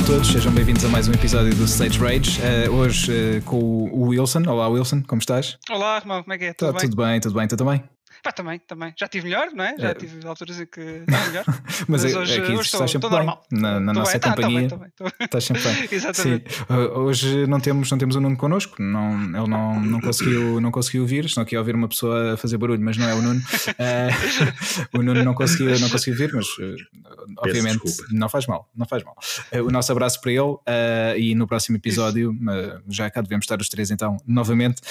[0.00, 2.40] Olá a todos, sejam bem-vindos a mais um episódio do Stage Rage.
[2.40, 4.42] Uh, hoje uh, com o Wilson.
[4.48, 5.58] Olá, Wilson, como estás?
[5.68, 6.52] Olá, irmão, como é que é?
[6.54, 6.88] Tudo, tá, bem?
[6.88, 7.20] tudo bem?
[7.20, 7.84] Tudo bem, tu também?
[8.22, 8.92] Pá, também, também.
[8.98, 9.76] Já tive melhor, não é?
[9.78, 9.94] Já é.
[9.94, 11.44] tive alturas em que estava melhor.
[11.88, 13.18] mas, mas é, hoje, aqui hoje estou, sempre bem.
[13.18, 13.44] Normal.
[13.50, 14.30] Na, na nossa bem.
[14.30, 14.68] companhia.
[14.68, 15.88] Tá, tá bem, estás sempre bem.
[15.92, 16.54] Exatamente.
[16.54, 16.62] Sim.
[16.68, 18.82] Uh, hoje não temos, não temos o Nuno connosco.
[18.82, 21.24] Não, ele não, não, conseguiu, não conseguiu vir.
[21.24, 23.40] Estão aqui a ouvir uma pessoa fazer barulho, mas não é o Nuno.
[23.40, 26.76] Uh, o Nuno não conseguiu, não conseguiu vir, mas uh,
[27.38, 28.68] obviamente não faz mal.
[28.76, 29.16] Não faz mal.
[29.52, 30.58] Uh, o nosso abraço para ele
[31.16, 32.36] e no próximo episódio,
[32.88, 34.82] já cá devemos estar os três então, novamente.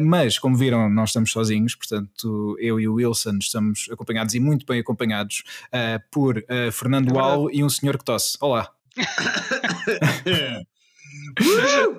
[0.00, 4.66] mas, como viram, nós estamos sozinhos, portanto, eu e o Wilson estamos acompanhados e muito
[4.66, 8.36] bem acompanhados uh, por uh, Fernando é Al e um senhor que tosse.
[8.40, 8.70] Olá.
[10.26, 10.72] uh!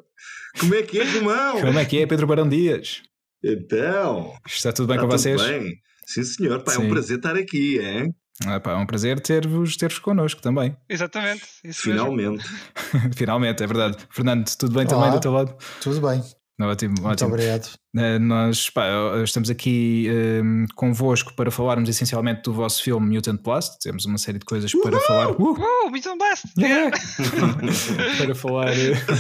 [0.60, 1.62] Como é que é, Romão?
[1.62, 3.02] Como é que é, Pedro Barão Dias?
[3.44, 4.34] Então.
[4.46, 5.42] Está tudo bem está com tudo vocês?
[5.42, 5.74] Bem.
[6.06, 6.64] Sim, senhor.
[6.64, 8.08] Pá, é um prazer estar aqui, é?
[8.46, 10.76] Ah, pá, é um prazer ter-vos ter connosco também.
[10.88, 11.44] Exatamente.
[11.72, 12.46] Finalmente.
[13.16, 13.98] Finalmente, é verdade.
[14.10, 15.56] Fernando, tudo bem Olá, também do teu lado?
[15.82, 16.24] Tudo bem.
[16.62, 17.30] Ótimo, Muito ótimo.
[17.30, 17.74] obrigado.
[17.96, 18.86] Uh, nós pá,
[19.24, 20.08] estamos aqui
[20.44, 23.80] um, convosco para falarmos essencialmente do vosso filme Mutant Blast.
[23.82, 25.32] Temos uma série de coisas para falar.
[25.32, 25.54] Uh!
[25.54, 26.46] Uh, Mutant Blast!
[26.58, 26.96] Yeah.
[28.18, 29.16] para falar uh,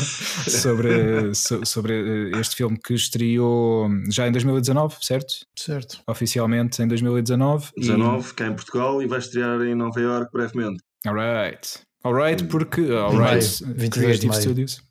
[0.50, 5.34] sobre, so, sobre este filme que estreou já em 2019, certo?
[5.58, 6.02] Certo.
[6.08, 7.72] Oficialmente em 2019.
[7.76, 8.34] 19, e...
[8.36, 10.84] cá em Portugal, e vai estrear em Nova York brevemente.
[11.06, 11.80] Alright.
[12.04, 12.82] Alright, porque.
[12.92, 14.42] Alright, 22 de maio.
[14.42, 14.82] Studios.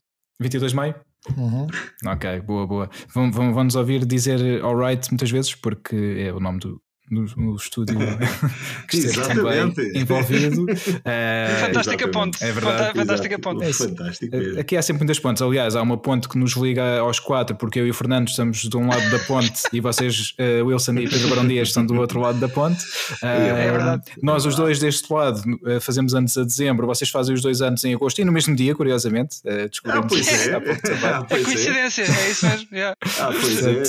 [0.40, 0.94] 22 de maio?
[1.36, 1.66] Uhum.
[2.06, 2.90] Ok, boa, boa.
[3.14, 6.82] Vão, vão, vão nos ouvir dizer alright muitas vezes, porque é o nome do,
[7.12, 7.98] no, no estúdio
[8.88, 10.66] que esteve também envolvido.
[11.02, 12.44] Uh, Fantástica ponte.
[12.44, 12.98] É verdade.
[12.98, 13.64] Fantástica ponte.
[13.64, 14.60] É, Fantástico mesmo.
[14.60, 15.42] Aqui há sempre muitas pontes.
[15.42, 18.58] Aliás, há uma ponte que nos liga aos quatro, porque eu e o Fernando estamos
[18.58, 21.94] de um lado da ponte e vocês, uh, Wilson e Pedro Barão Dias, estão do
[21.96, 22.82] outro lado da ponte.
[23.22, 24.02] Uh, é verdade.
[24.22, 25.42] Nós, os dois deste lado,
[25.80, 28.74] fazemos anos a dezembro, vocês fazem os dois anos em agosto e no mesmo dia,
[28.74, 29.36] curiosamente.
[29.68, 30.54] descobrimos ah, pois é.
[30.54, 32.06] Ah, pois é coincidência, é.
[32.06, 32.68] é isso mesmo.
[32.72, 32.96] Yeah.
[33.18, 33.82] Ah, pois é.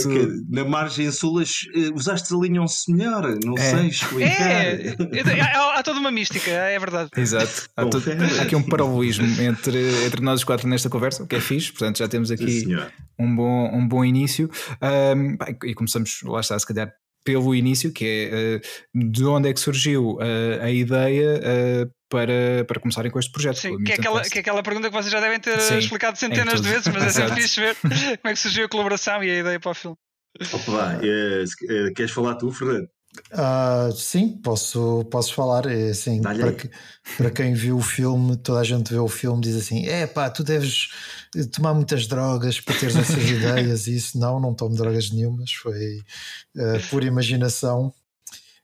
[0.50, 1.42] na margem sul,
[1.96, 3.62] usaste a linha melhor, não é.
[3.62, 4.51] sei explicar.
[4.51, 4.96] É,
[5.41, 7.09] há, há, toda uma mística, é verdade.
[7.16, 7.69] Exato.
[7.75, 8.03] Há, todo,
[8.40, 11.72] há aqui um paralelismo entre, entre nós os quatro nesta conversa, o que é fixe,
[11.72, 12.66] portanto já temos aqui
[13.19, 14.50] um, bom, um bom início.
[14.81, 15.38] Um,
[15.68, 19.59] e começamos, lá está, se calhar pelo início, que é uh, de onde é que
[19.59, 23.57] surgiu uh, a ideia uh, para, para começarem com este projeto.
[23.57, 26.18] Sim, que é, aquela, que é aquela pergunta que vocês já devem ter Sim, explicado
[26.18, 27.91] centenas de vezes, mas é sempre fixe ver como
[28.25, 29.97] é que surgiu a colaboração e a ideia para o filme.
[30.52, 32.88] Opa, é, queres falar tu, Fernando?
[33.31, 35.68] Uh, sim, posso, posso falar.
[35.68, 36.69] É assim, para, que,
[37.18, 40.29] para, quem viu o filme, toda a gente vê o filme diz assim: é pá,
[40.29, 40.90] tu deves
[41.52, 43.88] tomar muitas drogas para teres essas ideias.
[43.88, 46.00] E isso não, não tomo drogas nenhumas, foi
[46.57, 47.94] uh, pura imaginação.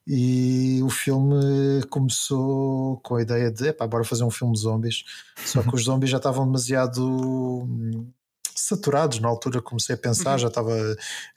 [0.08, 5.04] E o filme começou com a ideia de: epá, bora fazer um filme de zombies.
[5.46, 8.12] Só que os zombies já estavam demasiado hum,
[8.56, 10.40] saturados na altura comecei a pensar, uhum.
[10.40, 10.76] já estava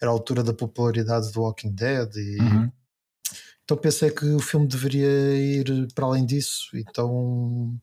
[0.01, 2.73] era a altura da popularidade do Walking Dead e uhum.
[3.73, 6.69] Então pensei que o filme deveria ir para além disso.
[6.75, 7.81] Então,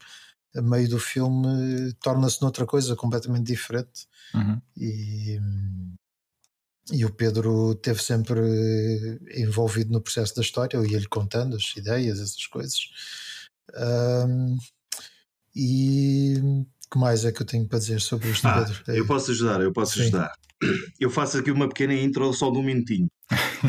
[0.56, 4.08] a meio do filme, torna-se noutra coisa completamente diferente.
[4.36, 4.62] Uhum.
[4.78, 5.40] E,
[6.92, 8.40] e o Pedro teve sempre
[9.36, 12.80] envolvido no processo da história, eu ia-lhe contando as ideias, essas coisas.
[13.76, 14.58] Um,
[15.56, 18.84] e o que mais é que eu tenho para dizer sobre isto, ah, Pedro?
[18.90, 20.02] Eu posso ajudar, eu posso Sim.
[20.02, 20.32] ajudar.
[21.00, 23.10] Eu faço aqui uma pequena intro só de um minutinho.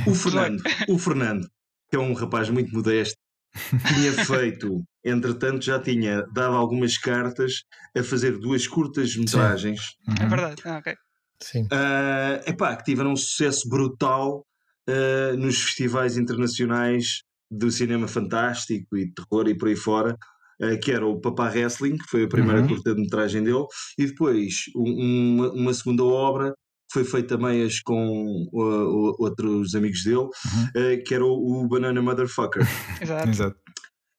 [0.06, 1.50] O Fernando, o Fernando
[1.90, 3.16] que é um rapaz muito modesto,
[3.94, 7.64] tinha feito, entretanto, já tinha dado algumas cartas
[7.96, 9.80] a fazer duas curtas metragens.
[10.06, 10.14] Uhum.
[10.20, 10.94] É verdade, ah, ok.
[11.42, 11.64] Sim.
[11.64, 14.46] Uh, epá, que tiveram um sucesso brutal
[14.88, 20.16] uh, nos festivais internacionais do cinema fantástico e terror e por aí fora.
[20.62, 22.68] Uh, que era o Papá Wrestling, que foi a primeira uhum.
[22.68, 23.64] curta-metragem dele,
[23.96, 26.54] e depois um, uma, uma segunda obra
[26.90, 30.28] foi feito a meias com uh, outros amigos dele, uhum.
[30.28, 32.62] uh, que era o, o, Banana Motherfucker.
[33.00, 33.28] Exato.
[33.28, 33.56] Exato.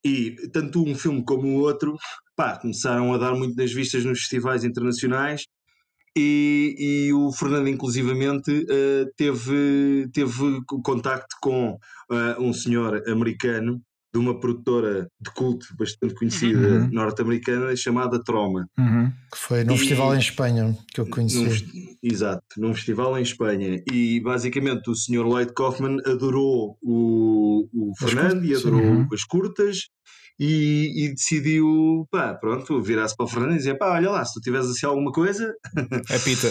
[0.03, 1.95] E tanto um filme como o outro
[2.35, 5.45] pá, começaram a dar muito das vistas nos festivais internacionais
[6.17, 6.75] e,
[7.07, 13.81] e o Fernando inclusivamente uh, teve, teve contacto com uh, um senhor americano
[14.13, 16.89] de uma produtora de culto bastante conhecida uhum.
[16.91, 18.67] norte-americana chamada Troma.
[18.77, 19.11] Uhum.
[19.31, 21.43] Que foi num e, festival em Espanha que eu conheci.
[21.43, 23.81] Num, exato, num festival em Espanha.
[23.91, 25.25] E basicamente o Sr.
[25.25, 29.07] Lloyd Kaufman adorou o, o Fernando e adorou uhum.
[29.13, 29.87] as curtas.
[30.39, 34.33] E, e, decidiu, pá, pronto, virar-se para o Fernando e dizer: pá, olha lá, se
[34.33, 35.53] tu tiveres assim alguma coisa,
[36.09, 36.47] apita.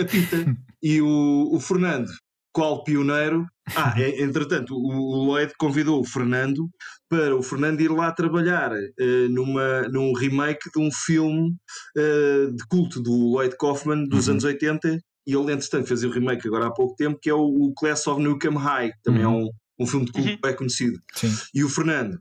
[0.00, 0.56] apita.
[0.82, 2.10] e o, o Fernando,
[2.52, 6.68] qual pioneiro, Ah, é, entretanto, o Lloyd convidou o Fernando
[7.08, 11.54] para o Fernando ir lá trabalhar uh, numa, num remake de um filme
[11.96, 14.32] uh, de culto do Lloyd Kaufman dos uhum.
[14.32, 17.40] anos 80 e ele, entretanto, fez o remake agora há pouco tempo, que é o,
[17.40, 19.40] o Class of Newcomb High, que também é uhum.
[19.40, 19.50] é um,
[19.80, 20.38] um filme de culto uhum.
[20.42, 20.98] bem conhecido.
[21.14, 21.34] Sim.
[21.54, 22.20] E o Fernando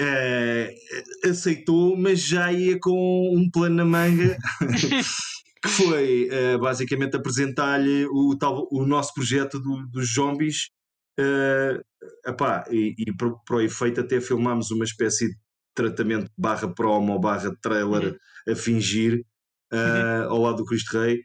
[0.00, 4.38] uh, aceitou, mas já ia com um plano na manga.
[5.62, 8.36] que foi uh, basicamente apresentar-lhe o,
[8.70, 10.68] o nosso projeto do, dos zombies.
[11.18, 11.82] Uh,
[12.26, 15.36] epá, e, e para, para o efeito até filmámos uma espécie de
[15.74, 18.12] tratamento barra promo barra trailer
[18.46, 18.52] uhum.
[18.52, 19.24] a fingir
[19.72, 21.24] uh, ao lado do Cristo Rei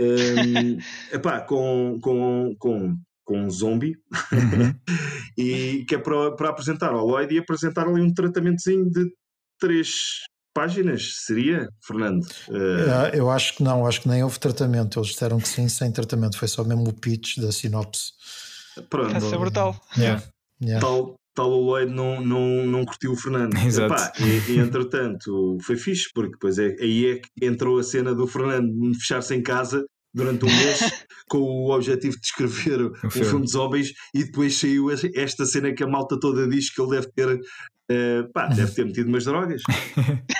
[0.00, 0.78] um,
[1.14, 4.74] epá, com, com, com, com um zombie uhum.
[5.38, 9.10] e que é para, para apresentar ao Lloyd e apresentar ali um tratamentozinho de
[9.58, 10.20] três
[10.54, 12.24] páginas, seria, Fernando?
[12.48, 13.14] Uh...
[13.14, 14.98] Eu acho que não, acho que nem houve tratamento.
[14.98, 18.12] Eles disseram que sim, sem tratamento, foi só mesmo o pitch da sinopse.
[18.88, 19.16] Pronto.
[19.16, 19.80] Essa é brutal.
[19.96, 20.22] Yeah.
[20.62, 20.86] Yeah.
[20.86, 23.56] Tal, tal o Lloyd não, não, não curtiu o Fernando.
[23.64, 23.92] Exato.
[23.92, 28.14] Epá, e, e, entretanto foi fixe, porque depois é, aí é que entrou a cena
[28.14, 30.80] do Fernando fechar-se em casa durante um mês
[31.28, 35.72] com o objetivo de escrever o um filme de zombies e depois saiu esta cena
[35.72, 37.40] que a malta toda diz que ele deve ter
[37.90, 39.62] uh, pá, deve ter metido umas drogas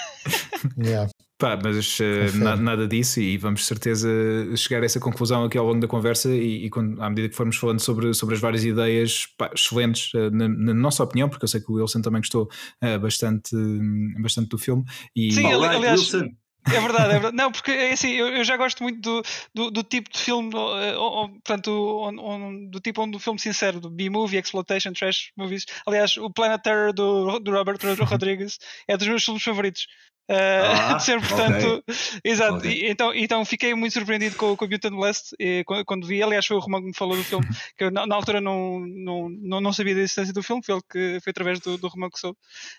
[0.79, 1.11] yeah.
[1.41, 4.09] Pá, mas uh, na, nada disso e vamos certeza
[4.57, 7.35] chegar a essa conclusão aqui ao longo da conversa e, e quando, à medida que
[7.35, 11.45] formos falando sobre, sobre as várias ideias pá, excelentes, uh, na, na, nossa opinião, porque
[11.45, 12.47] eu sei que o Wilson também gostou
[12.85, 13.57] uh, bastante,
[14.21, 14.85] bastante do filme.
[15.17, 15.33] E...
[15.33, 16.29] Sim, aliás, Wilson.
[16.67, 17.37] É verdade, é verdade.
[17.37, 19.23] Não, porque é assim, eu, eu já gosto muito do,
[19.55, 23.91] do, do, tipo de filme, portanto, on, on, do tipo onde o filme sincero, do
[23.91, 25.65] B-movie, exploitation, trash movies.
[25.87, 29.87] Aliás, o Planet Terror do, do Robert Rodriguez é dos meus filmes favoritos.
[30.31, 32.21] Uh, ah, sempre, portanto, okay.
[32.23, 32.59] exato.
[32.59, 32.73] Okay.
[32.73, 36.23] E, então, então fiquei muito surpreendido com, com o Mutant Blast e, quando, quando, vi.
[36.23, 37.45] Aliás, foi o Romão que me falou do filme,
[37.77, 40.77] que eu na, na, altura não, não, não, não sabia da existência do filme, foi
[40.77, 42.39] ele que foi através do, do Romão que soube.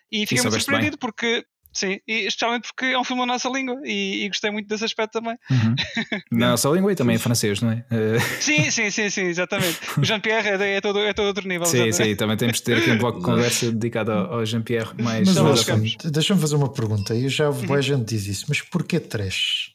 [0.09, 0.99] E fiquei muito surpreendido bem.
[0.99, 4.67] porque Sim, e especialmente porque é um filme na nossa língua e, e gostei muito
[4.67, 5.37] desse aspecto também.
[5.49, 5.75] Uhum.
[6.31, 7.85] na nossa língua e também em francês, não é?
[8.41, 9.79] Sim, sim, sim, sim, exatamente.
[9.97, 11.65] O Jean-Pierre é, é, todo, é todo outro nível.
[11.65, 14.91] Sim, sim, também temos de ter aqui um bloco de conversa dedicado ao, ao Jean-Pierre
[15.01, 15.33] mais.
[15.33, 15.65] Mas
[16.11, 17.73] deixa-me fazer uma pergunta, e já uhum.
[17.73, 19.71] a gente diz isso, mas porquê trash?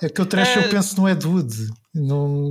[0.00, 0.58] É que o trash uh...
[0.60, 1.68] eu eh, penso não é dude.
[1.94, 2.50] Não...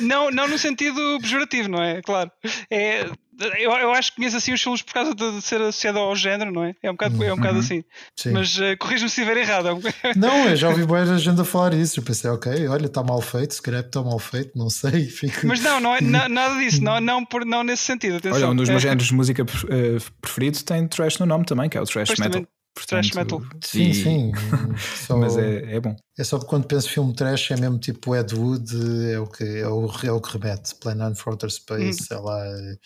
[0.00, 2.00] não, não no sentido pejorativo, não é?
[2.00, 2.30] Claro.
[2.70, 3.06] É,
[3.38, 6.52] eu, eu acho que conheço assim os filmes por causa de, ser associado ao género,
[6.52, 6.74] não é?
[6.82, 7.60] É um bocado, é um bocado uhum.
[7.60, 7.84] assim.
[8.16, 8.30] Sim.
[8.32, 9.78] Mas uh, corrijo-me se estiver errado.
[10.16, 12.00] não, eu já ouvi boa gente a falar isso.
[12.00, 15.04] Eu pensei, ok, olha, está mal feito, se calhar está mal feito, não sei.
[15.10, 15.46] Fico...
[15.46, 18.16] Mas não, não é na, nada disso, não, não, por, não nesse sentido.
[18.16, 18.38] Atenção.
[18.38, 18.88] Olha, um dos meus é.
[18.88, 22.18] géneros de música eh, preferidos tem trash no nome também, que é o trash pois
[22.18, 22.32] metal.
[22.32, 22.48] Também.
[22.74, 23.42] Portanto, trash metal.
[23.62, 24.32] Sim, sim.
[25.06, 25.96] Só, Mas é, é bom.
[26.18, 28.70] É só porque quando penso filme trash é mesmo tipo Ed Wood,
[29.10, 30.74] é o que, é o, é o que remete.
[30.74, 32.16] Plan on Outer Space, hum.
[32.16, 32.76] é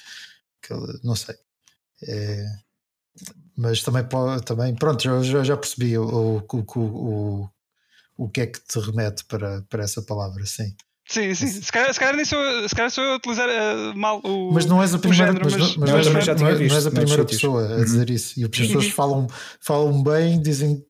[0.71, 0.93] lá.
[1.03, 1.35] não sei.
[2.03, 2.47] É,
[3.57, 4.05] mas também,
[4.45, 7.51] também pronto, já, já percebi o, o, o, o,
[8.17, 10.75] o que é que te remete para, para essa palavra, sim.
[11.11, 11.49] Sim, sim.
[11.49, 14.53] Se calhar, se calhar, nem sou, se calhar sou eu a utilizar uh, mal o.
[14.53, 17.25] Mas não és a primeira, género, mas, mas, mas, mas, mas, não és a primeira
[17.25, 18.15] pessoa a dizer uhum.
[18.15, 18.41] isso.
[18.41, 19.27] E as pessoas falam,
[19.61, 20.85] falam bem, dizem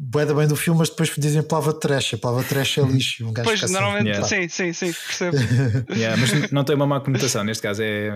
[0.00, 2.14] Boeda bem do filme, mas depois dizem a palavra trash.
[2.14, 3.26] A palavra trash é lixo.
[3.26, 4.24] Um pois, normalmente, yeah.
[4.24, 5.36] sim, sim, sim, percebo.
[5.90, 7.42] yeah, mas não tem uma má conotação.
[7.42, 8.12] Neste caso, é,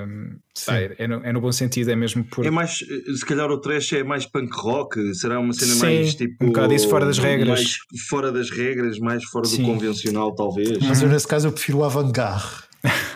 [0.69, 2.47] é, é, no, é, no, bom sentido, é mesmo por.
[2.47, 6.15] É mais, se calhar o trash é mais punk rock, será uma cena sim, mais
[6.15, 6.45] tipo.
[6.45, 7.49] Um bocado isso fora das regras.
[7.49, 7.77] Mais
[8.09, 9.63] fora das regras, mais fora sim.
[9.63, 10.79] do convencional, talvez.
[10.79, 12.63] Mas eu, nesse caso, eu prefiro o avant-garde.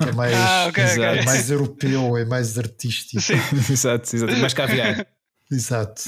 [0.00, 1.24] é mais, ah, okay, okay.
[1.24, 3.22] mais europeu, é mais artístico.
[3.70, 5.06] exato, exato, mais caviar.
[5.52, 6.02] exato.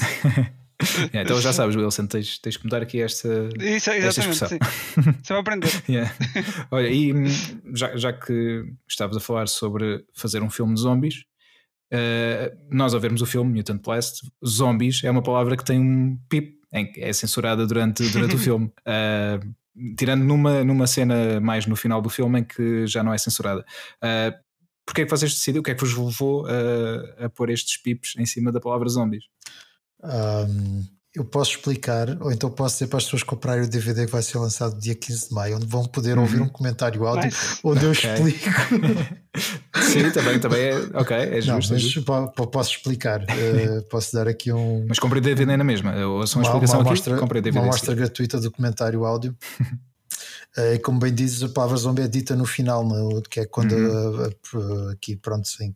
[1.13, 4.47] Yeah, então já sabes, Wilson, tens, tens que mudar aqui esta, Isso, esta expressão.
[4.47, 4.57] Sim.
[5.21, 5.69] Você vai aprender.
[5.89, 6.13] yeah.
[6.71, 7.25] Olha, e hum,
[7.73, 11.25] já, já que estavas a falar sobre fazer um filme de zombies,
[11.93, 16.17] uh, nós ao vermos o filme Mutant Blast, zombies é uma palavra que tem um
[16.29, 18.71] pip, é censurada durante, durante o filme.
[18.87, 19.53] Uh,
[19.97, 23.65] tirando numa, numa cena mais no final do filme em que já não é censurada.
[24.01, 24.49] Uh,
[24.89, 25.61] Porquê é que vocês decidiram?
[25.61, 28.89] O que é que vos levou a, a pôr estes pips em cima da palavra
[28.89, 29.25] zombies?
[30.03, 30.83] Um,
[31.15, 34.21] eu posso explicar, ou então posso dizer para as pessoas comprarem o DVD que vai
[34.21, 36.21] ser lançado dia 15 de maio, onde vão poder uhum.
[36.21, 37.59] ouvir um comentário áudio nice.
[37.63, 38.13] onde eu okay.
[38.13, 38.49] explico.
[39.81, 41.73] Sim, também, também é ok, é justo.
[41.73, 44.85] Não, mas posso explicar, uh, posso dar aqui um.
[44.87, 47.65] Mas comprei DVD na mesma, ou só uma, uma explicação uma aqui, comprei DVD.
[47.65, 49.35] Uma mostra gratuita do comentário áudio.
[50.57, 53.45] Uh, e como bem dizes, a palavra zombie é dita no final, no, que é
[53.45, 54.23] quando uhum.
[54.23, 55.73] a, a, aqui, pronto, sem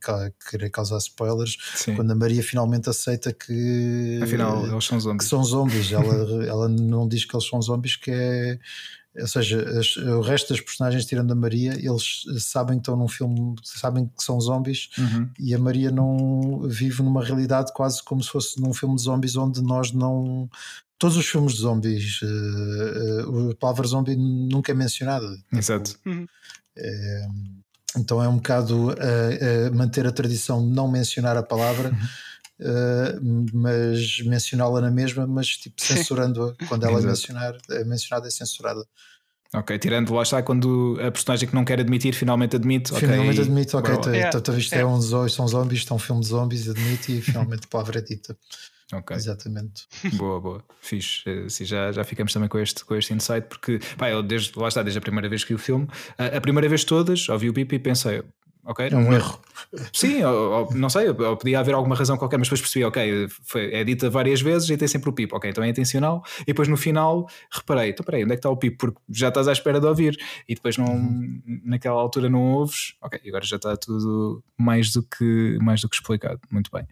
[0.50, 1.96] querer causar spoilers, Sim.
[1.96, 5.24] quando a Maria finalmente aceita que afinal eles são zombies.
[5.24, 5.92] Que são zombies.
[5.92, 8.60] ela, ela não diz que eles são zombies, que é
[9.20, 13.08] ou seja, as, o resto das personagens, tirando a Maria, eles sabem que estão num
[13.08, 15.30] filme, sabem que são zombies Uhum.
[15.40, 19.36] e a Maria não vive numa realidade quase como se fosse num filme de zombies
[19.36, 20.50] onde nós não.
[21.00, 25.28] Todos os filmes de zombies, eh, eh, a palavra zombie nunca é mencionada.
[25.52, 25.96] Exato.
[26.78, 27.28] Eh,
[27.98, 31.92] então é um bocado eh, manter a tradição de não mencionar a palavra,
[32.60, 33.46] Uhum.
[33.54, 38.86] mas mencioná-la na mesma, mas tipo censurando-a quando ela é, mencionar, é mencionada é censurada.
[39.54, 42.94] Ok, tirando lá está quando a personagem que não quer admitir finalmente admite.
[42.94, 44.12] finalmente admite, ok, lá.
[44.12, 44.40] Yeah.
[44.40, 47.68] então isto é um são zombies, estão um filme de zombies, admite e finalmente a
[47.68, 48.36] palavra é dita.
[48.94, 49.16] Ok.
[49.16, 49.88] Exatamente.
[50.14, 50.64] Boa, boa.
[50.82, 51.24] Fixe.
[51.26, 54.58] Eh, Sim, já, já ficamos também com este, com este insight, porque pá, eu desde,
[54.58, 57.28] lá está, desde a primeira vez que vi o filme, a, a primeira vez todas,
[57.30, 58.24] ouvi o Pipi e pensei,
[58.66, 59.40] ok, É um erro.
[59.92, 63.28] Sim, ou, ou- não sei, ou, podia haver alguma razão qualquer, mas depois percebi, ok,
[63.44, 66.24] foi, é dita várias vezes e tem sempre o pipo, ok, então é intencional.
[66.42, 68.78] E depois no final reparei, então peraí, onde é que está o pipo?
[68.78, 70.16] Porque já estás à espera de ouvir
[70.48, 70.86] e depois não,
[71.66, 75.96] naquela altura não ouves, ok, agora já está tudo mais do que, mais do que
[75.96, 76.40] explicado.
[76.52, 76.86] Muito bem.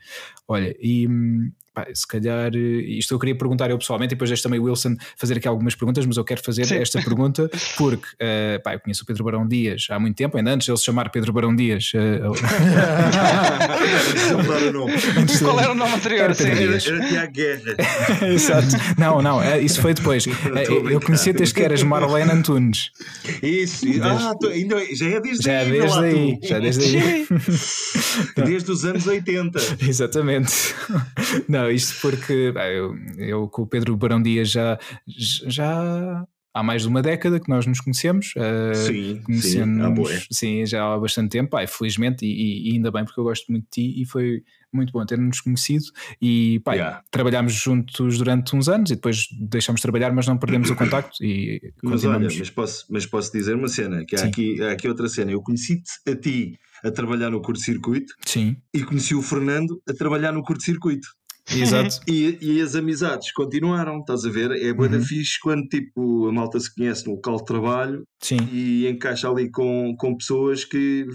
[0.48, 2.58] Olha, e hum, pá, se calhar eh,
[2.98, 5.76] isto eu queria perguntar eu pessoalmente, e depois deixo também o Wilson fazer aqui algumas
[5.76, 6.76] perguntas, mas eu quero fazer Sim.
[6.78, 10.52] esta pergunta porque eh, pá, eu conheço o Pedro Barão Dias há muito tempo, ainda
[10.52, 11.92] antes de ele se chamar Pedro Barão Dias.
[14.74, 14.94] nome.
[15.40, 16.32] Qual era o nome anterior?
[16.32, 17.76] Era Era, era Tiago Guerra.
[18.34, 18.68] Exato.
[18.98, 20.26] Não, não, é, isso foi depois.
[20.28, 21.06] A É, Eu brincar.
[21.06, 22.92] conheci desde que eras Marlene Antunes.
[23.42, 23.86] Isso.
[24.02, 25.72] Ah, tô- ainda, já é desde Já é aí.
[25.72, 26.40] desde aí.
[26.44, 27.28] Já é desde aí.
[28.46, 29.60] Desde os anos 80.
[29.88, 30.74] Exatamente.
[31.48, 34.80] Não, isto porque pá, eu, eu com o Pedro Barão Dias já,
[35.48, 38.34] já há mais de uma década que nós nos conhecemos.
[38.36, 39.22] eh, Sim, sim.
[39.24, 40.12] conhecemos boa.
[40.32, 43.66] sim, já há bastante tempo, pá, felizmente, e, e ainda bem porque eu gosto muito
[43.66, 45.84] de ti e foi muito bom ter-nos conhecido
[46.22, 47.02] e pá, Yeah.
[47.12, 51.22] trabalhámos juntos durante uns anos e depois deixamos de trabalhar, mas não perdemos o contacto
[51.24, 54.28] e Mas olha, mas posso, mas posso dizer uma cena, que há Sim.
[54.28, 55.32] aqui, há aqui outra cena.
[55.32, 58.14] Eu conheci-te a ti a trabalhar no curto-circuito
[58.74, 61.08] e conheci o Fernando a trabalhar no curto-circuito.
[61.60, 62.00] Exato.
[62.08, 64.52] E, e as amizades continuaram, estás a ver?
[64.52, 65.04] É boa da Uhum.
[65.04, 69.50] fixe quando tipo, a malta se conhece no local de trabalho Sim, e encaixa ali
[69.50, 71.06] com, com pessoas que,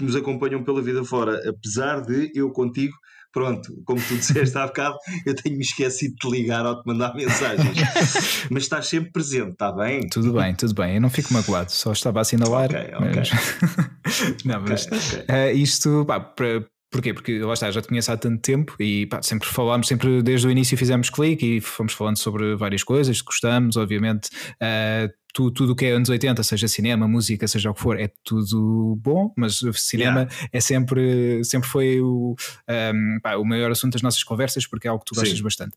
[0.00, 1.40] nos acompanham pela vida fora.
[1.48, 2.94] Apesar de eu contigo,
[3.32, 7.14] pronto, como tu disseste há bocado, eu tenho-me esquecido de te ligar ou de mandar
[7.14, 7.76] mensagens.
[8.50, 10.08] Mas estás sempre presente, está bem?
[10.08, 10.96] tudo bem, tudo bem.
[10.96, 12.70] Eu não fico magoado, só estava a assinalar.
[12.70, 13.12] Ok, ok.
[13.16, 14.44] Mas...
[14.44, 15.24] não, mas Ok, ok.
[15.28, 16.66] eh, isto, pá, para.
[16.90, 17.14] Porquê?
[17.14, 20.46] Porque lá está, já te conheço há tanto tempo e pá, sempre falámos, sempre desde
[20.46, 24.28] o início fizemos clique e fomos falando sobre várias coisas, gostamos, obviamente.
[24.60, 27.98] eh, tu, tudo o que é anos 80, seja cinema, música, seja o que for,
[27.98, 32.34] é tudo bom, mas o cinema é sempre, sempre foi o,
[32.68, 35.44] ehm, pá, o maior assunto das nossas conversas porque é algo que tu gostas Sim.
[35.44, 35.76] bastante.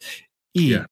[0.56, 0.88] E Yeah.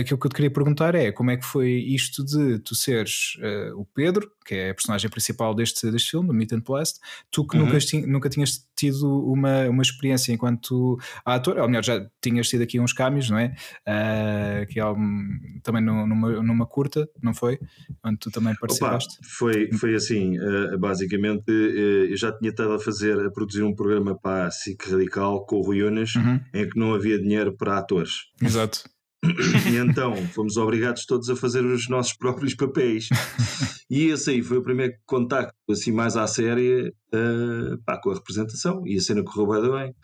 [0.00, 3.36] Aquilo que eu te queria perguntar é como é que foi isto de tu seres
[3.40, 6.98] eh, o Pedro, que é a personagem principal deste, deste filme, do Meet and Blast,
[7.30, 7.64] tu que Uhum.
[7.66, 12.78] nunca, nunca tinhas tido uma, uma experiência enquanto ator, ou melhor, já tinhas tido aqui
[12.78, 13.54] uns caminhos, não é?
[13.86, 15.28] Eh, que é um-
[15.62, 17.58] também no- numa, numa curta, não foi?
[18.04, 19.16] Onde tu também Opa, participaste.
[19.22, 24.16] foi, foi assim, eh, basicamente, eu já tinha estado a fazer, a produzir um programa
[24.18, 27.78] para a SIC Radical com o Rui Unas, Uhum, em que não havia dinheiro para
[27.78, 28.26] atores.
[28.40, 28.84] Exato.
[29.24, 33.08] E então fomos obrigados todos a fazer os nossos próprios papéis.
[33.90, 38.14] E esse aí foi o primeiro contacto, assim, mais à séria, eh, pá, com a
[38.14, 38.82] representação.
[38.86, 39.94] E a cena correu bem.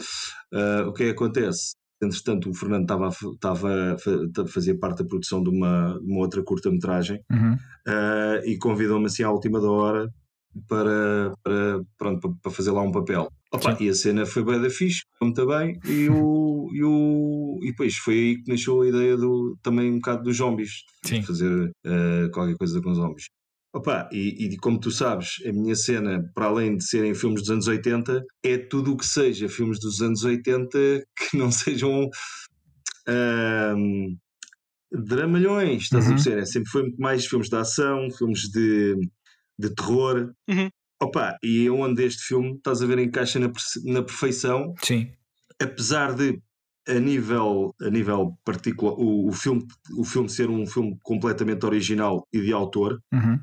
[0.52, 1.75] Eh, o que é que acontece?
[2.02, 5.50] Entretanto, o Fernando estava a, fa- estava a fa- a fazer parte da produção de
[5.50, 7.57] uma, de uma outra curta-metragem Uhum.
[7.87, 10.09] eh, e convidou-me assim à última da hora
[10.69, 13.31] para, para, pronto, para fazer lá um papel.
[13.52, 17.66] Opa, e a cena foi bem da fixe, muito bem, e, o, e, o, e
[17.71, 20.71] depois foi aí que nasceu a ideia do, também um bocado dos zombies,
[21.04, 21.21] Sim.
[21.23, 23.26] fazer eh, qualquer coisa com zombies.
[23.75, 27.50] Opa, e, e como tu sabes, a minha cena, para além de serem filmes dos
[27.50, 30.78] anos 80, é tudo o que seja filmes dos anos 80
[31.30, 32.09] que não sejam
[33.06, 34.16] ahm,
[34.92, 36.14] dramalhões, estás a Uhum.
[36.14, 36.42] perceber?
[36.42, 38.94] É, sempre foi muito mais filmes de ação, filmes de,
[39.59, 40.32] de terror.
[40.49, 40.68] Uhum.
[41.02, 43.50] Opa, e é onde este filme, estás a ver, encaixa na,
[43.85, 45.11] na perfeição, Sim.
[45.61, 46.40] apesar de
[46.88, 49.64] a nível, a nível particular, o, o, filme,
[49.99, 53.38] o filme ser um filme completamente original e de autor, Uhum.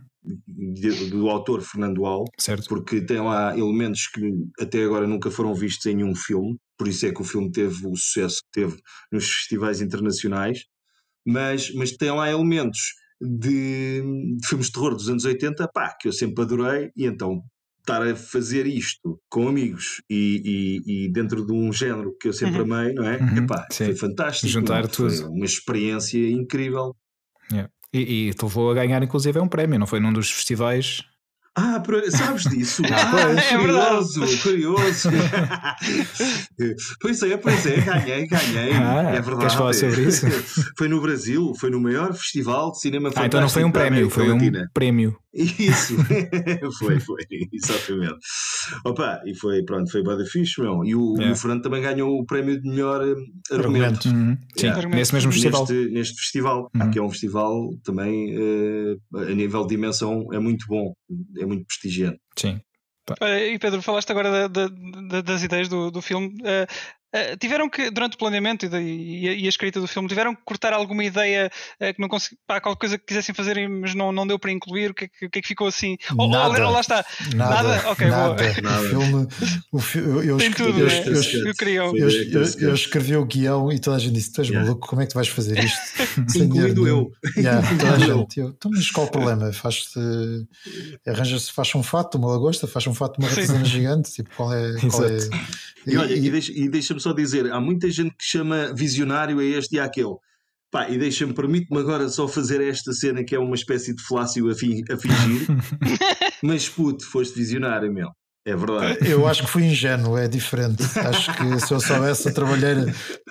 [0.48, 2.68] de- do autor Fernando Al, Certo.
[2.68, 4.22] porque tem lá elementos que
[4.60, 7.86] até agora nunca foram vistos em nenhum filme, por isso é que o filme teve
[7.88, 8.78] o sucesso que teve
[9.12, 10.66] nos festivais internacionais,
[11.25, 12.80] mas, mas tem lá elementos
[13.22, 14.02] de,
[14.38, 17.42] de filmes de terror dos anos 80, pá, que eu sempre adorei, e então
[17.80, 22.34] estar a fazer isto com amigos e, e- e dentro de um género que eu
[22.34, 23.18] sempre amei, não é?
[23.18, 23.86] Uhum, Epá, sim.
[23.86, 24.48] foi fantástico.
[24.48, 24.90] Juntar não?
[24.90, 25.32] Foi tudo.
[25.32, 26.96] uma experiência incrível.
[27.92, 31.04] E, e te levou a ganhar, inclusive, é um prémio, não foi num dos festivais
[31.60, 32.84] ah, sabes disso?
[32.92, 35.10] Ah, é curioso, curioso.
[37.01, 38.74] pois é, pois é, ganhei, ganhei.
[38.74, 39.38] Ah, é verdade.
[39.39, 40.25] Queres falar sobre isso?
[40.78, 44.10] foi no Brasil, foi no maior festival de cinema Ah, então não foi um prémio,
[44.10, 44.39] foi um
[44.74, 45.18] prémio.
[45.33, 45.95] Isso,
[46.79, 47.21] foi, foi,
[47.53, 48.17] exatamente.
[48.83, 50.83] Opa, e foi, pronto, foi bada fixe, meu.
[50.83, 51.31] E o, yeah.
[51.31, 53.15] o Fernando também ganhou o prémio de melhor hum,
[53.51, 54.07] argumento.
[54.07, 54.09] argumento.
[54.09, 54.38] Uhum.
[54.57, 54.88] Sim, yeah.
[54.88, 55.62] nesse mesmo festival.
[55.62, 56.91] Neste, neste festival, uhum.
[56.91, 60.93] que é um festival também, uh, a nível de dimensão, é muito bom,
[61.38, 62.19] é muito prestigiante.
[62.36, 62.59] Sim.
[63.21, 66.27] E Pedro, falaste agora da, da, das ideias do, do filme.
[66.41, 66.67] Uh,
[67.12, 70.36] Uh, tiveram que, durante o planeamento e, e, a, e, a, escrita do filme, tiveram
[70.36, 71.50] que cortar alguma ideia
[71.82, 74.51] uh, que não consegui, pá, qualquer coisa que quisessem fazer, mas não, não deu para
[74.51, 74.92] incluir?
[74.92, 75.98] O que, que, que é que ficou assim?
[76.16, 77.04] Nada, ou, lá está.
[77.34, 77.63] Nada?
[77.63, 77.89] nada?
[77.89, 78.34] Ok, nada.
[78.36, 78.62] boa.
[78.62, 78.80] Nada.
[78.80, 79.28] O filme,
[79.72, 81.04] o fi, eu, eu, Tem tudo, eu, né?
[81.08, 84.68] eu, eu, eu, eu, escrevi o guião e toda a gente disse: Tu és yeah.
[84.68, 85.80] maluco, como é que tu vais fazer isto?
[86.38, 87.12] Incluindo eu.
[87.36, 88.39] Yeah, toda a gente.
[88.39, 89.51] Eu, então, mas qual o problema?
[89.51, 90.00] Faz-se.
[91.08, 94.12] Arranja-se, faz um fato, uma lagosta, faz um fato, uma ratazana gigante.
[94.12, 94.74] Tipo, qual é.
[94.92, 95.18] Qual é
[95.88, 99.75] e, olha, e, e deixa-me só dizer: há muita gente que chama visionário a este
[99.75, 100.15] e àquele.
[100.72, 104.50] Pá, e deixa-me, permite-me agora só fazer esta cena que é uma espécie de falácio
[104.50, 105.48] a, fi, a fingir.
[106.44, 108.10] Mas puto, foste visionário, meu.
[108.50, 108.98] É verdade.
[109.08, 110.84] Eu acho que fui ingênuo, é diferente.
[110.98, 112.75] Acho que se eu soubesse a trabalhar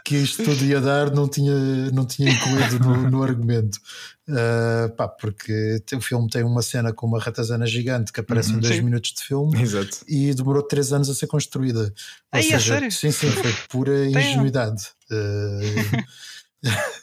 [0.04, 3.78] que isto tudo ia dar, não tinha, não tinha incluído no, no argumento.
[4.28, 8.58] Uh, pá, porque o filme tem uma cena com uma ratazana gigante que aparece uhum,
[8.58, 9.98] em 2 minutos de filme Exato.
[10.06, 11.80] e demorou 3 anos a ser construída.
[11.80, 11.92] Ou
[12.32, 12.92] Ai, seja, é sério?
[12.92, 14.84] sim, sim, foi pura ingenuidade.
[15.10, 16.04] Uh...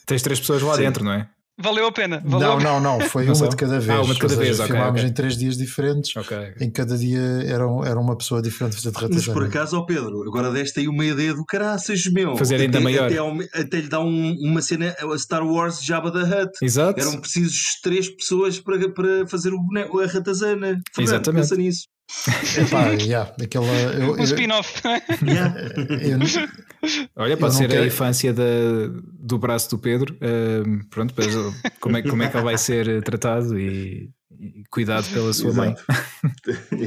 [0.05, 0.81] Tens três pessoas lá sim.
[0.81, 1.27] dentro, não é?
[1.57, 2.21] Valeu a pena.
[2.25, 3.89] Valeu não, não, não, foi não uma de cada vez.
[3.89, 4.71] Ah, uma de cada seja, vez, ok.
[4.71, 5.09] Filmámos okay.
[5.09, 6.15] em três dias diferentes.
[6.15, 6.53] Okay.
[6.59, 9.15] Em cada dia era, era uma pessoa diferente a fazer de ratazana.
[9.15, 12.35] Mas por acaso, ó Pedro, agora deste aí uma ideia do caraças, meu.
[12.35, 13.05] Fazer ainda até, maior.
[13.05, 16.51] Até, até, lhe dá um, uma cena, a Star Wars Jabba da Hutt.
[16.61, 16.99] Exato.
[16.99, 20.81] Eram precisos três pessoas para, para fazer o boneco, a ratazana.
[20.93, 21.41] Fernando, Exatamente.
[21.41, 21.94] Pensa nisso.
[22.57, 24.81] Epá, yeah, aquela, eu, um spin-off.
[25.23, 25.55] Yeah.
[27.15, 27.83] Olha, pode ser quero...
[27.83, 28.43] a infância da,
[29.19, 30.15] do braço do Pedro.
[30.15, 31.13] Uh, pronto,
[31.79, 33.65] como é, como é que ele vai ser tratado e,
[34.03, 34.09] e
[34.69, 35.57] cuidado pela sua Exato.
[35.57, 35.75] mãe.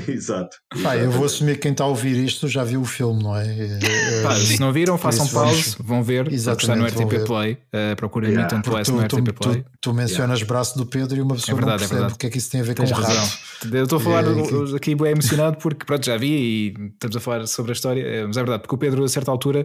[0.08, 0.56] Exato.
[0.82, 3.36] Pá, eu vou assumir que quem está a ouvir isto já viu o filme, não
[3.36, 3.44] é?
[4.22, 5.76] Pá, se não viram, façam pause, vamos...
[5.80, 6.32] vão ver.
[6.32, 7.52] Está no RTP Play.
[7.52, 8.54] Uh, procurem yeah.
[8.54, 9.62] No RTP Play.
[9.62, 10.46] Tu, tu mencionas yeah.
[10.46, 12.38] braço do Pedro e uma pessoa é verdade, não percebe é o que é que
[12.38, 13.24] isso tem a ver Tens com o razão.
[13.24, 13.76] rato.
[13.76, 17.20] Eu estou a falar é, aqui bem emocionado porque pronto, já vi e estamos a
[17.20, 19.64] falar sobre a história, mas é verdade, porque o Pedro a certa altura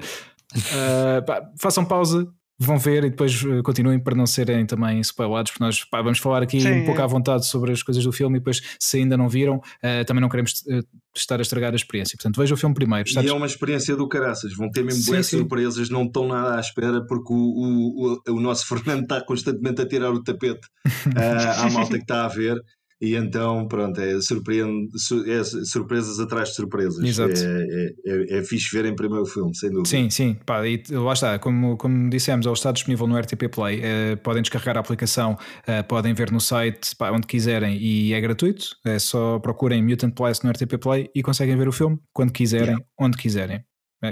[0.56, 2.28] uh, pá, façam pausa,
[2.60, 6.44] vão ver e depois continuem para não serem também spoilados, porque nós pá, vamos falar
[6.44, 9.18] aqui Sim, um pouco à vontade sobre as coisas do filme e depois, se ainda
[9.18, 10.84] não viram, uh, também não queremos uh,
[11.16, 12.16] estar a estragar a experiência.
[12.18, 13.10] Portanto, vejam o filme primeiro.
[13.10, 15.38] E é uma experiência do caraças, vão ter mesmo sim, boas sim.
[15.38, 19.82] surpresas, não estão nada à espera, porque o, o, o, o nosso Fernando está constantemente
[19.82, 22.62] a tirar o tapete uh, à malta que está a ver.
[23.04, 24.88] E então, pronto, é, surpreende,
[25.28, 27.04] é surpresas atrás de surpresas.
[27.04, 27.34] Exato.
[27.38, 29.90] É, é, é fixe ver em primeiro filme, sem dúvida.
[29.90, 30.38] Sim, sim.
[30.46, 33.82] Pá, e lá está, como, como dissemos, ele está disponível no RTP Play.
[33.84, 35.38] Eh, podem descarregar a aplicação,
[35.68, 38.68] eh, podem ver no site pá, onde quiserem e é gratuito.
[38.86, 42.68] É só procurem Mutant Blast no RTP Play e conseguem ver o filme quando quiserem,
[42.68, 42.86] yeah.
[42.98, 43.66] onde quiserem.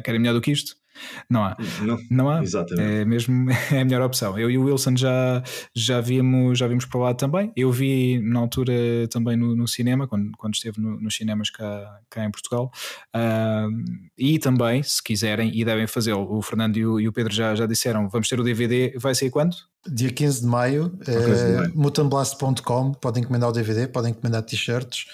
[0.04, 0.81] Querem melhor do que isto?
[1.30, 1.58] Não há.
[1.82, 2.42] Não, não há.
[2.42, 3.02] Exatamente.
[3.02, 4.38] É mesmo é a melhor opção.
[4.38, 5.44] Eu e o Wilson já,
[5.76, 7.52] já, vimos, já vimos para lá também.
[7.56, 8.74] Eu vi na altura
[9.10, 12.72] também no, no cinema, quando, quando esteve no, nos cinemas cá, cá em Portugal.
[13.16, 17.34] Uh, e também, se quiserem, e devem fazê-lo, o Fernando e o, e o, Pedro
[17.34, 19.56] já, já disseram, vamos ter o DVD, vai sair quando?
[19.88, 25.06] Dia 15 de maio, é, mutanblast.com, podem encomendar o DVD, podem encomendar t-shirts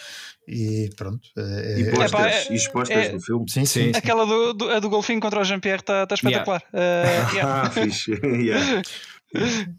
[0.47, 1.27] e pronto.
[1.37, 3.49] É, e posters, é, e os posters é, do filme.
[3.49, 3.91] Sim, sim.
[3.93, 6.63] Aquela do, do, a do golfinho contra o Jean-Pierre está tá espetacular.
[6.73, 7.31] Yeah.
[7.31, 7.61] Uh, yeah.
[7.61, 8.11] ah, fixe.
[8.23, 8.81] yeah.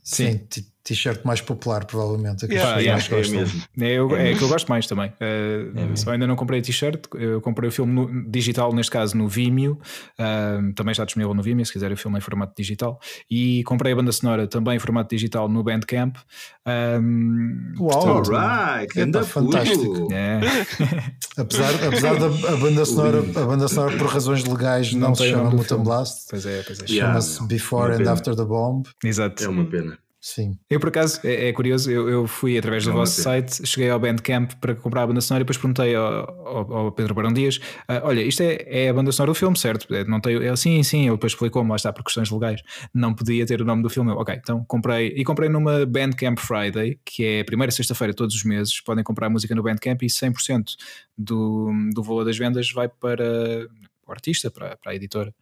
[0.05, 0.41] Sim,
[0.89, 2.47] t-shirt mais popular, provavelmente.
[2.47, 2.79] Que yeah.
[2.79, 3.63] yeah, mais é, mesmo.
[3.79, 5.11] É, eu, é que eu gosto mais também.
[5.11, 9.29] Uh, só ainda não comprei t-shirt, eu comprei o filme no, digital, neste caso no
[9.29, 9.79] Vimeo,
[10.19, 12.99] uh, também está disponível no Vimeo, se quiser o filme em formato digital.
[13.31, 16.17] E comprei a banda sonora também em formato digital no Bandcamp.
[16.67, 20.09] Um, Uau, portanto, right, é, fantástico.
[20.19, 20.41] É.
[21.37, 25.29] apesar, apesar da a banda sonora, a banda sonora por razões legais não, não se
[25.29, 26.27] chama Mutant Blast.
[26.31, 26.87] Pois é, pois é.
[26.87, 28.85] Chama-se Before and After the Bomb.
[29.05, 29.45] Exato.
[29.45, 29.99] É uma pena.
[30.21, 30.59] Sim.
[30.69, 33.89] Eu, por acaso, é, é curioso, eu, eu, fui através do Não vosso site, cheguei
[33.89, 36.05] ao Bandcamp para comprar a banda sonora e depois perguntei ao,
[36.47, 39.57] ao, ao Pedro Barão Dias: uh, Olha, isto é, é, a banda sonora do filme,
[39.57, 39.87] certo?
[40.09, 42.61] Não tem, ele, sim, sim, ele depois explicou-me, lá está, por questões legais,
[42.93, 44.11] não podia ter o nome do filme.
[44.11, 48.35] Eu, ok, então comprei, e comprei numa Bandcamp Friday, que é a primeira sexta-feira todos
[48.35, 50.75] os meses, podem comprar música no Bandcamp e 100%
[51.17, 53.69] do, do valor das vendas vai para
[54.13, 55.35] o artista, para, para a editora.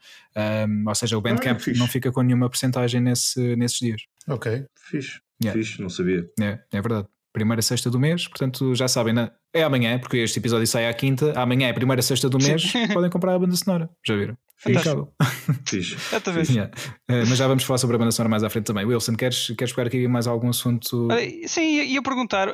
[0.69, 4.03] Um, ou seja, o Bandcamp ah, não fica com nenhuma porcentagem nesse, nesses dias.
[4.29, 5.21] Ok, fixe.
[5.43, 5.61] Yeah.
[5.61, 6.29] Fixe, não sabia.
[6.41, 7.07] É, é verdade.
[7.33, 9.31] Primeira sexta do mês, portanto já sabem, na...
[9.53, 12.73] é amanhã, porque este episódio sai à quinta, amanhã é a primeira sexta do mês,
[12.95, 14.39] podem comprar a banda sonora, já viram?
[14.57, 15.13] Ficável.
[15.65, 15.97] Fixe.
[16.57, 16.71] Yeah.
[17.11, 18.85] Uh, mas já vamos falar sobre a banda sonora mais à frente também.
[18.85, 21.09] Wilson, queres, queres pegar aqui mais algum assunto?
[21.09, 22.53] Uh, sim, ia perguntar uh,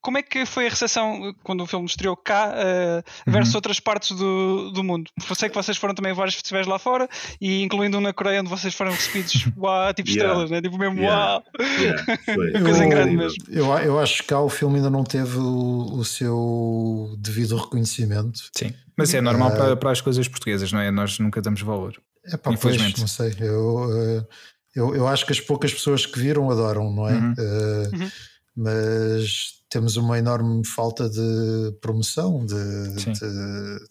[0.00, 3.58] como é que foi a recepção quando o filme estreou cá uh, versus uhum.
[3.58, 5.10] outras partes do, do mundo?
[5.16, 7.08] Porque eu sei que vocês foram também a vários festivais lá fora
[7.40, 10.28] e incluindo um na Coreia onde vocês foram recebidos uau, tipo yeah.
[10.28, 10.60] estrelas, né?
[10.60, 11.32] tipo mesmo yeah.
[11.32, 11.44] uau!
[11.78, 12.60] Yeah.
[12.62, 13.44] Coisa eu, grande mesmo.
[13.48, 18.40] Eu, eu acho que cá o filme ainda não teve o, o seu devido reconhecimento.
[18.56, 18.74] Sim.
[19.00, 20.90] Mas é normal uh, para, para as coisas portuguesas, não é?
[20.90, 22.00] Nós nunca damos valor.
[22.24, 23.00] É pá, Infelizmente.
[23.00, 23.34] Pois, não sei.
[23.40, 24.26] Eu, eh,
[24.74, 27.12] eu, eu acho que as poucas pessoas que viram adoram, não é?
[27.12, 27.32] Uhum.
[27.32, 28.10] Uh, uhum.
[28.56, 33.04] Mas temos uma enorme falta de promoção, de, de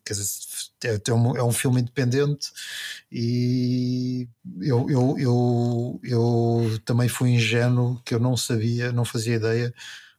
[0.03, 0.27] quer dizer,
[0.83, 2.49] é, é, um, é um filme independente
[3.09, 4.27] e
[4.61, 9.73] eu, eu, eu, eu também fui ingênuo que eu não sabia, não fazia ideia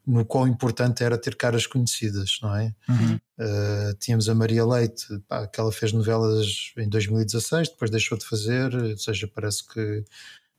[0.06, 2.74] no quão importante era ter caras conhecidas, não é?
[2.88, 3.14] Uhum.
[3.38, 8.24] Uh, tínhamos a Maria Leite, pá, que ela fez novelas em 2016, depois deixou de
[8.24, 10.04] fazer, ou seja, parece que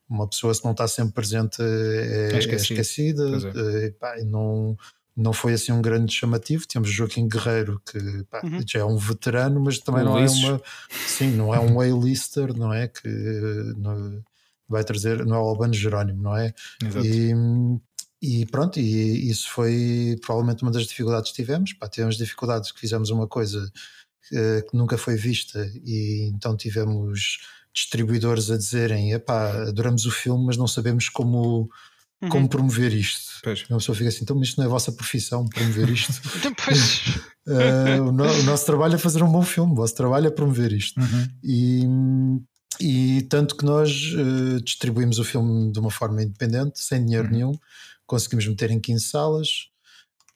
[0.09, 3.87] uma pessoa se não está sempre presente é, é, é esquecida, é.
[3.87, 4.77] Uh, pá, não,
[5.15, 6.67] não foi assim um grande chamativo.
[6.67, 8.61] Temos Joaquim Guerreiro, que pá, uhum.
[8.65, 10.61] já é um veterano, mas também não é uma
[11.07, 12.87] sim, não é um A-lister, não é?
[12.87, 13.07] Que
[13.77, 14.23] não,
[14.71, 16.53] vai trazer, não é o Albano Jerónimo, não é?
[16.81, 17.05] Exato.
[17.05, 17.33] E,
[18.21, 21.73] e pronto, e isso foi provavelmente uma das dificuldades que tivemos.
[21.73, 27.39] Pá, tivemos dificuldades que fizemos uma coisa uh, que nunca foi vista, e então tivemos
[27.73, 31.67] distribuidores a dizerem: epá, adoramos o filme, mas não sabemos como,
[32.21, 32.29] uhum.
[32.29, 33.39] como promover isto.
[33.43, 33.63] Pois.
[33.67, 36.11] A pessoa fica assim: então, mas isto não é a vossa profissão, promover isto.
[37.47, 40.31] uh, o, no, o, nosso trabalho é fazer um bom filme, o vosso trabalho é
[40.31, 40.99] promover isto.
[40.99, 41.27] Uhum.
[41.43, 41.87] E.
[42.79, 47.33] E tanto que nós uh, distribuímos o filme de uma forma independente, sem dinheiro uhum.
[47.33, 47.51] nenhum,
[48.11, 49.71] conseguimos meter em 15 salas.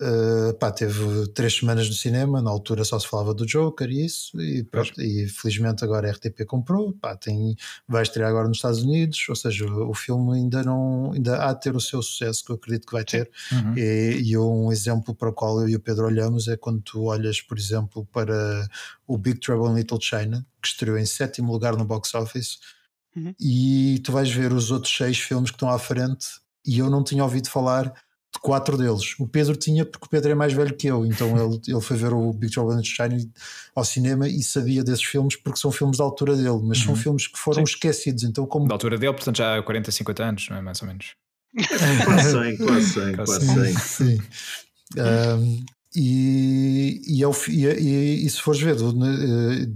[0.01, 4.05] Uh, pá, teve três semanas no cinema, na altura só se falava do Joker e
[4.05, 7.55] isso, e, pronto, e felizmente agora a RTP comprou, pá, tem,
[7.88, 11.53] vai estrear agora nos Estados Unidos, ou seja, o, o filme ainda não ainda há
[11.53, 13.31] de ter o seu sucesso, que eu acredito que vai ter.
[13.53, 13.77] Uhum.
[13.77, 17.03] E, e, um exemplo para o qual eu e o Pedro olhamos é quando tu
[17.03, 18.67] olhas, por exemplo, para
[19.07, 22.59] o Big Trouble in Little China, que estreou em sétimo lugar no box office,
[23.15, 23.33] uhum.
[23.39, 27.04] e tu vais ver os outros seis filmes que estão à frente e eu não
[27.04, 29.15] tinha ouvido falar de quatro deles.
[29.17, 31.97] O Pedro tinha, porque o Pedro é mais velho que eu, então ele, ele foi
[31.97, 33.17] ver o Big Trouble in China
[33.73, 36.86] ao cinema e sabia desses filmes porque são filmes da altura dele, mas uhum.
[36.86, 37.73] são filmes que foram Sim.
[37.73, 38.23] esquecidos.
[38.23, 38.67] Então, como...
[38.67, 40.62] Da altura dele, portanto, já há 40, 50 anos, não é?
[40.62, 41.15] Mais ou menos.
[42.04, 43.78] quase 100, quase 100, quase 100.
[43.78, 44.21] Sim.
[44.97, 49.67] Um, e, e, é e, e, e, se fores ver eh,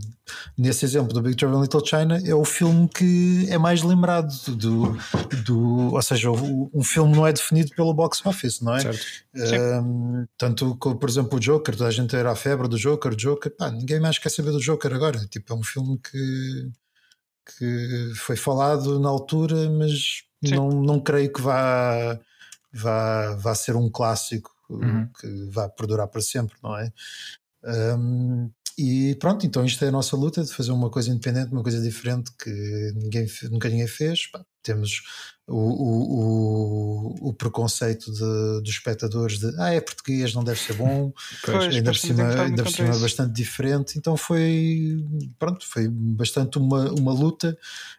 [0.57, 4.33] nesse exemplo do Big Trouble in Little China é o filme que é mais lembrado
[4.55, 4.97] do,
[5.45, 8.81] do ou seja, um filme não é definido pelo box office, não é?
[9.81, 13.15] Um, tanto como, por exemplo, o Joker, toda a gente era a febre do Joker,
[13.15, 15.19] Joker, pá, ninguém mais quer saber do Joker agora.
[15.27, 16.71] Tipo, é um filme que,
[17.57, 22.19] que foi falado na altura, mas não, não creio que vá,
[22.71, 25.07] vá, vá ser um clássico uhum.
[25.19, 26.91] que vai perdurar para sempre, não é?
[27.63, 31.61] Um, e pronto, então isto é a nossa luta de fazer uma coisa independente, uma
[31.61, 32.49] coisa diferente que
[32.95, 34.27] ninguém, nunca ninguém fez.
[34.27, 35.01] Pá, temos
[35.45, 41.11] o, o, o, preconceito de, dos espectadores de ah, é português, não deve ser bom,
[41.43, 43.97] pois, ainda por cima, ainda por cima bastante diferente.
[43.97, 45.03] Então foi
[45.37, 47.57] pronto, foi bastante uma, uma luta.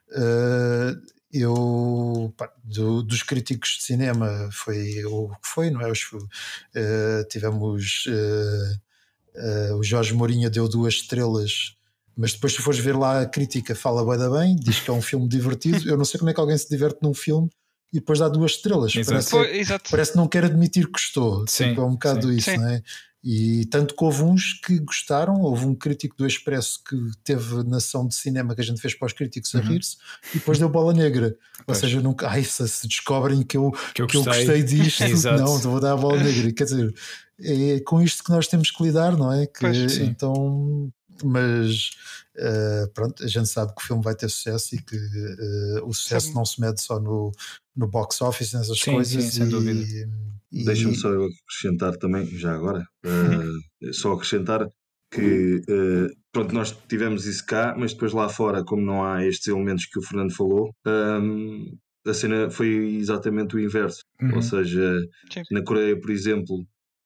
[0.09, 5.91] Uh, eu pá, do, dos críticos de cinema foi o que foi, não é?
[5.91, 8.90] Os, uh, tivemos uh,
[9.37, 11.77] uh, o Jorge Mourinho deu duas estrelas,
[12.17, 15.03] mas depois se fores ver lá a crítica fala bem, bem diz que é um
[15.03, 15.89] filme divertido.
[15.89, 17.49] Eu não sei como é que alguém se diverte num filme
[17.93, 18.95] e depois dá duas estrelas.
[18.95, 19.31] Exato.
[19.31, 21.45] Parece, parece que não quer admitir que gostou.
[21.49, 22.57] Sim, tipo, é um bocado sim, isso, sim.
[22.57, 22.83] não é?
[23.23, 28.07] E tanto que houve uns que gostaram, houve um crítico do Expresso que teve nação
[28.09, 29.65] de cinema que a gente fez para os críticos a uhum.
[29.65, 29.99] rir-se
[30.35, 31.37] e depois deu bola negra.
[31.67, 31.69] Pois.
[31.69, 34.43] Ou seja, nunca, ai, se, se descobrem que eu, que eu, que gostei.
[34.43, 35.05] eu gostei disto,
[35.37, 36.51] não, vou dar a bola negra.
[36.51, 36.95] Quer dizer,
[37.43, 39.47] é com isto que nós temos que lidar, não é?
[39.47, 40.93] Que, pois, então,
[41.25, 41.91] mas
[42.37, 45.93] uh, pronto, a gente sabe que o filme vai ter sucesso e que uh, o
[45.93, 47.33] sucesso não se mede só no,
[47.77, 49.25] no box office, nessas sim, coisas.
[49.25, 50.11] Sim, sem e, dúvida.
[50.53, 54.69] Deixa-me só acrescentar também, já agora, uh, só acrescentar
[55.11, 59.49] que uh, pronto, nós tivemos isso cá, mas depois lá fora, como não há estes
[59.49, 64.03] elementos que o Fernando falou, um, ehm, a cena foi exatamente o inverso.
[64.23, 64.37] Uhum.
[64.37, 65.01] Ou seja,
[65.33, 65.43] Sim.
[65.51, 66.65] na Coreia, por exemplo,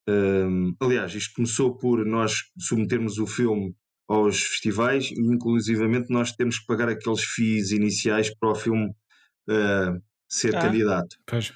[0.09, 3.75] um, aliás, isto começou por nós submetermos o filme
[4.09, 8.91] aos festivais e inclusivamente nós temos que pagar aqueles FIIs iniciais para o filme
[9.49, 10.61] uh, ser ah.
[10.61, 11.17] candidato.
[11.27, 11.51] Pois.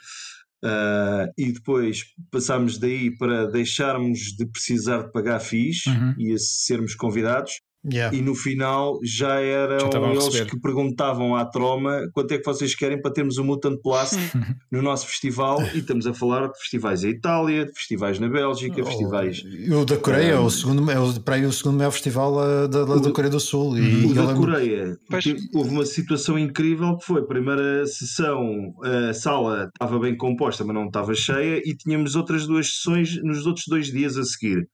[0.65, 6.15] Uh, e depois passámos daí para deixarmos de precisar de pagar FIIs uhum.
[6.19, 8.15] e sermos convidados Yeah.
[8.17, 12.75] E no final já eram já eles que perguntavam à Troma quanto é que vocês
[12.75, 14.17] querem para termos o Mutant Blast
[14.71, 15.63] no nosso festival.
[15.75, 19.43] E estamos a falar de festivais em Itália, de festivais na Bélgica, oh, festivais.
[19.71, 22.69] O da Coreia, um, o segundo, é o, para aí o segundo maior festival uh,
[22.69, 23.79] da, da, da Coreia do Sul.
[23.79, 24.99] E, o da Coreia,
[25.55, 28.75] houve uma situação incrível que foi a primeira sessão,
[29.09, 33.47] a sala estava bem composta, mas não estava cheia, e tínhamos outras duas sessões nos
[33.47, 34.69] outros dois dias a seguir.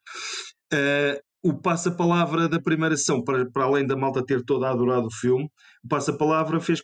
[0.72, 5.14] Uh, o passa-palavra da primeira sessão, para, para além da malta ter toda adorado o
[5.14, 5.44] filme,
[5.84, 6.82] o passa-palavra fez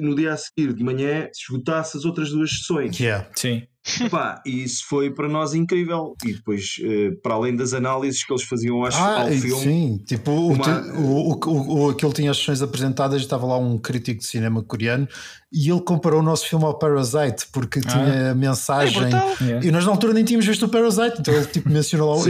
[0.00, 2.98] no dia a seguir, de manhã, se esgotasse as outras duas sessões.
[2.98, 3.28] Yeah.
[3.34, 3.62] Sim.
[4.10, 6.14] Pá, e isso foi para nós incrível.
[6.24, 9.62] E depois, uh, para além das análises que eles faziam ao, ah, ao filme.
[9.62, 10.80] Sim, tipo, uma...
[10.96, 14.62] o, o, o, o, aquele tinha as sessões apresentadas, estava lá um crítico de cinema
[14.62, 15.06] coreano
[15.54, 17.88] e ele comparou o nosso filme ao Parasite porque ah.
[17.88, 19.04] tinha mensagem.
[19.04, 22.24] É e nós na altura nem tínhamos visto o Parasite, então ele tipo, mencionou lá,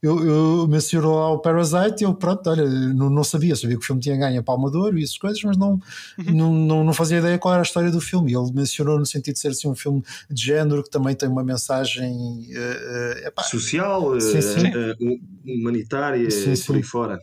[0.00, 3.76] eu, eu, eu mencionou lá o Parasite e eu, pronto, olha, não, não sabia, sabia
[3.76, 5.72] que o filme tinha ganho a Palma de Ouro e essas coisas, mas não,
[6.18, 6.24] uhum.
[6.32, 8.30] não, não, não fazia ideia qual era a história do filme.
[8.30, 11.28] E ele mencionou no sentido de ser assim, um filme de género que também tem
[11.28, 14.68] uma mensagem uh, epá, social, sim, sim.
[14.68, 17.18] Uh, humanitária, sim, por aí fora.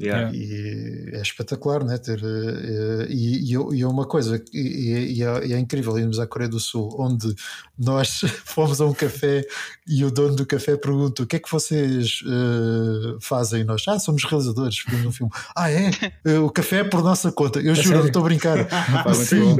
[0.00, 0.34] Yeah.
[0.34, 1.98] E é espetacular, né?
[1.98, 6.26] Ter, uh, e, e, é uma coisa, e, e, é, e, é, incrível irmos à
[6.26, 7.34] Coreia do Sul, onde
[7.78, 9.44] nós fomos a um café
[9.86, 13.64] e o dono do café pergunta o que é que vocês uh, fazem?
[13.64, 15.32] Nós, ah, somos realizadores, vimos um filme.
[15.54, 15.90] Ah, é?
[16.26, 17.60] Uh, o café é por nossa conta.
[17.60, 18.66] Eu é juro, não estou a brincar.
[19.14, 19.56] Sim,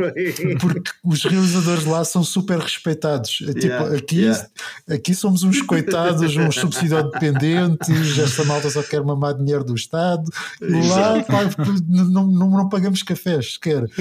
[0.58, 3.30] porque os realizadores lá são super respeitados.
[3.30, 3.96] Tipo, yeah.
[3.96, 4.48] aqui, yeah.
[4.88, 10.21] aqui somos uns coitados, uns subsidiodependentes, esta malta só quer mamar dinheiro do Estado
[10.60, 13.84] lado, lá pá, não, não, não, pagamos cafés sequer.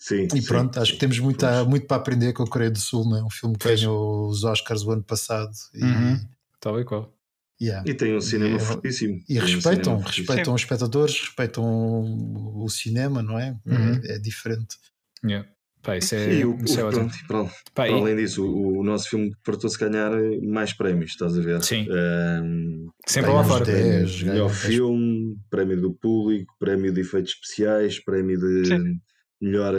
[0.00, 0.80] E, sim, e pronto, sim.
[0.80, 3.22] acho que temos muito, a, muito para aprender com a Coreia do Sul, não é?
[3.22, 5.50] Um filme que ganhou os Oscars o ano passado.
[5.74, 6.20] E, uhum.
[6.60, 7.12] Tal e qual.
[7.60, 7.88] Yeah.
[7.88, 9.20] E tem um cinema e, fortíssimo.
[9.28, 13.56] E respeitam, um respeitam os espectadores, respeitam o cinema, não é?
[13.66, 14.00] Uhum.
[14.04, 14.76] É, é, diferente.
[15.24, 15.48] Yeah.
[15.88, 17.50] Pá, isso é, e o, isso é pronto, pronto.
[17.72, 17.94] Pá, Para e...
[17.94, 20.10] além disso, o, o nosso filme fartou-se ganhar
[20.42, 21.62] mais prémios, estás a ver?
[21.64, 21.86] Sim.
[21.90, 23.64] Um, Sempre lá fora.
[23.64, 29.00] 10, melhor filme, prémio do público, prémio de efeitos especiais, prémio de Sim.
[29.40, 29.74] melhor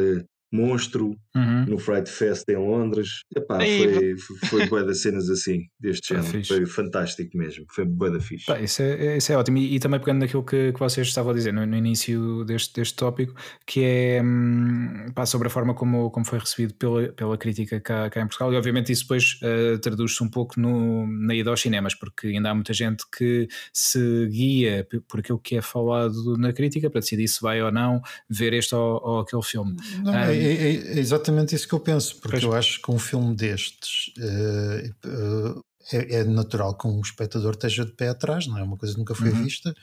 [0.51, 1.65] monstro uhum.
[1.67, 3.23] no Fright Fest em Londres.
[3.35, 4.15] Epá, foi,
[4.49, 6.27] foi boa das cenas assim, deste género.
[6.27, 6.47] Fixe.
[6.47, 7.65] Foi fantástico mesmo.
[7.69, 8.45] Foi boa da fixe.
[8.45, 9.57] Pá, isso, é, isso é ótimo.
[9.57, 12.73] E, e, também pegando naquilo que, que vocês estavam a dizer no, no início deste,
[12.73, 13.33] deste tópico,
[13.65, 18.09] que é hum, pá, sobre a forma como, como foi recebido pela, pela crítica cá,
[18.09, 18.53] cá em Portugal.
[18.53, 22.49] E obviamente isso depois uh, traduz-se um pouco no, na ida aos cinemas, porque ainda
[22.49, 27.27] há muita gente que se guia por aquilo que é falado na crítica para decidir
[27.27, 29.75] se vai ou não ver este ou, ou aquele filme.
[30.03, 32.43] Não, é, é, é, exatamente isso que eu penso, porque pois.
[32.43, 37.85] eu acho que um filme destes uh, uh, é, é, natural que um espectador esteja
[37.85, 39.43] de pé atrás, não é uma coisa que nunca foi uhum.
[39.43, 39.73] vista.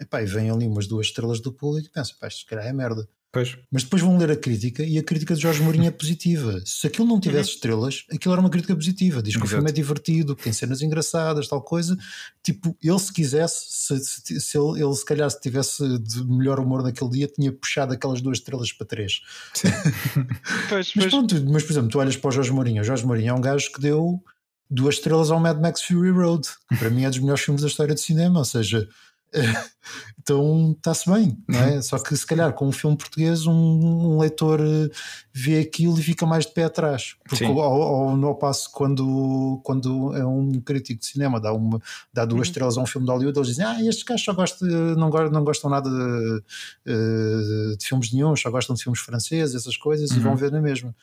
[0.00, 2.66] Epá, e vem ali umas duas estrelas do público e pensa, pá, isto se calhar
[2.66, 3.08] é merda.
[3.30, 3.58] Pois.
[3.70, 6.62] Mas depois vão ler a crítica e a crítica de Jorge Mourinho é positiva.
[6.64, 7.54] Se aquilo não tivesse uhum.
[7.54, 9.22] estrelas, aquilo era uma crítica positiva.
[9.22, 9.46] Diz que Exato.
[9.46, 11.96] o filme é divertido, que tem cenas engraçadas, tal coisa.
[12.42, 16.58] Tipo, ele se quisesse, se, se, se ele, ele, se calhar se tivesse de melhor
[16.58, 19.20] humor naquele dia, tinha puxado aquelas duas estrelas para três.
[20.70, 22.80] pois, mas pronto, mas por exemplo, tu olhas para o Jorge Mourinho.
[22.80, 24.22] O Jorge Mourinho é um gajo que deu
[24.70, 26.48] duas estrelas ao Mad Max Fury Road.
[26.78, 28.88] Para mim é dos melhores filmes da história de cinema, ou seja
[30.20, 31.82] então está-se bem, não é?
[31.82, 34.88] Só que se calhar com um filme português um, um leitor eh,
[35.32, 37.16] vê aquilo e fica mais de pé atrás.
[37.28, 41.80] Porque ao, ao, ao, passo quando, quando é um crítico de cinema dá, uma,
[42.12, 42.50] dá duas uhum.
[42.50, 45.44] estrelas a um filme de Hollywood, eles dizem, ah, estes gajos só gostam, não, não
[45.44, 46.42] gostam nada de,
[46.86, 50.16] eh, de filmes nenhum, só gostam de filmes franceses, essas coisas, uhum.
[50.16, 50.94] e vão ver na mesma.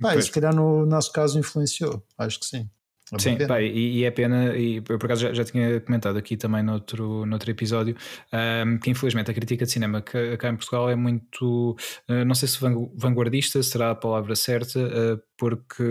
[0.00, 2.68] Pá, se calhar no nosso caso influenciou, acho que sim.
[3.12, 6.16] É Sim, pá, e, e, é pena, e eu por acaso já, já tinha comentado
[6.16, 7.94] aqui também noutro, noutro episódio,
[8.32, 11.76] um, que infelizmente a crítica de cinema cá, cá em Portugal é muito,
[12.08, 12.58] uh, não sei se
[12.96, 15.82] vanguardista será a palavra certa, uh, porque,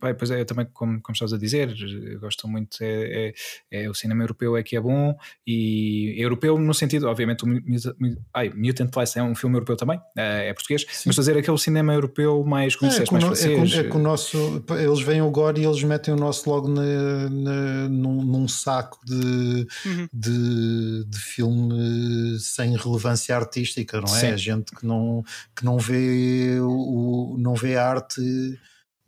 [0.00, 1.74] bem, pois é, também como, como estás a dizer,
[2.20, 3.34] gosto muito, é,
[3.72, 7.48] é, é, o cinema europeu é que é bom, e europeu no sentido, obviamente, o
[8.32, 11.08] ai, Mutant Place é um filme europeu também, é, é português, Sim.
[11.08, 13.72] mas fazer aquele cinema europeu mais, como é, disseste, mais francês.
[13.72, 16.48] É com, é com o nosso, eles veem o gore e eles metem o nosso
[16.48, 20.08] logo na, na, num, num, saco de, uhum.
[20.12, 24.20] de, de, filme sem relevância artística, não é?
[24.20, 24.26] Sim.
[24.28, 28.20] A gente que não, que não vê o, não vê arte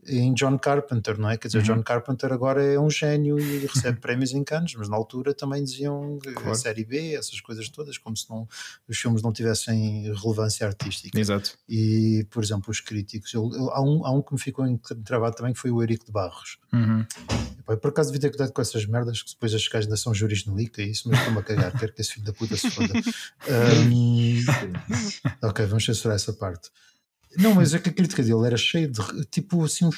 [0.07, 1.37] em John Carpenter, não é?
[1.37, 1.77] Quer dizer, uhum.
[1.77, 5.62] John Carpenter agora é um gênio e recebe prémios em Cannes, mas na altura também
[5.62, 6.51] diziam claro.
[6.51, 8.49] a série B, essas coisas todas, como se não,
[8.88, 11.19] os filmes não tivessem relevância artística.
[11.19, 11.57] Exato.
[11.69, 14.67] E, por exemplo, os críticos, eu, eu, há, um, há um que me ficou
[15.05, 16.59] travado também, que foi o Eric de Barros.
[16.73, 17.05] Uhum.
[17.69, 20.12] E, por acaso devia ter cuidado com essas merdas, que depois as gajos ainda são
[20.14, 22.57] júris no ICA, e isso mas estou-me a cagar, quero que esse filho da puta
[22.57, 22.93] se foda.
[23.47, 24.43] Um,
[25.43, 26.71] ok, vamos censurar essa parte.
[27.38, 29.88] Não, mas é que a crítica dele era cheia de tipo assim,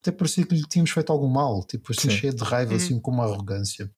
[0.00, 2.76] até parecia que lhe tínhamos feito algum mal, tipo assim, cheia de raiva, uhum.
[2.76, 3.90] assim, com uma arrogância.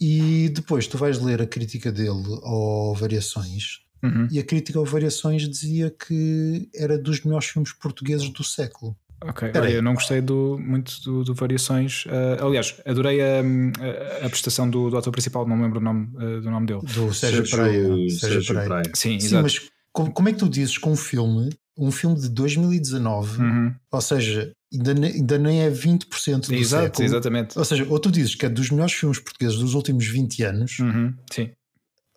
[0.00, 4.28] E depois tu vais ler a crítica dele ao Variações, uhum.
[4.30, 8.96] e a crítica ao Variações dizia que era dos melhores filmes portugueses do século.
[9.22, 12.04] Ok, Olha, eu não gostei do, muito do, do Variações.
[12.06, 15.82] Uh, aliás, adorei a, a, a prestação do, do ator principal, não me lembro o
[15.82, 16.80] nome, uh, do nome dele.
[16.80, 18.10] Do Sérgio, Sérgio Praia.
[18.10, 18.84] Sérgio Praia.
[18.94, 19.42] Sim, Sim exato.
[19.42, 23.74] mas como, como é que tu dizes que um filme um filme de 2019, uhum.
[23.90, 27.04] ou seja, ainda, ainda nem é 20% do Exato, século.
[27.04, 27.58] Exatamente.
[27.58, 30.78] Ou seja, ou tu dizes que é dos melhores filmes portugueses dos últimos 20 anos,
[30.78, 31.14] uhum.
[31.32, 31.50] sim.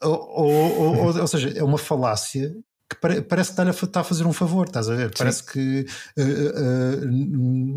[0.02, 2.56] Ou, ou, ou, ou, seja, é uma falácia
[2.90, 5.08] que parece que está a, fazer um favor, estás a ver?
[5.08, 5.18] Sim.
[5.18, 5.86] Parece que
[6.18, 7.12] uh, uh,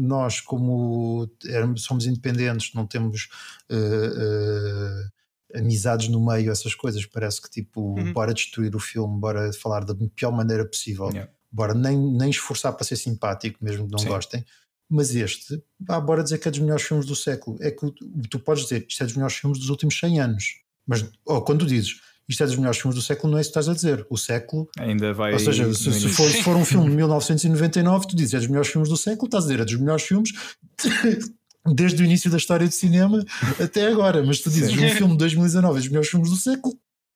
[0.06, 1.28] nós, como
[1.76, 3.28] somos independentes, não temos
[3.72, 8.12] uh, amizades no meio, essas coisas, parece que tipo, uhum.
[8.12, 11.08] bora destruir o filme, bora falar da pior maneira possível.
[11.08, 14.08] Yeah bora nem, nem esforçar para ser simpático, mesmo que não Sim.
[14.08, 14.44] gostem.
[14.88, 17.56] Mas este, ah, bora dizer que é dos melhores filmes do século.
[17.60, 17.92] É que
[18.28, 20.44] tu podes dizer isto é dos melhores filmes dos últimos 100 anos.
[20.86, 23.58] Mas oh, quando dizes isto é dos melhores filmes do século, não é isso que
[23.58, 24.06] estás a dizer.
[24.08, 24.68] O século.
[24.78, 25.32] Ainda vai.
[25.32, 28.70] Ou seja, se, se, for, for, um filme de 1999, tu dizes é dos melhores
[28.70, 30.30] filmes do século, estás a dizer é dos melhores filmes.
[31.74, 33.24] desde o início da história do cinema
[33.62, 36.74] até agora, mas tu dizes um filme de 2019 é dos melhores filmes do século,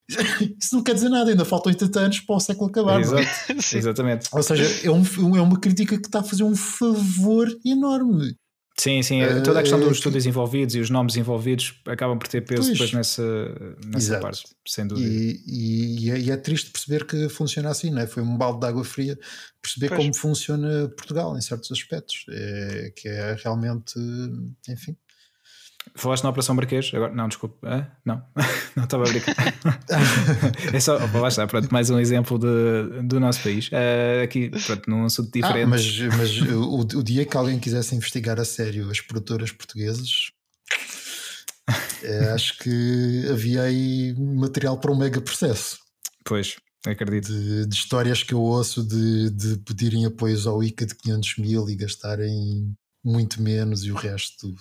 [0.61, 3.01] Isso não quer dizer nada, ainda faltam 80 anos para o século acabar.
[3.01, 3.27] Exato,
[3.77, 4.29] exatamente.
[4.33, 8.37] Ou seja, é, um, é uma crítica que está a fazer um favor enorme.
[8.77, 12.27] Sim, sim, uh, toda a questão dos estúdios envolvidos e os nomes envolvidos acabam por
[12.27, 15.09] ter peso pois, depois nessa, nessa parte, sem dúvida.
[15.09, 18.07] E, e, é, e, é, triste perceber que funciona assim, não é?
[18.09, 19.17] Foi um balde de água fria
[19.63, 20.01] perceber pois.
[20.01, 23.95] como funciona Portugal em certos aspectos, é, que é realmente,
[24.69, 24.97] enfim.
[25.95, 26.91] Falaste na Operação Marquês?
[26.95, 27.57] Agora, não, desculpa.
[27.63, 28.23] Ah, não,
[28.75, 29.35] não estava a brincar.
[30.73, 33.69] é só, opa, lá está, pronto, mais um exemplo de, do nosso país.
[33.69, 35.65] Uh, aqui, pronto, num assunto ah, diferente.
[35.65, 40.33] Ah, mas mas o, o dia que alguém quisesse investigar a sério as produtoras portuguesas,
[42.03, 45.79] é, acho que havia aí material para um mega processo.
[46.25, 47.29] Pois, acredito.
[47.29, 51.69] De, de histórias que eu ouço de, de pedirem apoios ao ICA de 500 mil
[51.69, 54.55] e gastarem muito menos e o resto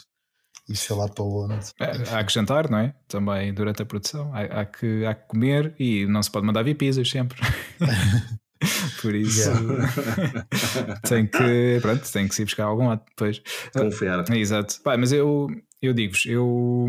[0.67, 1.71] e sei lá para onde.
[1.79, 2.95] É, há que jantar, não é?
[3.07, 4.33] Também durante a produção.
[4.33, 7.39] Há, há, que, há que comer e não se pode mandar vir pizzas sempre.
[9.01, 10.99] Por isso yeah.
[11.05, 13.41] tem que pronto, tem que se ir buscar algum lado depois.
[13.73, 14.23] Confiar.
[14.31, 14.79] exato.
[14.81, 15.47] Pá, mas eu,
[15.81, 16.87] eu digo-vos, eu,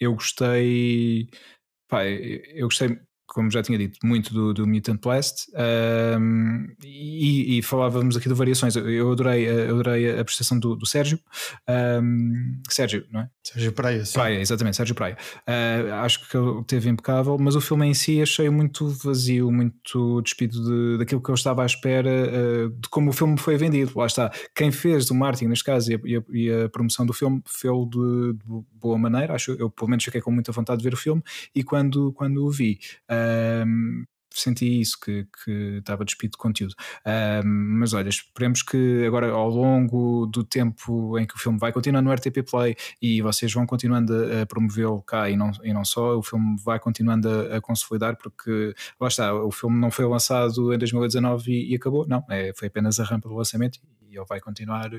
[0.00, 1.28] eu gostei.
[1.88, 2.98] Pá, eu gostei
[3.36, 5.46] como já tinha dito, muito do, do Mutant Blast
[6.18, 8.74] um, e, e, falávamos aqui de variações.
[8.76, 11.20] Eu adorei, eu adorei a prestação do, do Sérgio,
[11.68, 13.28] um, Sérgio, não é?
[13.44, 14.14] Sérgio Praia, sim.
[14.14, 15.18] Praia, exatamente, Sérgio Praia.
[15.46, 20.22] Uh, acho que ele teve impecável, mas o filme em si achei muito vazio, muito
[20.22, 23.92] despido de, daquilo que eu estava à espera, uh, de como o filme foi vendido.
[23.94, 27.42] Lá está, quem fez o marketing, neste caso, e a, e a, promoção do filme,
[27.46, 29.34] fez-o de, de, boa maneira.
[29.34, 31.22] Acho eu, pelo menos, fiquei com muita vontade de ver o filme
[31.54, 32.78] e quando, quando o vi.
[33.66, 34.04] Um,
[34.40, 36.74] senti isso, que, que estava despido de conteúdo.
[37.06, 41.72] Um, mas olha, esperemos que agora ao longo do tempo em que o filme vai
[41.72, 45.72] continuando no RTP Play e vocês vão continuando a, a promovê-lo cá e não, e
[45.72, 49.90] não só, o filme vai continuando a, a, consolidar, porque lá está, o filme não
[49.90, 53.78] foi lançado em 2019 e, e acabou, não, é, foi apenas a rampa do lançamento
[54.08, 54.90] e ele vai continuar.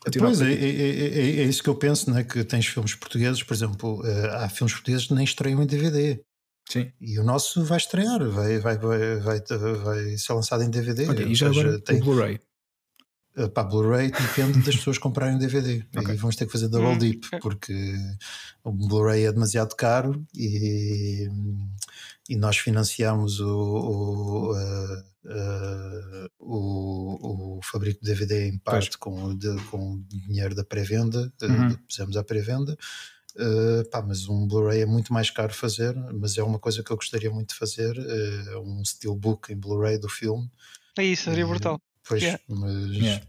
[0.00, 2.24] continuar pois é, é, é, é, isso que eu penso, não é?
[2.24, 6.20] que tens filmes portugueses, por exemplo, eh, há filmes portugueses que nem estreiam em DVD.
[6.68, 6.92] Sim.
[7.00, 11.08] E o nosso vai estrear, vai, vai, vai, vai, vai ser lançado em DVD.
[11.08, 12.00] Olha, e já agora tem...
[12.00, 12.40] o Blu-ray?
[13.38, 15.84] Eh, para Blu-ray depende das pessoas comprarem DVD.
[15.98, 16.14] Okay.
[16.14, 17.94] E vamos ter que fazer double hum, dip, porque
[18.62, 21.28] o Blu-ray é demasiado caro e,
[22.28, 29.34] e nós financiamos o, o, uh, uh, o, o fabrico de DVD em parte com,
[29.34, 31.68] de, com o dinheiro da pré-venda, uhum.
[31.72, 32.76] uh, pusemos à pré-venda.
[33.38, 36.90] Uh, pá, mas um Blu-ray é muito mais caro fazer, mas é uma coisa que
[36.90, 40.50] eu gostaria muito de fazer, uh, um steelbook em Blu-ray do filme.
[40.98, 41.80] É isso, seria brutal.
[42.06, 42.42] Pois, yeah.
[42.48, 43.24] mas yeah.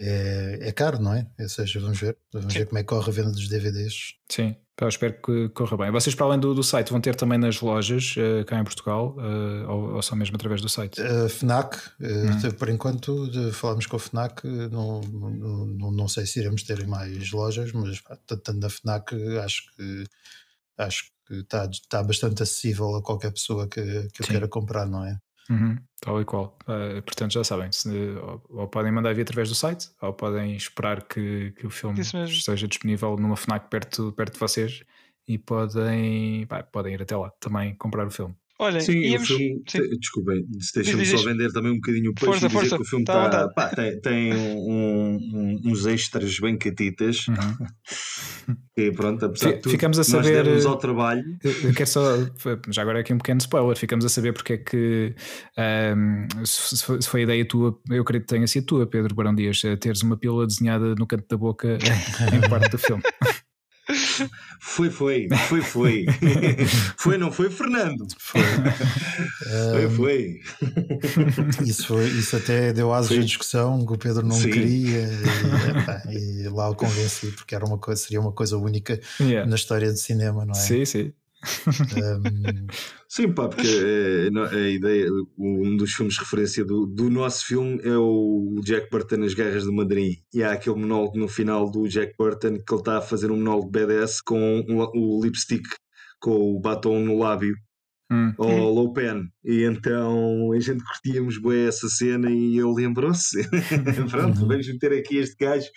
[0.00, 1.26] É, é caro, não é?
[1.40, 2.60] Ou seja, vamos ver, vamos Sim.
[2.60, 4.14] ver como é que corre a venda dos DVDs.
[4.28, 5.90] Sim, eu espero que corra bem.
[5.90, 9.16] Vocês, para além do, do site, vão ter também nas lojas uh, cá em Portugal
[9.18, 11.00] uh, ou, ou, só mesmo através do site?
[11.00, 12.50] Uh, Fnac, hum.
[12.58, 17.72] por enquanto falamos com a Fnac, não, não, não, sei se iremos ter mais lojas,
[17.72, 20.04] mas tanto na Fnac acho que
[20.78, 25.18] acho que está, está bastante acessível a qualquer pessoa que, que queira comprar, não é?
[25.50, 26.58] Uhum, tal e qual.
[26.64, 30.54] Uh, portanto, já sabem, se, ou, ou, podem mandar vir através do site, ou podem
[30.54, 34.84] esperar que, que o filme esteja disponível numa FNAC perto, perto de vocês
[35.26, 38.34] e podem, pá, podem ir até lá também comprar o filme.
[38.60, 39.30] Olha, sim, íamos...
[39.30, 39.78] o filme, sim.
[40.00, 40.44] desculpem,
[40.74, 42.76] deixa-me só vender também um bocadinho o peixe força, e dizer força.
[42.76, 48.56] que o filme tá, tá, pá, tem, tem um, um, uns extras bem catitas uhum.
[48.76, 51.22] e pronto, apesar de tudo, ficamos a saber, nós ao trabalho.
[51.62, 52.16] Eu quero só,
[52.68, 55.14] já agora aqui um pequeno spoiler, ficamos a saber porque é que
[55.96, 59.62] um, se, foi a ideia tua, eu creio que tenha sido tua, Pedro Barão Dias,
[59.78, 61.78] teres uma pílula desenhada no canto da boca
[62.34, 63.04] em parte do filme.
[64.60, 66.06] Foi, foi, foi, foi.
[66.96, 68.06] foi, não foi, Fernando?
[68.18, 68.40] Foi.
[69.72, 70.40] foi, foi.
[71.64, 74.50] Isso, foi, isso até deu asas à discussão que o Pedro não Sim.
[74.50, 75.08] queria
[76.10, 79.48] e, e, lá o convenci porque era uma coisa, seria uma coisa única yeah.
[79.48, 80.56] na história de cinema, não é?
[80.56, 81.12] Sim, sim.
[81.46, 82.66] Um...
[83.08, 85.08] Sim, pá, porque a, é, a, ideia,
[85.38, 89.64] um dos filmes de referência do, do nosso filme é o Jack Burton nas Guerras
[89.64, 90.18] de Madrid.
[90.34, 93.36] E há aquele monólogo no final do Jack Burton que ele está a fazer um
[93.36, 95.64] monólogo BDS com o, o lipstick,
[96.20, 97.54] com o batom no lábio.
[98.10, 98.32] Hum.
[98.38, 103.38] Ou low pen, e então a gente curtíamos bem essa cena e ele lembrou-se:
[104.08, 105.68] pronto, vamos meter aqui este gajo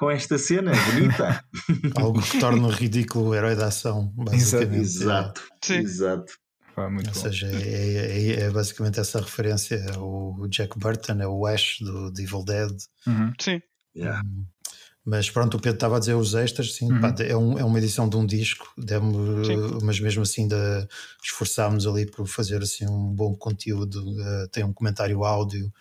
[0.00, 1.44] com esta cena bonita.
[1.94, 4.80] Algo que torna ridículo o herói da ação, basicamente.
[4.80, 5.74] Exato, é.
[5.74, 6.32] exato.
[6.74, 7.12] Ah, Ou bom.
[7.12, 9.78] seja, é, é, é, basicamente essa referência.
[9.98, 12.72] O Jack Burton é o Ash do, do Evil Dead.
[13.06, 13.32] Uhum.
[13.38, 13.60] Sim.
[13.94, 14.22] Yeah.
[15.04, 17.00] Mas pronto, o Pedro estava a dizer os extras, sim, uhum.
[17.00, 19.48] pá, é, um, é, uma edição de um disco, demos,
[19.82, 20.54] mas mesmo assim de,
[21.22, 25.72] esforçámos ali por fazer assim um bom conteúdo, uh, tem um comentário áudio,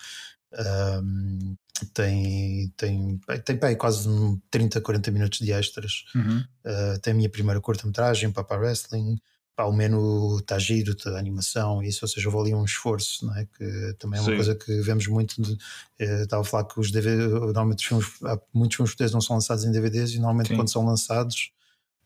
[0.53, 1.55] um,
[1.93, 4.09] tem, tem, tem pá, quase
[4.51, 6.05] 30, 40 minutos de extras.
[6.15, 6.43] Uhum.
[6.65, 9.17] Uh, tem a minha primeira curta-metragem, Papa Wrestling.
[9.55, 13.25] Pá, o menu está giro, tá, a animação, isso, ou seja, houve ali um esforço,
[13.25, 13.45] não é?
[13.45, 14.35] que também é uma Sim.
[14.35, 15.41] coisa que vemos muito.
[15.41, 15.57] De,
[15.99, 18.07] eh, estava a falar que os DVD, normalmente os filmes,
[18.53, 20.55] muitos filmes portugueses não são lançados em DVDs e normalmente Sim.
[20.55, 21.51] quando são lançados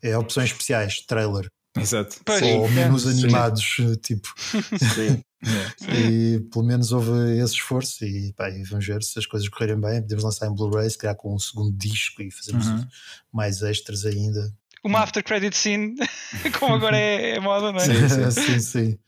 [0.02, 1.50] é opções especiais, trailer.
[1.78, 2.18] Exato.
[2.58, 3.96] Ou menus animados, Sim.
[3.96, 4.34] tipo.
[4.38, 5.24] Sim.
[5.90, 9.80] e pelo menos houve esse esforço e, pá, e vamos ver se as coisas correrem
[9.80, 10.02] bem.
[10.02, 12.86] Podemos lançar em Blu-ray, se calhar com um segundo disco e fazermos uhum.
[13.32, 14.54] mais extras ainda.
[14.84, 15.96] Uma after credit scene,
[16.60, 18.30] como agora é, é moda, não é?
[18.32, 18.60] Sim, sim.
[18.60, 19.00] sim.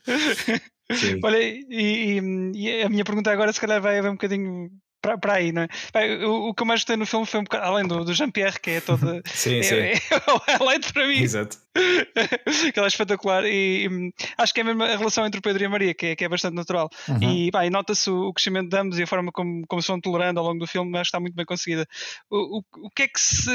[0.91, 1.19] sim.
[1.21, 2.19] Olha, e,
[2.53, 5.63] e, a minha pergunta agora, se calhar, vai haver um bocadinho para, para aí, não
[5.63, 5.67] é?
[5.93, 8.13] Bem, o, o, que eu mais gostei no filme foi um bocado, além do, do
[8.13, 9.21] Jean-Pierre, que é toda.
[9.25, 9.75] sim, é, sim.
[9.75, 11.19] É, é o highlight para mim.
[11.19, 11.57] Exato.
[12.73, 15.63] que ela é espetacular e, e, acho que é mesmo a relação entre o Pedro
[15.63, 17.21] e a Maria que é, que é bastante natural uhum.
[17.21, 19.99] e, e nota-se o, o, crescimento de ambos e a forma como, como se vão
[19.99, 21.85] tolerando ao longo do filme acho que está muito bem conseguida
[22.29, 23.51] o, o, o que é que se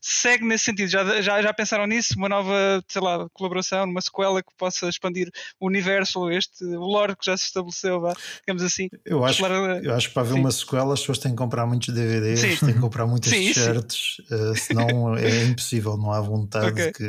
[0.00, 0.88] segue nesse sentido?
[0.88, 2.14] Já, já, já pensaram nisso?
[2.16, 5.30] Uma nova, sei lá, colaboração, uma sequela que possa expandir
[5.60, 9.94] o universo, este, o lore que já se estabeleceu, vá, digamos assim eu acho, eu
[9.94, 10.40] acho que para haver sim.
[10.40, 12.66] uma sequela as pessoas têm que comprar muitos DVDs sim.
[12.66, 16.92] têm que comprar muitas t-shirts uh, senão é impossível, não há vontade okay.
[16.92, 17.04] que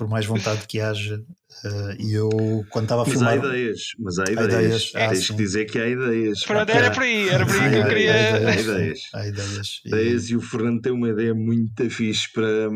[0.00, 1.22] por mais vontade que haja.
[1.64, 2.30] Uh, e eu,
[2.70, 3.32] quando estava a mas filmar.
[3.34, 4.38] Há ideias, mas há ideias.
[4.38, 4.92] Há ideias.
[4.94, 5.26] Ah, Tens sim.
[5.26, 6.42] que dizer que há ideias.
[6.44, 8.14] Pronto, era por aí, era por aí que eu queria.
[8.14, 9.00] Há ideias.
[9.12, 9.80] Há ideias.
[9.84, 9.88] E...
[9.88, 12.70] ideias e o Fernando tem uma ideia muito fixe para.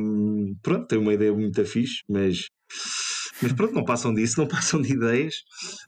[0.62, 2.48] Pronto, tem uma ideia muito fixe, mas.
[3.40, 5.34] Mas pronto, não passam disso, não passam de ideias.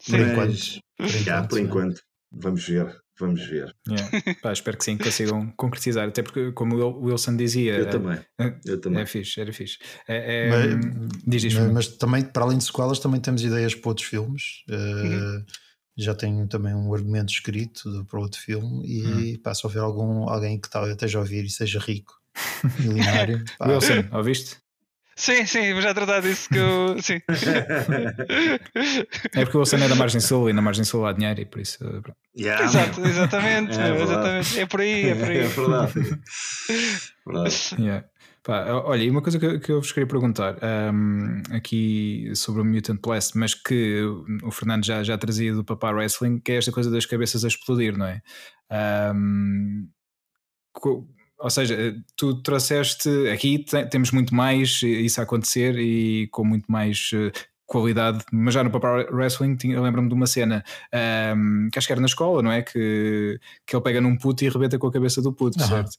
[0.07, 0.57] Por mas, enquanto.
[0.97, 2.01] Por enquanto, já, por enquanto.
[2.33, 3.06] Vamos ver.
[3.19, 3.75] Vamos ver.
[3.89, 4.37] Yeah.
[4.43, 6.09] Pá, espero que sim, consigam concretizar.
[6.09, 8.19] Até porque, como o Wilson dizia, eu também.
[8.39, 9.03] É, eu também.
[9.03, 9.79] É fixe, era fixe.
[10.07, 13.75] É, é, mas, diz isto, mas, mas, também, para além de sequelas, também temos ideias
[13.75, 14.65] para outros filmes.
[14.69, 15.39] Uhum.
[15.39, 15.45] Uh,
[15.97, 18.87] já tenho também um argumento escrito para outro filme.
[18.87, 19.43] E uhum.
[19.43, 22.13] pá, se houver algum, alguém que tal, esteja a ouvir e seja rico,
[22.79, 23.43] milionário.
[23.61, 24.59] Wilson, ouviste?
[25.17, 27.01] Sim, sim, vou já tratar disso que eu.
[27.03, 27.21] Sim.
[29.35, 31.47] é porque o Wilson é da margem sul e na margem sul há dinheiro e
[31.47, 31.79] por isso.
[32.39, 34.61] Yeah, Exato, exatamente, é, exatamente.
[34.61, 35.39] É por aí, é por aí.
[35.39, 35.93] É verdade.
[37.27, 37.77] verdade.
[37.79, 38.07] Yeah.
[38.47, 40.57] Pá, olha, e uma coisa que, que eu vos queria perguntar
[40.93, 44.03] um, aqui sobre o Mutant Blast, mas que
[44.45, 47.49] o Fernando já, já trazia do Papá Wrestling, que é esta coisa das cabeças a
[47.49, 48.21] explodir, não é?
[49.13, 49.89] Um,
[51.39, 57.11] ou seja, tu trouxeste aqui temos muito mais isso a acontecer e com muito mais
[57.67, 60.65] qualidade, mas já no Papa Wrestling lembro-me de uma cena
[61.37, 62.63] um, que acho que era na escola, não é?
[62.63, 65.67] Que, que ele pega num puto e arrebenta com a cabeça do puto, uhum.
[65.67, 65.97] certo?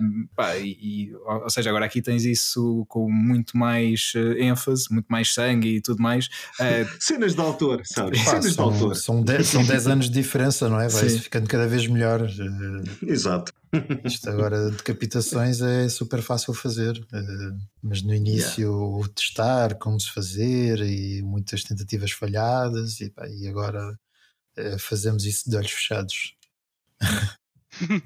[0.00, 4.86] Um, pá, e, e, ou seja, agora aqui tens isso com muito mais uh, ênfase,
[4.90, 6.26] muito mais sangue e tudo mais.
[6.58, 8.24] Uh, Cenas de autor, sabes?
[8.24, 8.96] Pá, Cenas são, de autor.
[8.96, 10.88] São 10 são dez anos de diferença, não é?
[10.88, 12.26] Vai ficando cada vez melhor.
[13.06, 13.52] Exato.
[14.04, 16.94] Isto agora, decapitações é super fácil fazer,
[17.82, 19.12] mas no início yeah.
[19.14, 23.98] testar como se fazer e muitas tentativas falhadas, e, pá, e agora
[24.78, 26.34] fazemos isso de olhos fechados.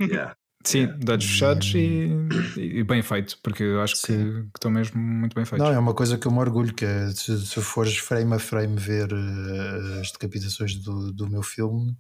[0.01, 0.35] Yeah.
[0.65, 0.99] Sim, yeah.
[0.99, 2.11] de olhos fechados e,
[2.57, 5.67] e, bem feito, porque eu acho que, que, estão mesmo muito bem feitos.
[5.67, 8.39] Não, é uma coisa que eu me orgulho, que é, se, se fores frame a
[8.39, 11.97] frame ver uh, as decapitações do, do meu filme,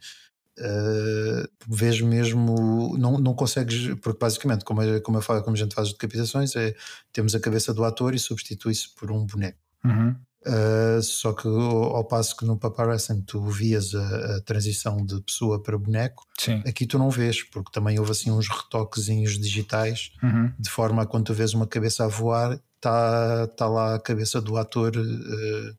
[0.58, 5.58] uh, vês mesmo, não, não consegues, porque basicamente, como, é, como, eu falo, como a
[5.58, 6.74] gente faz as decapitações, é
[7.12, 9.58] temos a cabeça do ator e substitui-se por um boneco.
[9.84, 10.14] Uhum.
[10.46, 15.20] Uh, só que ao, ao, passo que no Paparazzi tu vias a, a, transição de
[15.20, 16.62] pessoa para boneco, Sim.
[16.64, 20.52] aqui tu não vês, porque também houve assim uns retoquezinhos digitais, uhum.
[20.58, 24.40] de forma a quando tu vês uma cabeça a voar, está tá lá a cabeça
[24.40, 25.76] do ator uh,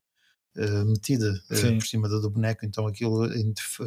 [0.57, 2.65] uh, metida por cima do, do boneco.
[2.65, 3.27] Então aquilo,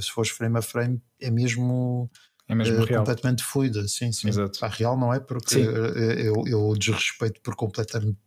[0.01, 2.11] se fores frame a frame, é mesmo
[2.49, 3.01] é mesmo uh, real.
[3.01, 4.29] completamente fluida, sim, sim.
[4.29, 4.59] Exato.
[4.59, 8.19] Pá, real não é porque eh, eu, eu desrespeito por completamente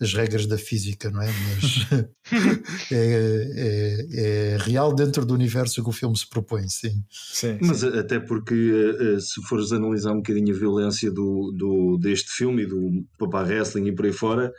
[0.00, 1.28] as regras da física, não é?
[1.28, 1.86] Mas
[2.90, 7.04] é, é, é, real dentro do universo que o filme se propõe, sim.
[7.10, 7.98] sim Mas sim.
[7.98, 13.04] até porque se fores analisar um bocadinho a violência do, do, deste filme e do
[13.18, 14.52] Papá Wrestling e por aí fora,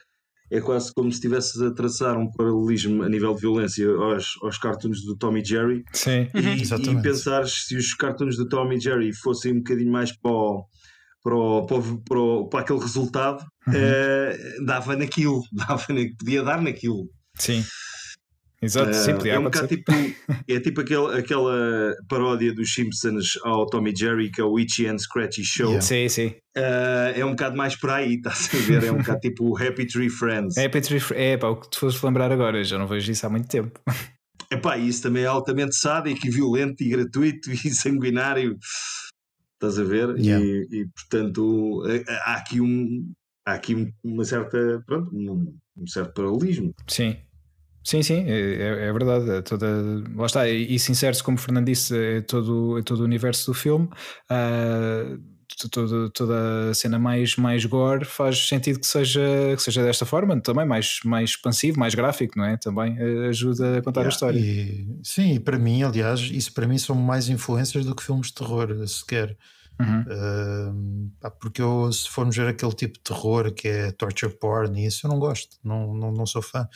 [0.52, 4.58] é quase como se estivesses a traçar um paralelismo a nível de violência aos, aos
[4.58, 5.84] cartoons do Tommy Jerry.
[5.94, 7.00] Sim, e, uhum.
[7.00, 10.66] e pensares se os cartoons do Tommy Jerry fossem um bocadinho mais para o,
[11.24, 13.74] para, o, para, o, para, o, para aquele resultado, uhum.
[13.74, 15.86] uh, dava naquilo, dava,
[16.20, 17.08] podia dar naquilo.
[17.36, 17.64] Sim.
[18.64, 19.92] Exato, sim, é um bocado tipo,
[20.48, 25.00] é tipo aquele, aquela paródia dos Simpsons ao Tommy Jerry, que é o Itchy and
[25.00, 25.70] Scratchy Show.
[25.70, 25.82] Yeah.
[25.82, 26.28] Sim, sim.
[26.56, 28.84] Uh, é um bocado mais por aí, estás a ver?
[28.84, 30.58] É um bocado tipo o Happy Tree Friends.
[30.60, 33.26] Happy Tree Friends, é pá, o que tu foste lembrar agora, já não vejo isso
[33.26, 33.80] há muito tempo.
[34.52, 38.60] Epá, isso também é altamente sádico e violento e gratuito e sanguinário.
[39.54, 40.16] Estás a ver?
[40.18, 40.46] Yeah.
[40.46, 41.84] E, e, portanto
[42.26, 43.12] há aqui, um,
[43.48, 46.76] há aqui uma certa, pronto, um, um certo paralelismo.
[46.88, 47.16] Sim.
[47.84, 49.30] Sim, sim, é, é verdade.
[49.30, 49.68] É toda,
[50.16, 53.54] lá está, e, insere-se, como o Fernando disse, é todo, é todo o universo do
[53.54, 53.90] filme.
[54.30, 55.20] Uh,
[55.72, 59.22] toda, toda a cena mais, mais gore faz sentido que seja,
[59.56, 62.58] que seja desta forma, também mais, mais expansivo, mais gráfico, não é?
[62.58, 64.40] Também ajuda a contar yeah, a história.
[64.40, 68.28] E, sim, e para mim, aliás, isso para mim são mais influências do que filmes
[68.28, 69.36] de terror, sequer.
[69.80, 70.76] Uhum.
[71.24, 74.86] Uh, porque eu, se formos ver aquele tipo de terror que é torture porn, e
[74.86, 76.68] isso eu não gosto, não, não, não sou fã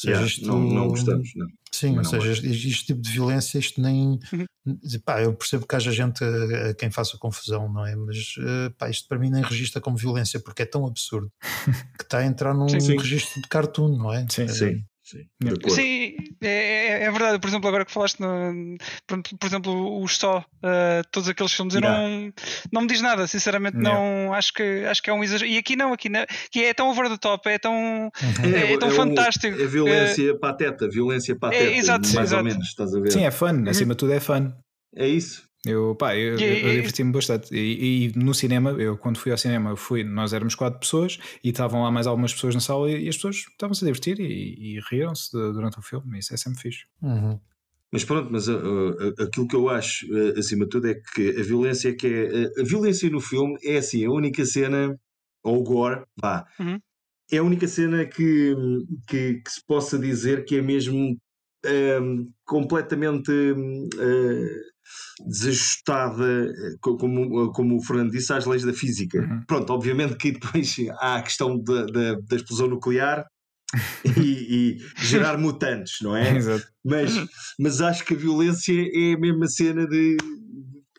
[0.00, 1.46] seja, yeah, isto, não, não gostamos, não.
[1.72, 4.18] Sim, ou seja, este, este tipo de violência, isto nem.
[4.32, 4.76] Uhum.
[5.04, 7.94] Pá, eu percebo que haja gente a, a quem faça confusão, não é?
[7.94, 11.30] Mas uh, pá, isto para mim nem registra como violência, porque é tão absurdo
[11.96, 12.96] que está a entrar num sim, sim.
[12.98, 14.26] registro de cartoon, não é?
[14.28, 14.84] Sim, sim.
[15.10, 15.26] Sim,
[15.68, 17.38] Sim é, é, é, verdade.
[17.40, 21.74] Por exemplo, agora que falaste, no, por, por, exemplo, os só, uh, todos aqueles filmes,
[21.74, 22.32] eu não,
[22.72, 23.98] não me diz nada, sinceramente, yeah.
[23.98, 25.50] não acho que, acho que é um exagero.
[25.50, 28.54] E aqui não, aqui não, que é tão over the top, é tão, uhum.
[28.54, 29.60] é, é, tão fantástico.
[29.60, 32.36] É violência pateta, violência pateta, exato, mais exato.
[32.36, 33.12] ou menos, estás a ver?
[33.12, 34.52] Sim, é fun, acima de tudo é fun.
[34.94, 35.49] É isso.
[35.66, 37.54] Eu, pá, eu, eu, eu diverti-me bastante.
[37.54, 41.50] E, e, no cinema, eu quando fui ao cinema, fui, nós éramos quatro pessoas e
[41.50, 44.76] estavam lá mais algumas pessoas na sala e, e as pessoas estavam-se a divertir e,
[44.76, 46.18] e riram-se durante o filme.
[46.18, 46.86] Isso é sempre fixe.
[47.02, 47.38] Uhum.
[47.92, 51.30] Mas pronto, mas uh, uh, aquilo que eu acho, uh, acima de tudo, é que
[51.30, 52.60] a violência que é.
[52.60, 54.98] a violência no filme é assim, a única cena,
[55.42, 56.78] ou o gore, vá, uhum.
[57.32, 58.54] é a única cena que,
[59.08, 61.18] que, que, se possa dizer que é mesmo
[61.66, 63.32] um, completamente
[65.26, 69.20] desajustada, eh, como, como o Fernando disse, às leis da física.
[69.20, 69.42] Uhum.
[69.46, 73.26] Pronto, obviamente que depois há a questão da, da, da explosão nuclear
[74.16, 76.36] e, e, gerar mutantes, não é?
[76.36, 76.66] Exato.
[76.84, 77.12] Mas,
[77.58, 80.16] mas acho que a violência é a mesma cena de.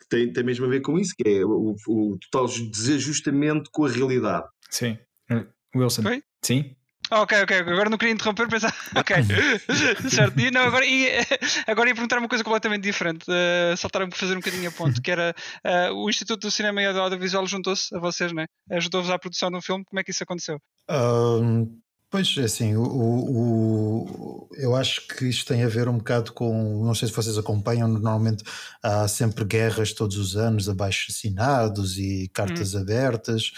[0.09, 3.89] Tem, tem mesmo a ver com isso, que é o, o total desajustamento com a
[3.89, 4.45] realidade.
[4.69, 4.97] Sim.
[5.29, 6.07] Eh, Wilson.
[6.07, 6.23] Oi?
[6.41, 6.75] Sim.
[7.13, 8.73] Ok, ok, agora não queria interromper, pensar.
[8.95, 9.15] Ok,
[10.09, 10.39] certo.
[10.39, 11.09] E, não, agora, e,
[11.67, 13.25] agora ia perguntar uma coisa completamente diferente.
[13.29, 15.35] Uh, saltaram me fazer um bocadinho a ponto, que era
[15.65, 18.45] uh, o Instituto do Cinema e do Audiovisual juntou-se a vocês, né?
[18.69, 19.83] Ajudou-vos à produção do filme.
[19.83, 20.57] Como é que isso aconteceu?
[20.89, 26.31] Um, pois, é assim, o, o, eu acho que isto tem a ver um bocado
[26.31, 26.85] com.
[26.85, 28.43] Não sei se vocês acompanham, normalmente
[28.81, 32.79] há sempre guerras todos os anos, abaixo assinados e cartas hum.
[32.79, 33.51] abertas.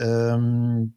[0.00, 0.88] Um,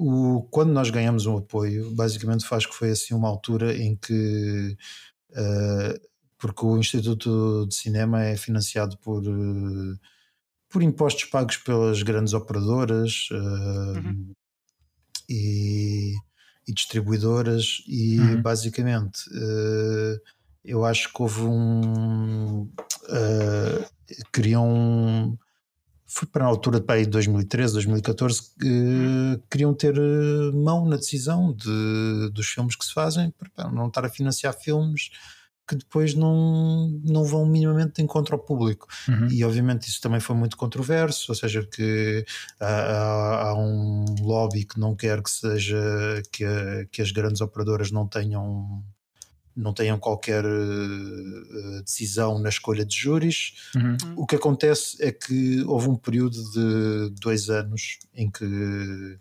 [0.00, 4.74] o, quando nós ganhamos um apoio, basicamente faz que foi assim uma altura em que
[5.32, 10.00] uh, porque o Instituto de Cinema é financiado por, uh,
[10.70, 14.32] por impostos pagos pelas grandes operadoras uh, uhum.
[15.28, 16.14] e,
[16.66, 18.40] e, distribuidoras e uhum.
[18.40, 19.20] basicamente
[20.64, 22.70] eu acho que houve um
[24.32, 25.38] queriam
[26.10, 31.52] foi para a altura de 2013, 2014, que uh, queriam ter uh, mão na decisão
[31.52, 35.10] de, dos filmes que se fazem, para não estar a financiar filmes
[35.68, 38.88] que depois não, não vão minimamente de encontro ao público.
[39.08, 39.28] Uhum.
[39.30, 42.24] E obviamente isso também foi muito controverso, ou seja, que
[42.58, 45.80] há, há, um lobby que não quer que seja
[46.32, 46.44] que,
[46.90, 48.82] que as grandes operadoras não tenham
[49.56, 53.70] não tenham qualquer uh, decisão na escolha de júris.
[53.74, 54.14] Uhum.
[54.16, 59.18] O que acontece é que houve um período de dois anos em que,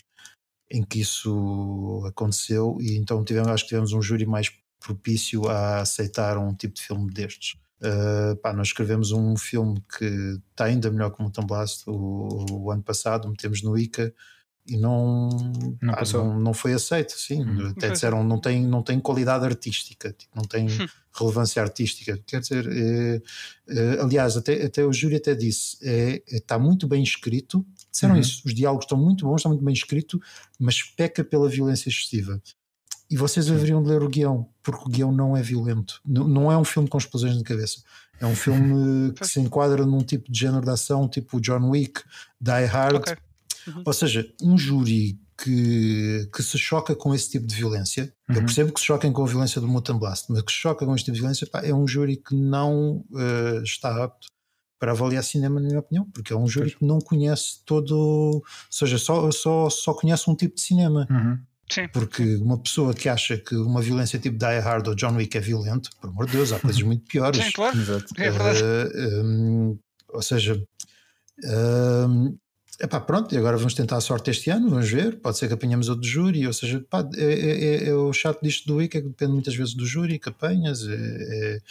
[0.69, 5.81] em que isso aconteceu e então tivemos, acho que tivemos um júri mais propício a
[5.81, 7.57] aceitar um tipo de filme destes.
[7.81, 12.45] Uh, pá, nós escrevemos um filme que está ainda melhor que o Mutant Blast o,
[12.51, 14.13] o ano passado, metemos no ICA
[14.69, 15.29] e não,
[15.81, 17.41] não, ah, não, não, foi aceito, sim.
[17.41, 17.69] Uhum.
[17.69, 20.87] Até disseram não tem, não tem qualidade artística, tipo, não tem hum.
[21.11, 22.19] relevância artística.
[22.25, 23.21] Quer dizer, é,
[23.67, 28.21] é, aliás, até, até o júri até disse, é, está muito bem escrito, disseram uhum.
[28.21, 30.19] isso, os diálogos estão muito bons, estão muito bem escritos,
[30.59, 32.39] mas peca pela violência excessiva.
[33.09, 35.99] E vocês deveriam ler o guião, porque o guião não é violento.
[36.05, 37.81] Não, não é um filme com explosões na cabeça.
[38.19, 42.01] É um filme que se enquadra num tipo de género de ação, tipo John Wick,
[42.39, 43.15] Die Hard, okay
[43.67, 43.83] Uhum.
[43.85, 48.35] Ou seja, um júri que, que se choca com esse tipo de violência, uhum.
[48.35, 50.85] eu percebo que se choquem com a violência do Mutant Blast, mas que se choca
[50.85, 54.27] com este tipo de violência, pá, é um júri que não uh, está apto
[54.79, 56.79] para avaliar cinema, na minha opinião, porque é um júri pois.
[56.79, 61.05] que não conhece todo, ou seja, só, só, só conhece um tipo de cinema.
[61.09, 61.39] Uhum.
[61.71, 61.87] Sim.
[61.89, 65.41] Porque uma pessoa que acha que uma violência tipo Die Hard ou John Wick é
[65.41, 67.43] violento, por amor de Deus, há coisas muito piores.
[67.43, 67.77] Sim, claro.
[68.17, 68.63] É verdade.
[68.63, 69.79] Uh, um,
[70.11, 70.63] ou seja,
[71.43, 72.35] um,
[72.81, 75.53] Epá, pronto, e agora vamos tentar a sorte este ano, vamos ver, pode ser que
[75.53, 76.81] apanhamos outro júri, ou seja,
[77.17, 79.85] é, é, é, é, o chato disto do IC, é que depende muitas vezes do
[79.85, 81.61] júri que apanhas, é,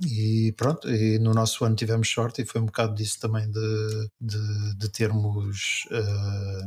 [0.00, 4.08] e pronto, e no nosso ano tivemos sorte e foi um bocado disso também de,
[4.20, 6.66] de, de termos uh,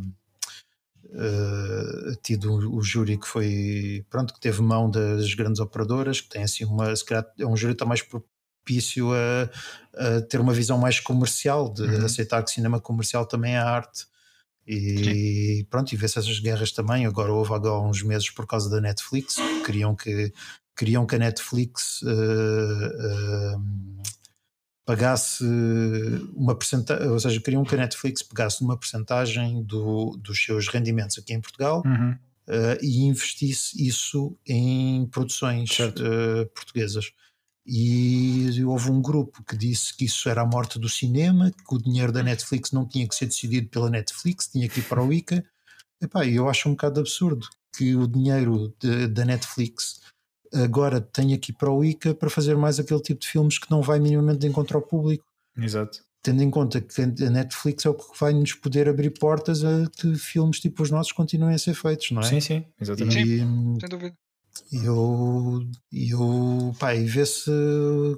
[1.13, 6.43] uh, tido o júri que foi, pronto, que teve mão das grandes operadoras, que tem
[6.43, 8.01] assim uma, se calhar é um júri que está mais
[8.68, 9.49] propício a,
[9.95, 12.05] a, ter uma visão mais comercial, de uhum.
[12.05, 14.05] aceitar que cinema comercial também é arte.
[14.68, 15.68] E Sim.
[15.70, 17.05] pronto, e vê-se essas guerras também.
[17.05, 20.34] Agora houve agora uns meses por causa da Netflix, queriam que,
[20.76, 23.61] queriam que a Netflix uh, uh,
[24.86, 25.45] pagasse
[26.36, 31.18] uma porcentagem, ou seja, queriam que a Netflix pegasse uma porcentagem do, dos seus rendimentos
[31.18, 32.11] aqui em Portugal uhum.
[32.11, 35.70] uh, e investisse isso em produções
[36.53, 37.13] portuguesas
[37.68, 41.78] e houve um grupo que disse que isso era a morte do cinema, que o
[41.78, 45.11] dinheiro da Netflix não tinha que ser decidido pela Netflix, tinha que ir para o
[45.11, 45.43] ICA.
[46.01, 47.45] Epá, eu acho um bocado absurdo
[47.76, 49.99] que o dinheiro de, da Netflix
[50.53, 53.70] agora tenha que ir para o ICA para fazer mais aquele tipo de filmes que
[53.70, 55.26] não vai minimamente de encontro ao público.
[55.57, 55.99] Exato.
[56.24, 59.89] Tendo em conta que a Netflix é o que vai nos poder abrir portas a
[59.97, 62.26] que filmes tipo os nossos continuem a ser feitos, não é?
[62.26, 63.20] Sim, sim, exatamente.
[63.20, 64.15] E, sim, sem dúvida.
[64.72, 67.51] E eu, eu pá, e vê-se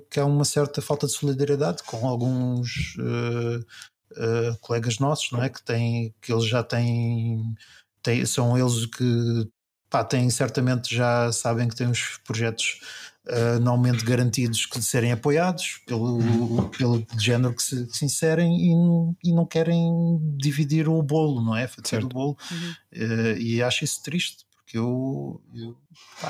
[0.10, 5.50] que há uma certa falta de solidariedade com alguns uh, uh, colegas nossos, não é?
[5.50, 7.56] Que, têm, que eles já têm,
[8.02, 9.50] têm são eles que
[9.90, 12.80] pá, têm certamente já sabem que têm os projetos
[13.28, 19.30] uh, anualmente garantidos que serem apoiados pelo, pelo género que se, que se inserem e,
[19.30, 21.68] e, não querem dividir o bolo, não é?
[21.68, 22.38] Fazer o bolo.
[22.52, 22.72] Uhum.
[22.94, 25.76] Uh, e acho isso triste porque eu, eu,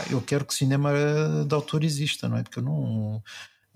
[0.10, 0.94] eu quero que cinema
[1.46, 2.44] de autor exista, não é?
[2.44, 3.22] Porque eu não.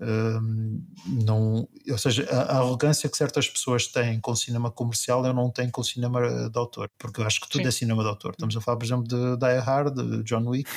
[0.00, 5.24] Hum, não, ou seja, a, a, arrogância que certas pessoas têm com o cinema comercial
[5.24, 7.68] eu não tenho com o cinema de autor, porque eu acho que tudo Sim.
[7.68, 8.32] é cinema de autor.
[8.32, 10.68] Estamos a falar, por exemplo, de Die Hard, de John Wick,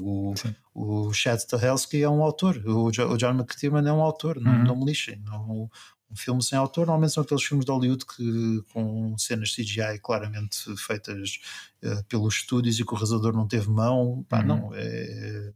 [0.00, 0.34] o,
[0.74, 4.64] o Chad Stahelski é um autor, o, o John McTiernan é um autor, não, uhum.
[4.64, 5.22] não me lixem.
[5.24, 5.70] Não,
[6.14, 10.56] um filme sem autor normalmente são aqueles filmes de Hollywood que, com cenas CGI claramente
[10.76, 11.40] feitas
[11.82, 14.24] uh, pelos estúdios e que o realizador não teve mão.
[14.28, 14.46] Pá, uhum.
[14.46, 15.52] não, é,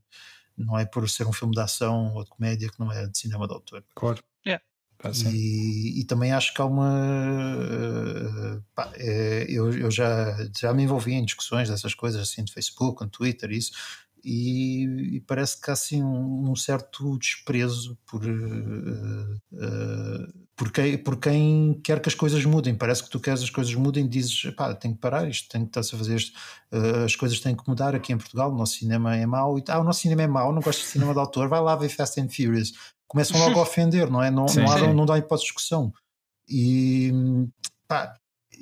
[0.56, 3.16] não é por ser um filme de ação ou de comédia que não é de
[3.16, 3.84] cinema de autor.
[3.94, 4.22] Claro.
[4.44, 4.62] Yeah.
[5.32, 7.56] E, e, também acho que há uma.
[7.56, 12.52] Uh, pá, é, eu, eu já, já me envolvi em discussões dessas coisas assim de
[12.52, 13.70] Facebook, no Twitter, isso,
[14.30, 20.98] e, e, parece que há assim um, um certo desprezo por, uh, uh, por, quem,
[20.98, 22.74] por quem quer que as coisas mudem.
[22.74, 25.62] Parece que tu queres as coisas mudem e dizes, pá, tem que parar isto, tem
[25.62, 26.38] que estar-se a fazer isto,
[26.70, 29.64] uh, as coisas têm que mudar aqui em Portugal, o nosso cinema é mau, e,
[29.68, 31.88] ah, o nosso cinema é mau, não gosto de cinema de autor, vai lá ver
[31.88, 32.72] Fast and Furious.
[33.06, 34.30] Começam logo a ofender, não é?
[34.30, 35.90] Não, sim, não, há, não dá hipótese de discussão.
[36.46, 37.10] E
[37.88, 38.14] pá,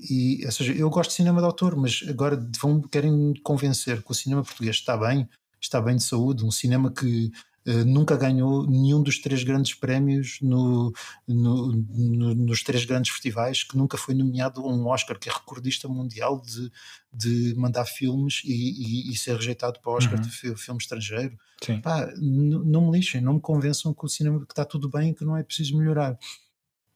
[0.08, 4.12] e, ou seja, eu gosto de cinema de autor, mas agora vão, querem convencer que
[4.12, 5.28] o cinema português está bem,
[5.66, 7.30] está bem de saúde, um cinema que
[7.66, 10.92] uh, nunca ganhou nenhum dos três grandes prémios no,
[11.26, 15.32] no, no, nos três grandes festivais, que nunca foi nomeado a um Oscar, que é
[15.32, 16.70] recordista mundial de,
[17.12, 20.22] de mandar filmes e, e, e ser rejeitado para o Oscar uhum.
[20.22, 21.36] de filme estrangeiro.
[21.80, 25.14] Pá, não me lixem, não me convençam que o cinema que está tudo bem e
[25.14, 26.18] que não é preciso melhorar.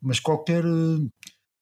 [0.00, 0.64] Mas qualquer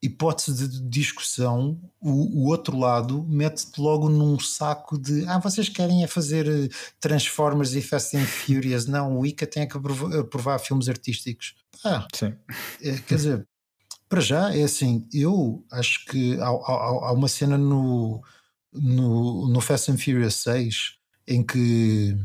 [0.03, 2.11] hipótese de discussão, o,
[2.43, 6.69] o outro lado mete-te logo num saco de ah, vocês querem é fazer eh,
[7.01, 8.87] Transformers e Fast and Furious.
[8.87, 11.55] Não, o ICA tem que aprovar, aprovar filmes artísticos.
[11.85, 12.35] Ah, Sim.
[12.81, 13.49] É, quer dizer,
[14.09, 18.23] para já é assim, eu acho que há, há, há uma cena no,
[18.73, 20.95] no, no Fast and Furious 6
[21.27, 22.17] em que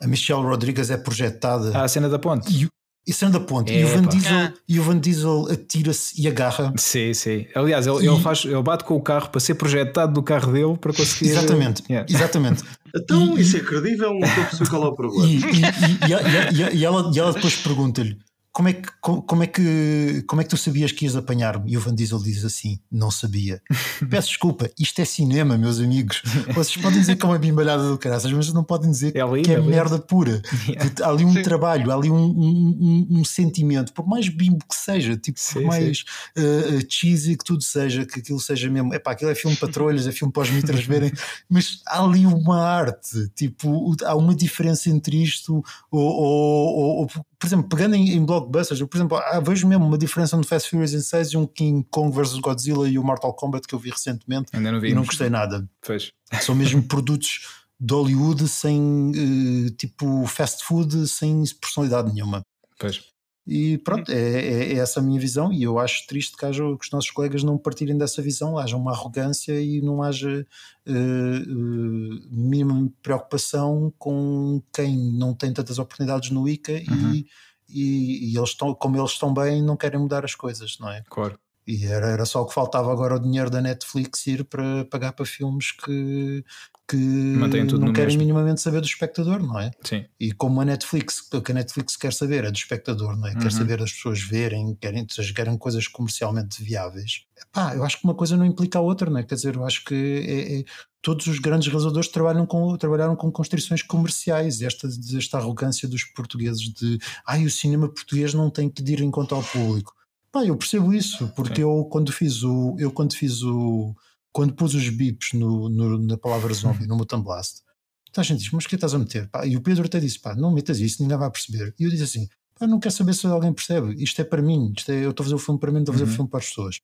[0.00, 1.76] a Michelle Rodrigues é projetada.
[1.76, 2.50] Ah, a cena da ponte.
[2.52, 2.68] E,
[3.06, 3.70] isso anda ponto.
[3.70, 4.52] É, e, o Van Diesel, ah.
[4.68, 6.72] e o Van Diesel atira-se e agarra.
[6.76, 7.46] Sim, sim.
[7.54, 8.08] Aliás, ele, e...
[8.08, 11.30] ele, faz, ele bate com o carro para ser projetado do carro dele para conseguir.
[11.30, 12.06] Exatamente, yeah.
[12.12, 12.64] exatamente.
[12.94, 15.26] Então, e, isso é credível, não estou a perceber qual é o problema.
[15.26, 18.18] E, e, e ela, e ela depois pergunta-lhe:
[18.56, 21.70] como é, que, como, é que, como é que tu sabias que ias apanhar-me?
[21.70, 23.60] E o Van Diesel diz assim: não sabia.
[24.08, 26.22] Peço desculpa, isto é cinema, meus amigos.
[26.54, 29.42] Vocês podem dizer que é uma bimbalhada do caraças, mas não podem dizer é lindo,
[29.42, 30.40] que é, é merda pura.
[30.66, 30.90] Yeah.
[31.04, 31.42] Há ali um sim.
[31.42, 35.64] trabalho, há ali um, um, um, sentimento, por mais bimbo que seja, tipo, sim, por
[35.64, 36.04] mais
[36.36, 38.92] uh, cheesy que tudo seja, que aquilo seja mesmo.
[38.92, 41.12] Epá, aquilo é filme para trolhas, é filme para os mitras verem,
[41.48, 47.08] mas há ali uma arte, tipo, há uma diferença entre isto, ou, ou, ou
[47.46, 50.44] por exemplo, pegando em, em blockbusters, eu, por exemplo, ah, vejo mesmo uma diferença no
[50.44, 53.74] Fast Furious in 6 e um King Kong vs Godzilla e o Mortal Kombat que
[53.74, 55.68] eu vi recentemente Ainda não vi, e não gostei nada.
[55.82, 56.12] Fez.
[56.42, 57.46] São mesmo produtos
[57.78, 62.42] de Hollywood sem uh, tipo fast food, sem personalidade nenhuma.
[62.78, 63.02] Pois.
[63.46, 66.62] E pronto, é, é, é, essa a minha visão, e eu acho triste que, haja,
[66.62, 70.44] que os nossos colegas não partilhem dessa visão, haja uma arrogância e não haja
[70.84, 77.14] uh, uh, mínima preocupação com quem não tem tantas oportunidades no ICA uhum.
[77.14, 77.26] e,
[77.68, 81.04] e, e, eles estão, como eles estão bem, não querem mudar as coisas, não é?
[81.08, 81.38] Claro.
[81.64, 85.12] E era, era só o que faltava agora o dinheiro da Netflix ir para pagar
[85.12, 86.44] para filmes que,
[86.88, 89.70] que não querem minimamente saber do espectador, não é?
[89.82, 90.04] Sim.
[90.20, 93.32] E como a Netflix, o que a Netflix quer saber é do espectador, não é?
[93.32, 93.40] Uhum.
[93.40, 97.24] Quer saber das pessoas verem, querem, querem coisas comercialmente viáveis.
[97.52, 99.24] Pá, eu acho que uma coisa não implica a outra, não é?
[99.24, 100.64] Quer dizer, eu acho que é, é,
[101.02, 104.62] todos os grandes realizadores trabalham com, trabalharam com construções comerciais.
[104.62, 109.10] Esta, esta arrogância dos portugueses de ai, o cinema português não tem que ir em
[109.10, 109.92] conta ao público.
[110.30, 112.76] Pá, eu percebo isso, porque eu quando fiz o.
[112.78, 113.94] Eu quando fiz o.
[114.36, 117.62] Quando pus os bips no, no na palavra zombie, no Mutant Blast,
[118.10, 119.30] então a gente diz, mas o que estás a meter?
[119.30, 121.74] Pá, e o Pedro até disse, pá, não metas isso, ninguém vai perceber.
[121.80, 122.28] E eu disse assim,
[122.60, 125.24] pá, não quero saber se alguém percebe, isto é para mim, isto é, eu estou
[125.24, 126.12] a fazer o filme para mim, estou a fazer uhum.
[126.12, 126.80] o filme para as pessoas.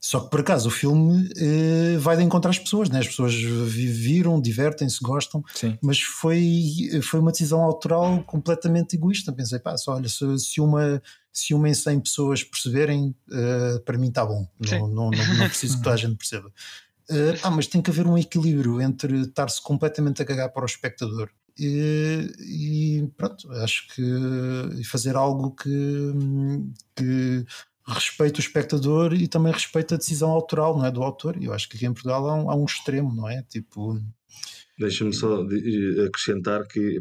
[0.00, 3.00] Só que por acaso o filme eh, vai de encontrar as pessoas, né?
[3.00, 5.76] as pessoas viram, divertem-se, gostam, Sim.
[5.82, 9.30] mas foi, foi uma decisão autoral completamente egoísta.
[9.30, 11.02] Pensei, pá, só, olha, se, se uma
[11.34, 14.46] se uma em 100 pessoas perceberem, uh, para mim está bom.
[14.60, 16.48] Não, não, não, não, preciso que toda a gente perceba.
[17.10, 20.66] Uh, ah, mas tem que haver um equilíbrio entre estar-se completamente a cagar para o
[20.66, 26.12] espectador e, e pronto, acho que fazer algo que,
[26.96, 27.44] que
[27.86, 31.40] o espectador e também respeite a decisão autoral não é, do autor.
[31.40, 33.42] Eu acho que aqui em Portugal há um, há um extremo, não é?
[33.42, 34.00] Tipo,
[34.76, 35.42] Deixa-me só
[36.04, 37.00] acrescentar que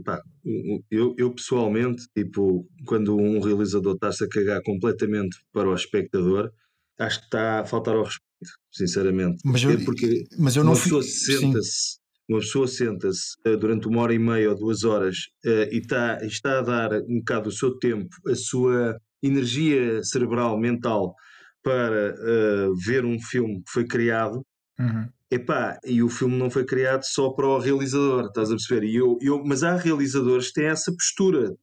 [0.92, 6.52] eu, eu pessoalmente, tipo, quando um realizador está-se a cagar completamente para o espectador,
[7.00, 8.33] acho que está a faltar ao respeito,
[8.72, 9.42] sinceramente.
[9.44, 13.88] Mas eu, é porque mas eu não uma pessoa senta-se uma pessoa senta-se uh, durante
[13.88, 17.50] uma hora e meia ou duas horas uh, e está, está a dar um bocado
[17.50, 21.16] o seu tempo, a sua energia cerebral, mental,
[21.62, 24.42] para uh, ver um filme que foi criado,
[24.80, 25.08] uhum.
[25.32, 28.86] Epá, e o filme não foi criado só para o realizador, estás a perceber?
[28.86, 31.56] E eu, eu, mas há realizadores que têm essa postura,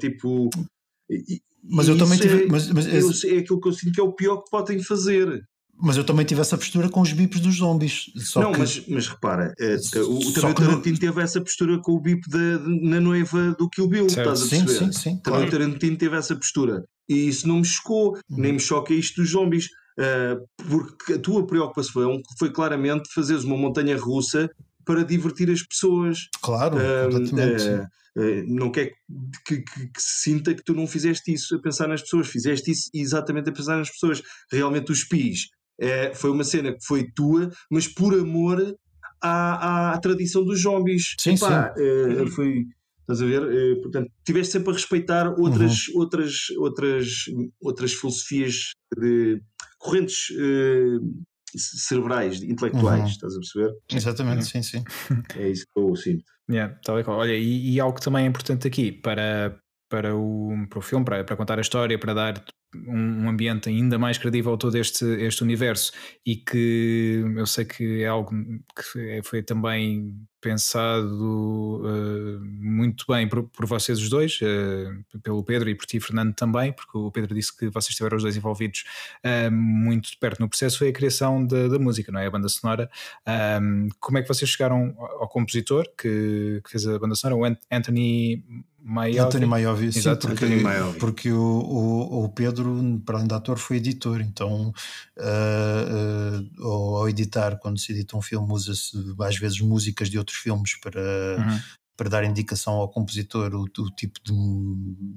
[0.00, 0.50] tipo.
[1.62, 2.42] Mas eu também tive.
[2.42, 2.84] É, mas, mas
[3.22, 5.40] é aquilo que eu sinto que é o pior que podem fazer.
[5.82, 8.04] Mas eu também tive essa postura com os bips dos zombies.
[8.36, 8.58] não, que...
[8.60, 12.22] mas, mas repara, uh, o, o também o Tarantino teve essa postura com o bip
[12.30, 14.32] de, na noiva do Kill Bill, certo.
[14.32, 14.78] estás a perceber?
[14.78, 15.16] Sim, sim, sim.
[15.18, 15.46] Também claro.
[15.48, 16.84] o Tarantino teve essa postura.
[17.08, 18.20] E isso não me chocou, uhum.
[18.28, 19.66] nem me choca isto dos zombies.
[19.98, 24.48] Uh, porque a tua preocupação foi claramente fazeres uma montanha russa
[24.84, 26.28] para divertir as pessoas.
[26.40, 28.92] Claro, uh, uh, não quer
[29.44, 32.70] que, que, que, se sinta que tu não fizeste isso a pensar nas pessoas, fizeste
[32.70, 34.22] isso exatamente a pensar nas pessoas.
[34.50, 35.48] Realmente os PIs
[35.82, 38.76] é, foi uma cena que foi tua, mas por amor
[39.20, 41.14] à, à, à tradição dos zombies.
[41.18, 41.82] Sim, Opa, sim.
[41.82, 42.66] Uh, foi,
[43.00, 43.42] estás a ver?
[43.42, 46.00] Uh, portanto, tiveste sempre a respeitar outras, uhum.
[46.00, 47.08] outras, outras,
[47.60, 49.42] outras filosofias de
[49.78, 51.00] correntes uh,
[51.56, 53.08] cerebrais, intelectuais, uhum.
[53.08, 53.72] estás a perceber?
[53.92, 54.84] Exatamente, sim, sim.
[55.36, 56.24] É isso que eu sinto.
[56.48, 57.18] Yeah, tal e qual.
[57.18, 59.58] Olha, e, e, algo que também é importante aqui para,
[59.88, 62.44] para, o, para o filme, para, para contar a história, para dar
[62.74, 65.92] um, ambiente ainda mais credível todo este, este universo
[66.24, 68.30] e que eu sei que é algo
[68.74, 75.70] que foi também pensado uh, muito bem por, por, vocês os dois, uh, pelo Pedro
[75.70, 78.84] e por ti, Fernando, também, porque o Pedro disse que vocês estiveram os dois envolvidos
[79.24, 82.26] uh, muito de perto no processo, foi a criação da, da música, não é?
[82.26, 82.90] A banda sonora.
[84.00, 87.56] como é que vocês chegaram ao, ao compositor que, que, fez a banda sonora, o
[87.70, 88.44] Anthony
[88.84, 89.18] Maiovi?
[89.20, 90.46] Anthony Maiovi, sim, porque,
[90.98, 94.72] porque o, o, o, Pedro, para além de ator, foi editor, então
[96.60, 100.74] ao, ao editar, quando se edita um filme, usa-se às vezes músicas de outros filmes
[100.80, 101.60] para, uhum.
[101.96, 104.32] para dar indicação ao compositor o, o tipo de,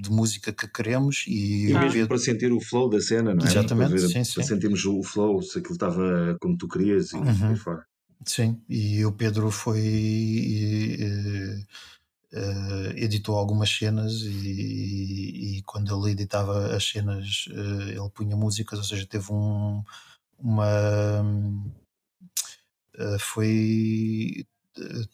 [0.03, 2.07] de, música que queremos e, e mesmo Pedro...
[2.07, 3.49] para sentir o flow da cena, não é?
[3.49, 4.33] Exatamente, para, sim, sim.
[4.35, 7.55] para sentirmos o flow, se aquilo estava como tu querias e uhum.
[7.55, 7.83] fora.
[8.23, 9.81] Sim, e o Pedro foi.
[9.81, 11.63] E,
[12.35, 18.35] Uh, editou algumas cenas e, e, e, quando ele editava as cenas uh, ele punha
[18.35, 19.81] músicas, ou seja, teve um,
[20.37, 21.21] uma
[22.97, 24.45] uh, foi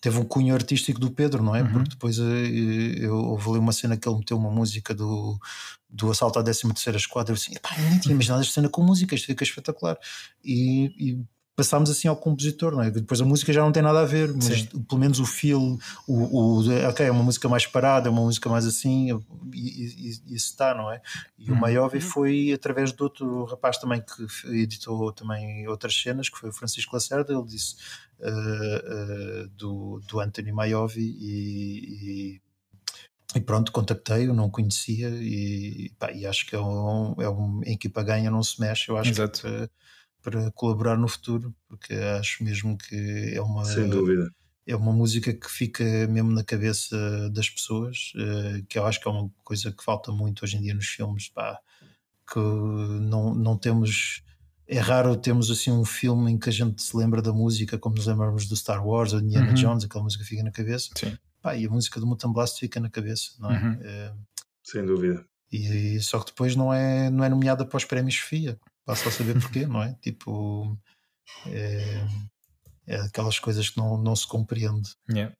[0.01, 1.61] teve um cunho artístico do Pedro, não é?
[1.61, 1.73] Uhum.
[1.73, 5.39] Porque depois eu houve ali uma cena que ele meteu uma música do,
[5.87, 8.81] do assalto à 13 terceira esquadra, eu assim, pá, nem tinha imaginado esta cena com
[8.81, 9.99] música, isto fica espetacular.
[10.43, 11.25] E, e
[11.55, 12.89] passámos assim ao compositor, não é?
[12.89, 14.65] Depois a música já não tem nada a ver, mas Sim.
[14.83, 15.77] pelo menos o feel,
[16.07, 19.09] o, o, ok, é uma música mais parada, é uma música mais assim,
[19.53, 21.01] e, isso está, não é?
[21.37, 21.53] E hum.
[21.53, 21.61] o uhum.
[21.61, 22.01] Maiovi uhum.
[22.01, 26.95] foi através de outro rapaz também que editou também outras cenas, que foi o Francisco
[26.95, 27.75] Lacerda, ele disse
[28.19, 32.41] uh, uh, do, do Anthony Maiovi e, e
[33.33, 38.03] e pronto, contactei-o, não conhecia e, pá, e acho que é, um, é uma equipa
[38.03, 38.91] ganha, não se mexe.
[38.91, 39.41] Eu acho Exato.
[39.41, 39.69] que
[40.21, 43.65] para colaborar no futuro, porque acho mesmo que é uma.
[43.65, 44.31] Sem dúvida.
[44.65, 49.07] É uma música que fica mesmo na cabeça das pessoas, uh, que eu acho que
[49.07, 51.59] é uma coisa que falta muito hoje em dia nos filmes, pá,
[52.31, 54.23] que não, não temos.
[54.67, 57.95] É raro termos assim um filme em que a gente se lembra da música como
[57.95, 59.53] nos lembramos do Star Wars ou de Indiana uhum.
[59.55, 60.89] Jones, aquela música fica na cabeça.
[60.95, 61.17] Sim.
[61.41, 63.59] Pá, e a música do Mutant Blast fica na cabeça, não é?
[63.59, 63.79] Uhum.
[63.81, 64.13] é
[64.63, 65.25] Sem dúvida.
[65.51, 68.57] E, só que depois não é, não é nomeada para os prémios FIA.
[68.85, 69.95] Passa a saber porquê, não é?
[70.01, 70.77] Tipo,
[71.47, 72.07] é,
[72.87, 74.89] é aquelas coisas que não, não se compreende.
[75.09, 75.35] Yeah.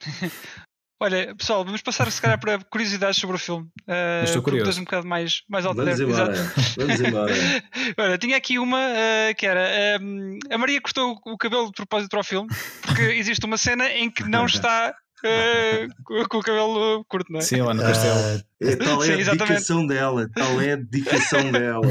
[1.00, 3.68] Olha, pessoal, vamos passar se calhar para curiosidades sobre o filme.
[3.86, 4.80] Uh, Estou curioso.
[4.80, 6.34] um bocado mais, mais alto Vamos embora.
[6.76, 7.34] Vamos embora.
[7.96, 12.10] Olha, tinha aqui uma uh, que era um, a Maria cortou o cabelo de propósito
[12.10, 12.48] para o filme,
[12.82, 14.92] porque existe uma cena em que não está
[15.24, 17.42] é, com, o cabelo curto, não é?
[17.42, 18.38] Sim, lá no castelo.
[18.62, 21.86] Uh, tal é Sim, a dedicação dela, tal é a dedicação dela.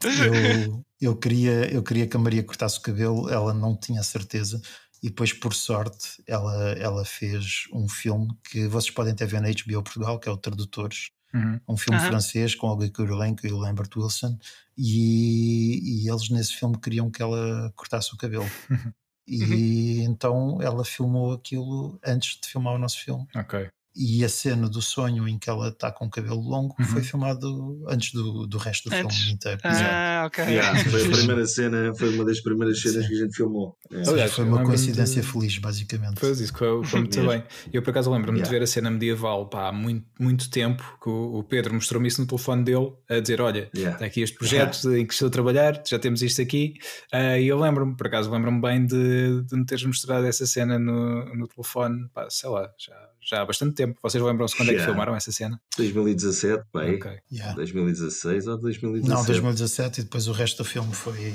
[0.00, 4.60] Eu, eu, queria, eu queria que a Maria cortasse o cabelo, ela não tinha certeza.
[5.02, 9.48] E depois, por sorte, ela, ela fez um filme que vocês podem até ver na
[9.48, 11.10] HBO Portugal, que é o Tradutores.
[11.32, 11.60] Uhum.
[11.68, 12.06] Um filme uhum.
[12.06, 14.36] francês com o Guy Kurylenko e o Lambert Wilson.
[14.76, 18.48] E, e eles nesse filme queriam que ela cortasse o cabelo.
[19.28, 20.12] E uhum.
[20.12, 23.26] então ela filmou aquilo antes de filmar o nosso filme.
[23.36, 23.68] Ok
[23.98, 26.86] e a cena do sonho em que ela está com o cabelo longo uhum.
[26.86, 29.16] foi filmado antes do, do resto do antes.
[29.16, 29.60] filme inteiro.
[29.64, 30.44] Ah, ok.
[30.44, 33.08] Yeah, foi a primeira cena, foi uma das primeiras cenas Sim.
[33.08, 33.76] que a gente filmou.
[33.90, 34.08] É.
[34.08, 35.26] Aliás, foi uma coincidência de...
[35.26, 36.20] feliz, basicamente.
[36.20, 37.42] Foi isso, foi, foi muito bem.
[37.72, 38.48] Eu por acaso lembro-me yeah.
[38.48, 42.20] de ver a cena medieval pá, há muito, muito tempo que o, Pedro mostrou-me isso
[42.20, 43.96] no telefone dele a dizer: Olha, yeah.
[43.96, 45.02] está aqui este projeto yeah.
[45.02, 46.74] em que estou a trabalhar, já temos isto aqui.
[47.12, 50.78] Uh, e eu lembro-me, por acaso lembro-me bem de, de me teres mostrado essa cena
[50.78, 52.94] no, no telefone, pá, sei lá, já
[53.28, 53.98] já há bastante tempo.
[54.02, 54.82] Vocês lembram-se quando yeah.
[54.82, 55.60] é que filmaram essa cena?
[55.76, 56.94] 2017, bem.
[56.94, 57.18] Okay.
[57.30, 57.54] Yeah.
[57.54, 59.14] 2016 ou 2017?
[59.14, 61.34] Não, 2017 e depois o resto do filme foi,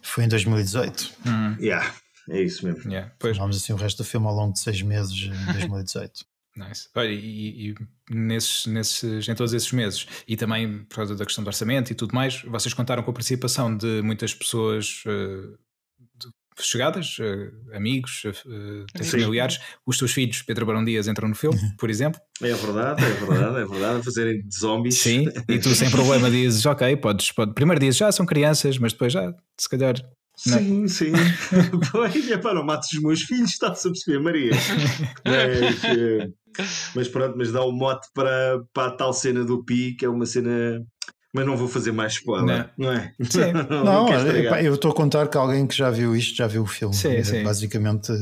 [0.00, 1.12] foi em 2018.
[1.26, 1.56] Hum.
[1.60, 1.94] Yeah,
[2.28, 2.90] é isso mesmo.
[2.90, 3.12] Yeah.
[3.18, 3.36] Pois.
[3.36, 6.24] Filmámos assim o resto do filme ao longo de seis meses em 2018.
[6.56, 6.88] Nice.
[6.94, 7.74] Olha, e, e,
[8.10, 11.94] nesses, nesses, em todos esses meses, e também por causa da questão do orçamento e
[11.94, 15.56] tudo mais, vocês contaram com a participação de muitas pessoas uh,
[16.62, 19.58] chegadas, uh, amigos, uh, familiares.
[19.86, 21.76] Os teus filhos, Pedro Barão Dias, entram no filme, uhum.
[21.78, 22.20] por exemplo.
[22.42, 24.00] É verdade, é verdade, é verdade.
[24.00, 24.98] A fazerem zombies.
[24.98, 27.54] Sim, e tu sem problema dizes, ok, podes, pode...
[27.54, 29.94] primeiro dizes, já são crianças, mas depois já, se calhar
[30.36, 31.12] Sim, sim.
[31.92, 34.52] pois é, para não mates os meus filhos, está-se a perceber, Maria.
[35.22, 36.30] Mas, eh,
[36.94, 40.06] mas pronto, mas dá o um mote para, para a tal cena do Pi, que
[40.06, 40.82] é uma cena
[41.32, 43.14] mas não vou fazer mais spoiler, não, não é?
[43.22, 43.52] Sim.
[43.70, 44.08] não, não
[44.60, 46.94] eu estou a contar que alguém que já viu isto já viu o filme.
[46.94, 47.42] Sim, é, sim.
[47.42, 48.12] Basicamente,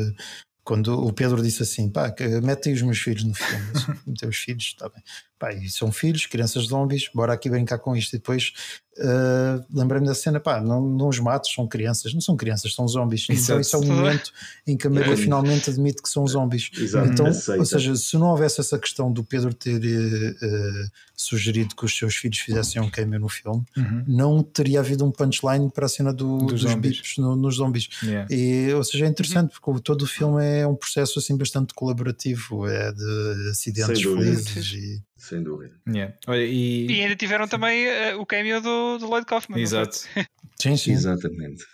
[0.69, 3.65] quando o Pedro disse assim: pá, mete aí os meus filhos no filme.
[4.07, 5.03] Meteu os filhos, está bem.
[5.39, 8.15] Pá, e são filhos, crianças zombies, bora aqui brincar com isto.
[8.15, 8.53] E depois
[8.99, 12.87] uh, lembrei-me da cena: pá, não, não os matos, são crianças, não são crianças, são
[12.87, 13.27] zombies.
[13.31, 14.33] Então, esse é o momento
[14.67, 16.71] em que a Maria finalmente admite que são zombies.
[16.77, 17.59] Exato, então, aceita.
[17.59, 22.15] ou seja, se não houvesse essa questão do Pedro ter uh, sugerido que os seus
[22.15, 24.05] filhos fizessem um cameo no filme, uhum.
[24.07, 27.89] não teria havido um punchline para a cena do, dos, dos bichos no, nos zombies.
[28.03, 28.27] Yeah.
[28.33, 32.67] E, ou seja, é interessante porque todo o filme é um processo assim bastante colaborativo,
[32.67, 35.75] é de acidentes felizes e sem dúvida.
[35.87, 36.15] Yeah.
[36.27, 36.87] Olha, e...
[36.87, 37.03] e...
[37.03, 39.61] ainda tiveram também uh, o cameo do, do Lloyd Kaufman.
[39.61, 39.97] Exato.
[40.59, 40.93] sim, sim.
[40.93, 41.65] Exatamente.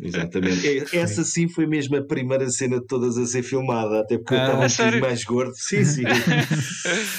[0.00, 0.96] Exatamente.
[0.96, 4.58] Essa sim foi mesmo a primeira cena de todas a ser filmada, até porque ah,
[4.58, 5.52] eu estava um mais gordo.
[5.54, 6.04] Sim, sim.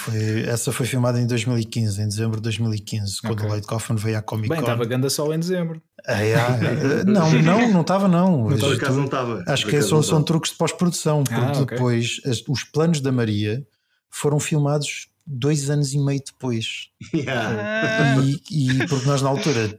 [0.03, 3.45] foi, essa foi filmada em 2015, em dezembro de 2015, quando okay.
[3.45, 4.55] o Lloyd Kaufman veio à Comic Con.
[4.55, 5.79] Bem, estava ganda sol em dezembro.
[6.07, 6.35] Ah, é,
[7.05, 8.47] não, não, não estava não.
[8.47, 9.43] Por acaso não estava.
[9.47, 11.77] Acho que são, são truques de pós-produção, porque ah, okay.
[11.77, 13.63] depois as, os planos da Maria
[14.09, 16.89] foram filmados dois anos e meio depois.
[17.13, 18.21] Yeah.
[18.21, 19.69] E, e, porque nós na altura,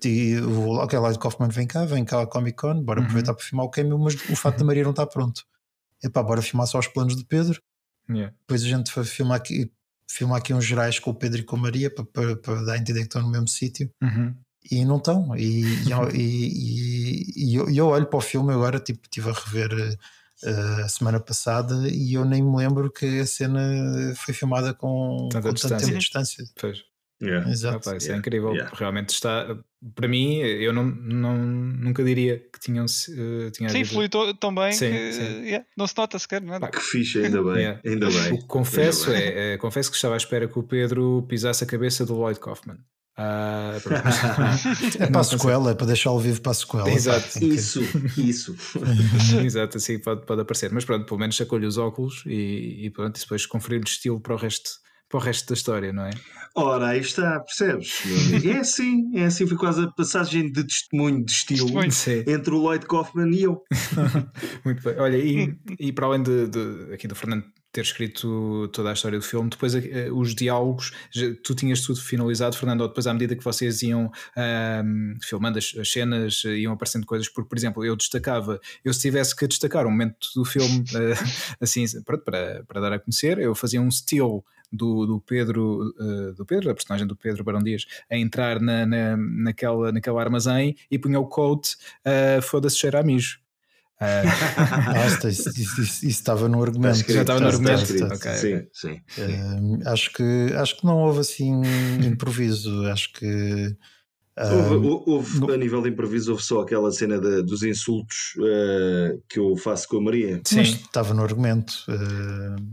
[0.48, 3.06] o ok, Lloyd Kaufman vem cá, vem cá a Comic Con, bora uhum.
[3.06, 5.44] aproveitar para filmar o cameo, mas o fato da Maria não está pronto.
[6.02, 7.60] Epá, bora filmar só os planos de Pedro.
[8.08, 8.34] Yeah.
[8.40, 9.70] Depois a gente vai filmar aqui,
[10.10, 12.72] filmar aqui uns gerais com o Pedro e com a Maria para, para, para dar
[12.74, 13.90] a entender que estão no mesmo sítio.
[14.02, 14.34] Uhum.
[14.70, 15.36] E não estão.
[15.36, 19.96] E, e, e, e, eu, eu olho para o filme agora, tipo, estive a rever
[20.44, 25.28] uh, a semana passada e eu nem me lembro que a cena foi filmada com,
[25.30, 25.76] tanta com distância.
[25.76, 26.44] tanto tempo de distância.
[26.60, 26.84] Pois.
[27.22, 27.50] Yeah.
[27.50, 27.88] Exato.
[27.88, 28.16] Opa, isso é yeah.
[28.16, 28.52] é incrível.
[28.52, 28.76] Yeah.
[28.76, 29.56] Realmente está.
[29.94, 32.84] Para mim, eu não, não, nunca diria que tinham.
[32.84, 35.42] Uh, tinha sim, flui tão bem sim, que sim.
[35.44, 36.42] Yeah, não se nota sequer.
[36.42, 36.68] Nada.
[36.68, 37.78] Que fixe, ainda bem.
[37.84, 38.32] Ainda bem.
[38.32, 41.64] O que confesso, ainda é, é, confesso que estava à espera que o Pedro pisasse
[41.64, 42.78] a cabeça do Lloyd Kaufman.
[43.18, 43.80] Uh,
[45.00, 46.90] é para a sequela, é para deixá-lo vivo para a sequela.
[46.90, 47.42] Exato.
[47.42, 47.80] Isso,
[48.18, 48.54] isso.
[49.42, 50.70] Exato, assim pode, pode aparecer.
[50.70, 54.36] Mas pronto, pelo menos sacou-lhe os óculos e, e pronto, depois conferiu-lhe estilo para o
[54.36, 54.70] resto
[55.08, 56.10] para o resto da história, não é?
[56.54, 58.02] Ora, aí está, percebes?
[58.44, 61.68] é assim, é assim, foi quase a passagem de testemunho de estilo
[62.26, 63.62] entre o Lloyd Kaufman e eu.
[64.64, 64.98] Muito bem.
[64.98, 67.44] Olha, e, e para além de, de, aqui do Fernando
[67.76, 69.78] ter escrito toda a história do filme, depois uh,
[70.14, 70.92] os diálogos,
[71.44, 74.10] tu tinhas tudo finalizado, Fernando, ou depois à medida que vocês iam
[75.22, 79.00] filmando as, as, cenas, uh, iam aparecendo coisas, porque, por exemplo, eu destacava, eu se
[79.00, 83.38] tivesse que destacar um momento do filme, uh, assim, pronto, para, para dar a conhecer,
[83.38, 85.94] eu fazia um still do, do Pedro,
[86.36, 90.76] do Pedro, a personagem do Pedro Barão Dias, a entrar na, na, naquela, naquele armazém
[90.90, 93.45] e punha o coat uh, foda-se cheira a mijo.
[94.00, 95.28] Uh...
[95.28, 96.96] isso, isso, isso, estava no argumento.
[96.96, 98.04] Escrito, já estava no argumento.
[98.14, 98.68] Okay, sim, okay.
[98.72, 99.00] sim.
[99.18, 101.62] Uh, acho, que, acho que não houve assim
[102.04, 102.86] improviso.
[102.86, 103.76] Acho que.
[104.38, 105.50] Uh, houve, houve no...
[105.50, 109.88] a nível de improviso, houve só aquela cena de, dos insultos uh, que eu faço
[109.88, 110.42] com a Maria.
[110.44, 111.72] Sim, Mas estava no argumento.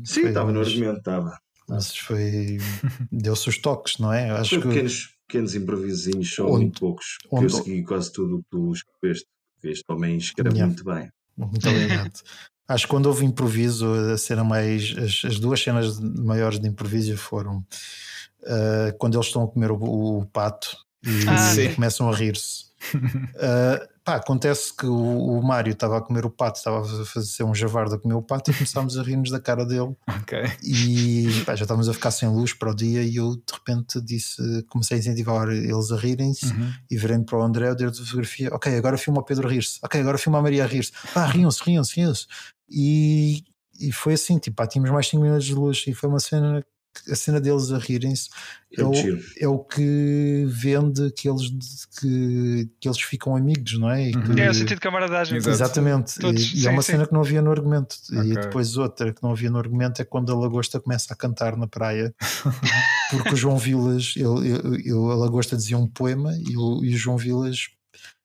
[0.04, 1.40] sim, estava no argumento, estava.
[1.70, 2.58] Mas foi.
[3.10, 4.30] Deu-se os toques, não é?
[4.32, 4.68] Acho que...
[4.68, 7.18] pequenos, pequenos improvisinhos, são onde, muito poucos.
[7.32, 7.46] Onde...
[7.46, 9.28] Eu segui quase tudo o que tu escreveste.
[9.64, 10.68] Este homem escreve yeah.
[10.68, 11.10] muito bem.
[11.38, 12.12] Muito obrigado.
[12.68, 14.96] Acho que quando houve improviso, a cena mais.
[14.98, 20.20] As, as duas cenas maiores de improviso foram uh, quando eles estão a comer o,
[20.20, 22.72] o pato e ah, começam a rir-se.
[22.94, 27.44] Uh, pá, acontece que o, o Mário estava a comer o pato, estava a fazer
[27.44, 29.96] um javardo a comer o pato e começámos a rir-nos da cara dele.
[30.22, 30.46] Okay.
[30.64, 34.02] E pá, já estávamos a ficar sem luz para o dia e eu de repente
[34.02, 36.74] disse, comecei a incentivar eles a rirem-se uhum.
[36.90, 39.52] e virei para o André, eu dei a fotografia, ok, agora filma o Pedro a
[39.52, 42.26] rir-se, ok, agora filma a Maria a rir-se, ah, riam-se, riam-se, riam-se.
[42.70, 43.44] E,
[43.80, 46.64] e foi assim, tipo, pá, tínhamos mais 5 minutos de luz e foi uma cena
[47.10, 48.30] a cena deles a rirem-se
[48.78, 48.82] é,
[49.44, 51.52] é, o, é que vende que eles,
[52.00, 54.12] que, que eles ficam amigos, não é?
[54.12, 54.36] Uhum.
[54.36, 55.38] Que, é o sentido de camaradagem.
[55.38, 56.20] Exatamente.
[56.20, 56.94] Todos, e, sim, é uma sim.
[56.94, 57.96] cena que não havia no argumento.
[58.10, 58.32] Okay.
[58.32, 61.56] E depois outra que não havia no argumento é quando a Lagosta começa a cantar
[61.56, 62.14] na praia,
[63.12, 66.98] porque o João Vilas, ele, ele, a Lagosta dizia um poema e o, e o
[66.98, 67.68] João Vilas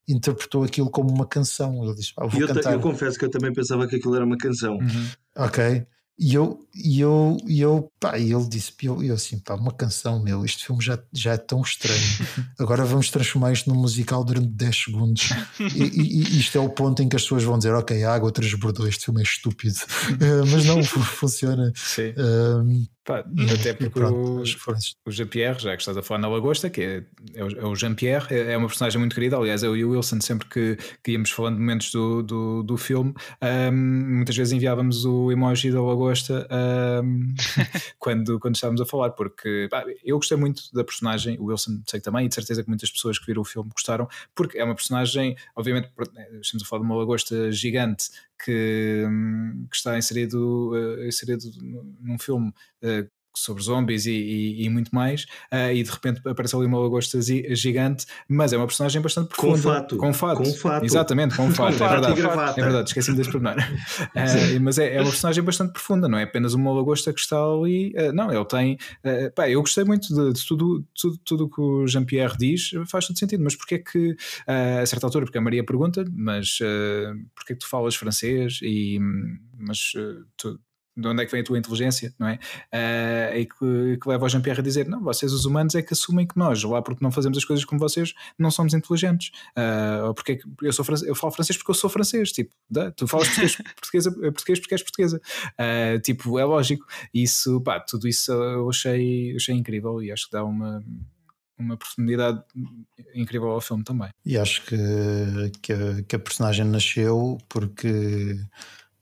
[0.08, 1.84] interpretou aquilo como uma canção.
[1.84, 2.72] Ele disse: ah, vou eu, cantar.
[2.72, 4.76] eu confesso que eu também pensava que aquilo era uma canção.
[4.76, 5.08] Uhum.
[5.36, 5.86] Ok.
[6.18, 9.70] E eu, e eu, e eu, pá, e ele disse, eu, eu assim, pá, uma
[9.70, 12.02] canção, meu, este filme já, já é tão estranho.
[12.58, 15.30] Agora vamos transformar isto num musical durante 10 segundos.
[15.60, 18.12] E, e, e, isto é o ponto em que as pessoas vão dizer, ok, a
[18.12, 19.78] água transbordou, este filme é estúpido.
[20.10, 21.72] Uh, mas não, funciona.
[21.76, 22.12] Sim.
[23.09, 23.24] Pá,
[23.59, 27.02] até porque Pronto, o, o Jean-Pierre, já que estás a falar na Lagosta, que é,
[27.36, 29.38] é o, é Jean-Pierre, é, é uma personagem muito querida.
[29.38, 32.76] Aliás, eu e o Wilson, sempre que, que íamos falando de momentos do, do, do
[32.76, 33.14] filme,
[33.72, 36.46] um, muitas vezes enviávamos o emoji da Lagosta
[37.02, 37.34] um,
[37.98, 42.02] quando, quando estávamos a falar, porque pá, eu gostei muito da personagem, o Wilson sei
[42.02, 44.74] também, e de certeza que muitas pessoas que viram o filme gostaram, porque é uma
[44.74, 45.88] personagem, obviamente,
[46.42, 48.11] estamos a falar de uma Lagosta gigante
[48.45, 51.51] que, hum, que está inserido, uh, inserido
[52.01, 56.55] num filme uh, sobre zombies e, e, e muito mais, uh, e de repente aparece
[56.57, 59.57] ali uma lagosta gigante, mas é uma personagem bastante profunda.
[59.57, 59.97] Com fato.
[59.97, 60.39] Com fato.
[60.39, 60.85] Com fato.
[60.85, 61.79] Exatamente, com fato.
[61.79, 62.20] com é, verdade,
[62.61, 63.59] é verdade, esqueci-me desse pormenor.
[64.09, 67.37] Uh, mas é, é, uma personagem bastante profunda, não é apenas uma lagosta que está
[67.37, 67.93] ali.
[67.97, 68.79] Uh, não, ele tem.
[69.05, 73.07] Uh, pá, eu gostei muito de, de tudo, tudo, tudo que o Jean-Pierre diz, faz
[73.07, 74.16] todo sentido, mas porquê é que,
[74.47, 78.61] a certa altura, porque a Maria pergunta, mas uh, porquê é que tu falas francês?
[78.62, 78.99] E,
[79.57, 79.93] mas
[80.37, 80.59] tu,
[80.99, 82.38] de onde é que vem a tua inteligência, não é?
[82.74, 85.92] Uh, e que, que leva o Jean-Pierre a dizer: não, vocês, os humanos, é que
[85.92, 89.30] assumem que nós, lá porque não fazemos as coisas como vocês, não somos inteligentes.
[89.51, 93.28] Uh, porque eu, sou eu falo francês porque eu sou francês, tipo, dá, tu falas
[93.28, 95.20] português, português, português porque és portuguesa.
[95.55, 96.84] Uh, tipo, é lógico.
[97.14, 100.82] Isso, pá, tudo isso eu achei, achei incrível e acho que dá uma
[101.59, 102.40] uma profundidade
[103.12, 104.11] incrível ao filme também.
[104.24, 104.76] E acho que,
[105.61, 108.38] que, a, que a personagem nasceu porque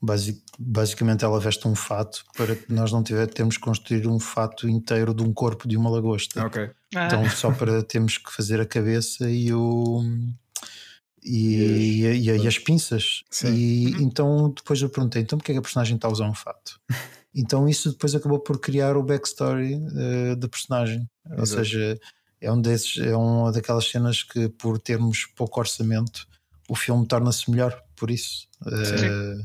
[0.06, 4.20] Basic, basicamente ela veste um fato para que nós não tiver, temos que construir um
[4.20, 6.46] fato inteiro de um corpo de uma lagosta.
[6.46, 6.70] Okay.
[6.94, 7.06] Ah.
[7.06, 10.02] Então só para termos que fazer a cabeça e o
[11.22, 13.24] e, e, e, e as pinças.
[13.30, 13.52] Sim.
[13.52, 14.00] E uhum.
[14.02, 16.80] então depois eu perguntei, então porque é que a personagem está a usar um fato?
[17.34, 21.08] então isso depois acabou por criar o backstory uh, da personagem.
[21.26, 21.40] Exato.
[21.40, 21.98] Ou seja,
[22.40, 26.26] é um desses, é uma daquelas cenas que por termos pouco orçamento
[26.68, 28.46] o filme torna-se melhor por isso.
[28.62, 29.44] Uh,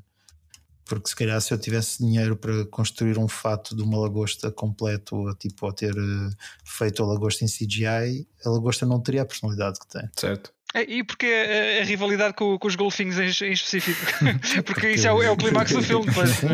[0.95, 5.15] porque se calhar se eu tivesse dinheiro para construir um fato de uma lagosta completo,
[5.15, 6.29] ou tipo, ou ter uh,
[6.65, 10.09] feito a lagosta em CGI, a lagosta não teria a personalidade que tem.
[10.17, 10.53] Certo.
[10.73, 13.99] É, e porque a, a rivalidade com, com, os golfinhos em, em específico?
[14.65, 16.05] porque, isso é o, é o clímax do filme.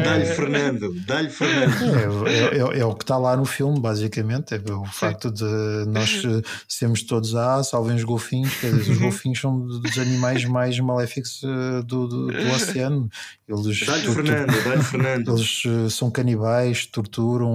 [0.04, 2.28] Dá-lhe Fernando, dá-lhe Fernando.
[2.28, 4.56] É, é, é, o que está lá no filme, basicamente.
[4.56, 5.44] É o facto de
[5.88, 8.56] nós eh, sermos todos A, ah, salvem os golfinhos.
[8.56, 9.04] Quer dizer, os uhum.
[9.04, 13.10] golfinhos são dos animais mais maléficos eh, do, do, do oceano.
[13.48, 15.38] Eles, dá-lhe Fernando, dá-lhe Fernando.
[15.38, 17.50] Eles eh, são canibais, torturam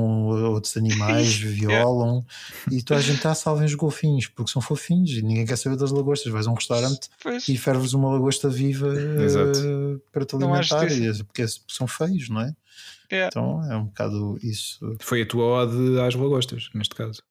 [0.53, 2.25] outros animais, violam.
[2.71, 5.57] E toda a gente está, ah, salvem os golfinhos, porque são fofinhos e ninguém quer
[5.57, 6.33] saber das lagostas.
[6.33, 7.49] Vais um restaurante pois.
[7.49, 12.55] e ferves uma lagosta viva uh, para te alimentar, e, porque são feios, não é?
[13.11, 13.27] é?
[13.27, 14.97] Então é um bocado isso.
[15.01, 17.23] Foi a tua ode às lagostas, neste caso.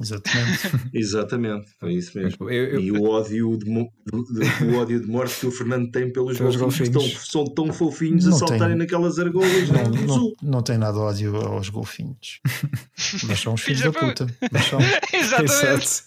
[0.00, 0.70] Exatamente.
[0.94, 2.50] Exatamente, foi isso mesmo.
[2.50, 2.80] Eu, eu...
[2.80, 6.88] E o ódio de, de, o ódio de morte que o Fernando tem pelos, golfinhos,
[6.88, 7.18] golfinhos.
[7.18, 9.68] Que são tão fofinhos não a saltarem tem, naquelas argolas.
[9.68, 12.40] Não, não, não, tem nada ódio aos golfinhos.
[13.28, 14.26] Mas são os filhos da puta.
[14.50, 14.78] Mas são.
[15.12, 16.02] Exatamente.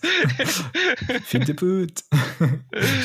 [1.25, 2.03] Filho da puta.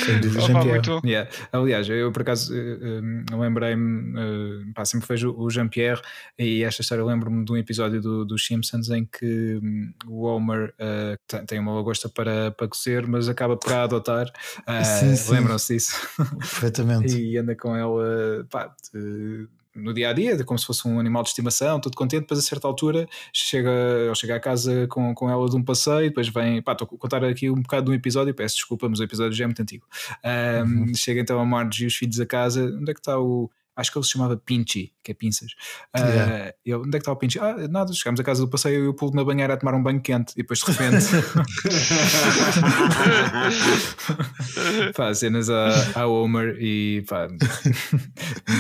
[0.07, 0.43] Sem dúvida,
[0.89, 1.31] oh, yeah.
[1.53, 6.01] Aliás, eu por acaso eh, eh, lembrei-me, uh, sempre vejo o Jean-Pierre
[6.39, 10.69] e esta história lembro-me de um episódio do, dos Simpsons em que um, o Homer
[10.78, 14.26] uh, tem uma lagosta para, para cozer, mas acaba por a adotar.
[14.60, 15.96] Uh, Lembram-se disso?
[16.38, 17.16] Perfeitamente.
[17.18, 21.22] e anda com ela pá, de, no dia a dia, como se fosse um animal
[21.22, 22.22] de estimação, todo contente.
[22.22, 26.08] Depois, a certa altura, chega, ele chega à casa com, com ela de um passeio.
[26.08, 28.34] Depois vem, pá, estou a contar aqui um bocado de um episódio.
[28.34, 29.86] Peço desculpa, mas o episódio já é muito antigo.
[30.24, 30.94] Um, uhum.
[30.94, 32.64] Chega então a Marge e os filhos a casa.
[32.64, 33.50] Onde é que está o
[33.81, 35.53] acho que ele se chamava Pinchy, que é pinças.
[35.97, 37.39] Uh, eu, onde é que está o Pinchy?
[37.39, 39.83] Ah, nada, chegámos a casa do passeio e eu pulo na banheira a tomar um
[39.83, 41.07] banho quente e depois de repente.
[44.95, 47.28] pá, cenas a, a Homer e pá,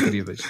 [0.04, 0.40] incríveis.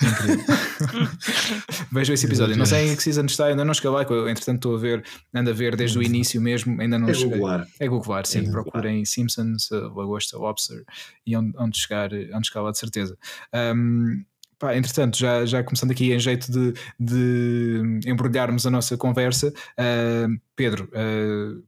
[1.92, 2.56] Vejo esse episódio.
[2.56, 4.02] Não sei em que season está, ainda não cheguei lá.
[4.02, 5.04] Entretanto, estou a ver,
[5.34, 6.80] ando a ver desde o início mesmo.
[6.80, 7.38] Ainda não é cheguei.
[7.38, 7.66] Googlar.
[7.78, 8.46] É Googlar, sim.
[8.46, 10.84] É Procurem Simpsons, Lagosta Lobster
[11.26, 13.16] e onde, onde, chegar, onde chegar lá de certeza.
[13.54, 14.24] Um,
[14.58, 20.40] Pá, entretanto, já, já começando aqui em jeito de, de embrulharmos a nossa conversa, uh,
[20.54, 21.62] Pedro, uh,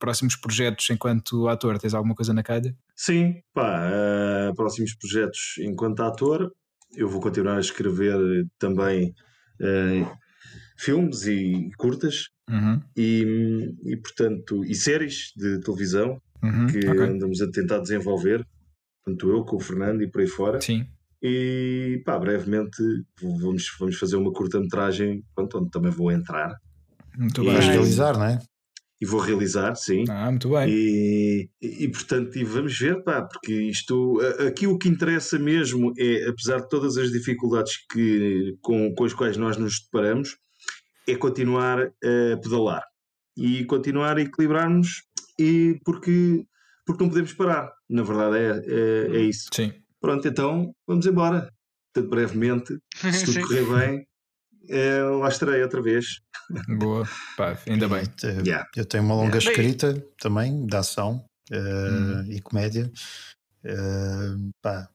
[0.00, 2.74] próximos projetos enquanto ator, tens alguma coisa na calha?
[2.96, 6.52] Sim, pá, uh, próximos projetos enquanto ator,
[6.94, 9.14] eu vou continuar a escrever também
[9.60, 10.18] uh,
[10.76, 12.80] filmes e curtas uhum.
[12.96, 16.66] e, e, portanto, e séries de televisão uhum.
[16.66, 17.00] que okay.
[17.00, 18.46] andamos a tentar desenvolver,
[19.04, 20.60] tanto eu como o Fernando e por aí fora.
[20.60, 20.86] Sim.
[21.20, 22.80] E pá, brevemente
[23.20, 26.56] vamos, vamos fazer uma curta-metragem onde também vou entrar.
[27.16, 27.58] Muito bem.
[27.58, 28.38] realizar, não é?
[29.00, 30.04] E vou realizar, sim.
[30.08, 30.68] Ah, muito bem.
[30.68, 35.92] E, e, e, portanto, e vamos ver, pá, porque isto, aqui o que interessa mesmo
[35.96, 40.36] é, apesar de todas as dificuldades que, com, com as quais nós nos deparamos,
[41.06, 42.82] é continuar a pedalar
[43.36, 45.02] e continuar a equilibrarmos
[45.38, 46.44] e porque,
[46.84, 47.70] porque não podemos parar.
[47.88, 49.28] Na verdade, é, é, é Hum.
[49.28, 49.48] isso.
[49.52, 49.72] Sim.
[50.00, 51.48] Pronto, então vamos embora.
[51.94, 52.78] Portanto, brevemente,
[53.12, 54.06] se tudo correr bem,
[54.68, 56.20] eh, lá estarei outra vez.
[56.78, 57.06] Boa.
[57.36, 58.04] Pá, ainda bem.
[58.44, 58.66] Yeah.
[58.76, 59.50] Eu tenho uma longa Yeah.
[59.50, 62.24] escrita também, de ação eh, Hum.
[62.30, 62.90] e comédia.
[63.64, 64.88] Eh, pá,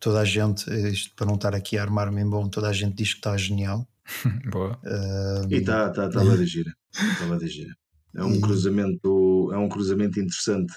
[0.00, 2.94] toda a gente, isto para não estar aqui a armar-me em bom, toda a gente
[2.96, 3.86] diz que está genial.
[4.52, 4.78] Boa.
[4.84, 6.72] Eh, E está tá, tá lá da gira.
[7.18, 7.74] Tá lá da gira.
[8.14, 10.72] É um E- cruzamento, é um cruzamento interessante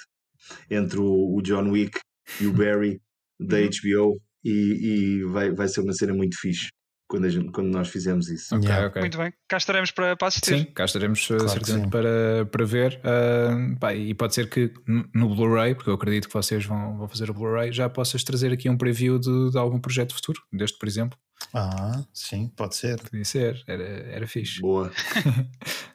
[0.70, 2.00] entre o, o John Wick
[2.42, 3.00] e o Barry
[3.40, 3.70] da Uhum.
[3.70, 6.70] HBO e, e vai, vai ser uma cena muito fixe
[7.10, 8.56] quando, a gente- quando nós fizemos isso.
[8.56, 8.88] Ok, Yeah.
[8.88, 9.02] ok.
[9.02, 9.34] Muito bem.
[9.48, 10.60] Cá estaremos para, para assistir.
[10.60, 11.90] Sim, cá estaremos uh, Claro certamente sim.
[11.90, 13.00] para, para ver.
[13.04, 14.72] uh, pá, e pode ser que
[15.14, 18.54] no- Blu-ray, porque eu acredito que vocês vão, vão fazer o Blu-ray, já possas trazer
[18.54, 21.18] aqui um preview de, de algum projeto futuro, deste, por exemplo.
[21.54, 23.00] ah, sim, pode ser.
[23.02, 24.60] Podia ser, era, era fixe.
[24.62, 24.92] Boa.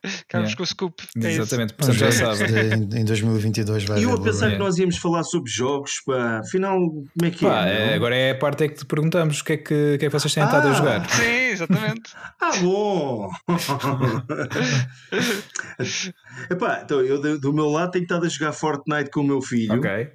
[0.05, 0.57] Ficamos Yeah.
[0.57, 1.03] com o scoop.
[1.23, 1.33] É.
[1.33, 2.45] Exatamente, portanto já sabe.
[2.97, 6.39] em, em 2022 vai E eu a pensar que nós íamos falar sobre jogos, pá,
[6.41, 7.89] afinal, como é que Pá, é?
[7.89, 7.95] não?
[7.95, 10.09] agora é a parte é que te perguntamos o que é que, que, é que
[10.09, 10.75] vocês têm estado a Ah!
[10.75, 11.04] jogar.
[11.09, 12.13] Sim, exatamente.
[12.41, 13.31] Ah, bom!
[16.51, 19.41] Epá, então eu do, do meu lado tenho estado a jogar Fortnite com o meu
[19.43, 20.09] filho Ok.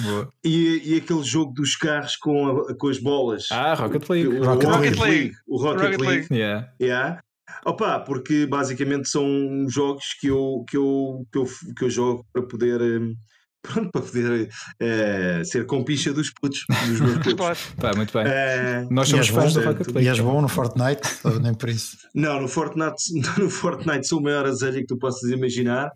[0.00, 0.28] Boa.
[0.42, 3.48] e, e aquele jogo dos carros com, a- com as bolas.
[3.50, 4.28] Ah, Rocket League.
[4.28, 5.10] O Rocket Rocket, League.
[5.10, 5.34] League.
[5.46, 6.16] O Rocket, Rocket League.
[6.30, 6.34] League.
[6.34, 6.68] Yeah.
[6.80, 7.20] Yeah.
[7.66, 9.26] Opa, porque basicamente são
[9.68, 11.46] jogos que eu, que eu, que eu,
[11.76, 12.80] que eu jogo para poder.
[12.80, 13.14] hum,
[13.62, 14.48] Pronto, para poder
[14.80, 17.58] eh, ser compicha dos putos, dos meus putos.
[17.80, 18.24] Pá, muito bem.
[18.26, 20.08] Eh, Nós somos fãs do Rocket E League.
[20.08, 21.02] és bom no Fortnite?
[21.40, 21.96] Nem por isso.
[22.14, 22.96] Não, no Fortnite,
[23.38, 25.90] no Fortnite sou o maior azelha que tu possas imaginar.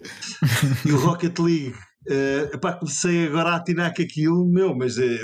[0.85, 1.75] e o Rocket League,
[2.09, 5.19] eh, epá, comecei agora a atinar com aquilo, meu, mas eh,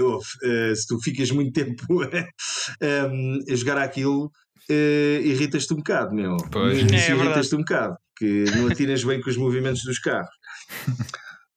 [0.74, 4.30] se tu ficas muito tempo em, a jogar aquilo,
[4.68, 6.36] irritas-te um bocado, meu.
[6.50, 6.76] Pois.
[6.78, 7.22] É, assim, é verdade.
[7.24, 10.28] irritas-te um bocado, que não atinas bem com os movimentos dos carros.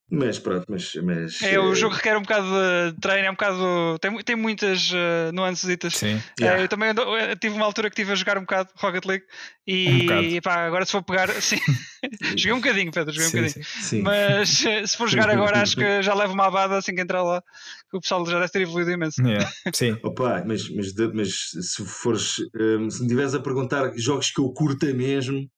[0.10, 0.94] Mas pronto, mas.
[1.03, 2.48] mas É, o eh, jogo requer um bocado
[2.94, 3.98] de treino, é um bocado.
[3.99, 5.65] Tem, tem muitas uh, nuances.
[5.94, 6.22] Sim.
[6.40, 6.61] yeah.
[6.61, 9.26] eu também ando- eu tive uma altura que estive a jogar um bocado Rocket League
[9.65, 11.30] e, Um e pá, agora se for pegar.
[11.41, 11.57] Sim,
[12.38, 13.65] joguei um bocadinho, Pedro, joguei um Sim, bocadinho.
[13.65, 13.82] sim.
[13.82, 14.02] Sim.
[14.03, 14.49] Mas
[14.91, 17.41] se for jogar agora, acho que já levo uma abada assim que entrar lá.
[17.90, 19.22] Que o pessoal já deve ter evoluído imenso.
[19.26, 19.52] Yeah.
[19.73, 19.98] Sim.
[20.03, 24.52] Opa, mas, mas, mas se fores, hum, se me estiveres a perguntar jogos que eu
[24.53, 25.49] curta mesmo.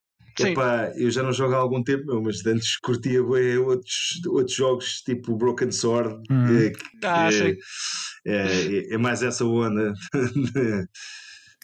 [0.46, 4.56] Epá, eu já não jogo há algum tempo, meu, mas antes curtia bué outros, outros
[4.56, 6.58] jogos tipo Broken Sword, Uhum.
[6.60, 7.58] eh, que Ah, é,
[8.26, 9.94] é, é mais essa onda.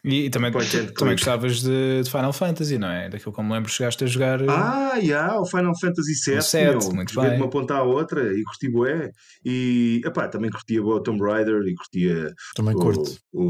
[0.05, 1.11] E, e também, and também click.
[1.15, 3.07] gostavas de, de Final Fantasy, não é?
[3.09, 4.41] Daquilo que eu me lembro, chegaste a jogar.
[4.41, 7.43] uh, ah, já, o Final Fantasy VII, O sete, meu, muito joguei de bem.
[7.45, 9.11] uma ponta à outra e curti bué.
[9.45, 13.15] E epá, também curtia o Tomb Raider e curtia Também curto.
[13.31, 13.43] O,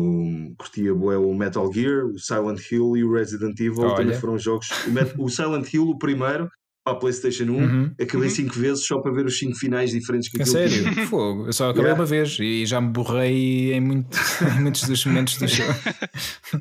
[0.51, 3.95] o, curtia bué o Metal Gear, o Silent Hill e o Resident Evil Olha.
[3.95, 4.67] também foram jogos.
[4.87, 6.47] O, Met- o Silent Hill, o primeiro,
[6.83, 7.91] para a PlayStation 1, Uhum.
[8.01, 8.35] acabei Uhum.
[8.35, 10.69] cinco vezes só para ver os cinco finais diferentes que aquilo tinha.
[10.69, 11.07] sério?
[11.07, 11.45] Fogo.
[11.47, 12.01] Eu só acabei Yeah.
[12.01, 14.09] uma vez e já me borrei em, muito,
[14.57, 15.73] em muitos dos momentos do jogo.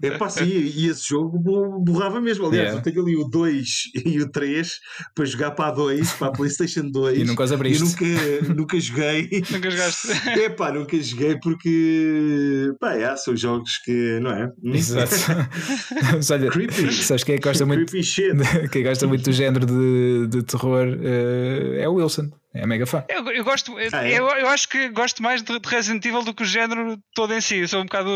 [0.01, 2.47] É pá, sim, e esse jogo bo- borrava mesmo.
[2.47, 2.79] Aliás, Yeah.
[2.79, 4.71] eu tenho ali o 2 e o 3
[5.15, 7.19] para jogar para a 2, para a PlayStation 2.
[7.19, 7.83] E nunca os E abriste.
[7.85, 9.43] nunca, nunca joguei.
[9.51, 10.09] Nunca jogaste.
[10.29, 14.47] É pá, nunca joguei porque pá, é, são jogos que, não é?
[14.63, 14.75] Hum?
[14.75, 15.11] Exato.
[16.15, 16.93] Mas olha, Creepy.
[16.93, 18.33] sabes quem é que gosta muito, Creepy shit.
[18.71, 22.31] quem gosta muito do género de, de terror uh, é o Wilson.
[22.55, 23.03] É mega fã.
[23.09, 24.19] Eu, eu gosto, eu, Ah, é?
[24.19, 27.33] eu, eu acho que gosto mais de, de Resident Evil do que o género todo
[27.33, 27.57] em si.
[27.57, 28.11] Eu sou um bocado.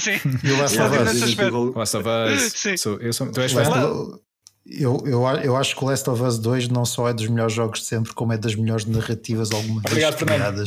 [0.00, 0.18] Sim.
[0.42, 1.74] E o Last of Us.
[1.76, 2.52] Last of Us.
[2.54, 2.76] Sim.
[2.76, 3.80] Sou, eu sou, tu és Last fã?
[4.66, 7.54] eu, eu, eu acho que o Last of Us 2 não só é dos melhores
[7.54, 10.64] jogos de sempre, como é das melhores narrativas alguma vez Obrigado, Fernando.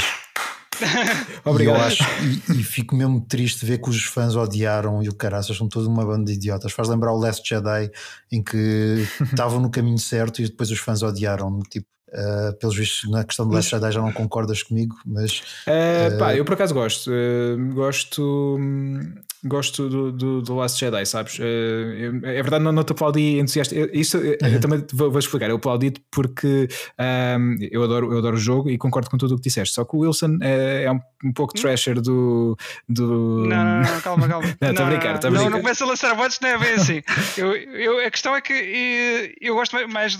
[1.45, 1.61] Obrigado.
[1.61, 2.03] E, eu acho,
[2.49, 5.87] e, e fico mesmo triste ver que os fãs odiaram e o caraças são toda
[5.87, 6.71] uma banda de idiotas.
[6.71, 7.91] Faz lembrar o Last Jedi
[8.31, 11.59] em que estavam no caminho certo e depois os fãs odiaram.
[11.69, 16.17] Tipo, uh, pelos vistos, na questão do Last Jedi já não concordas comigo, mas Uh,
[16.17, 17.09] pá, eu por acaso gosto.
[17.11, 18.57] Uh, gosto.
[18.59, 19.13] hum,
[19.43, 21.39] Gosto do, do, do Last Jedi, sabes?
[21.39, 23.73] Uh, eu- é verdade, não, não te aplaudi entusiasta.
[23.73, 25.49] Eu- Isso eu, eu também vou, vou explicar.
[25.49, 26.67] Eu aplaudi porque
[26.99, 29.73] um, eu, adoro, eu adoro o jogo e concordo com tudo o que disseste.
[29.73, 32.55] Só que o Wilson é, é um, um pouco trasher do.
[32.87, 34.47] do Não, não, não, calma, calma.
[34.61, 35.49] Não, tô a brincar, a não, brincar.
[35.49, 37.01] não começa a lançar botes, não é bem assim.
[37.35, 40.19] Eu, eu, a questão é que eh, eu gosto mais de,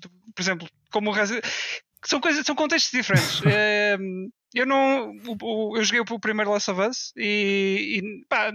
[0.00, 1.44] de, por exemplo, como o Resident
[2.04, 3.40] são coisas, são contextos diferentes.
[3.46, 3.96] Eh,
[4.54, 8.52] eu não, o- o- eu joguei o primeiro Last of Us e, e, pá,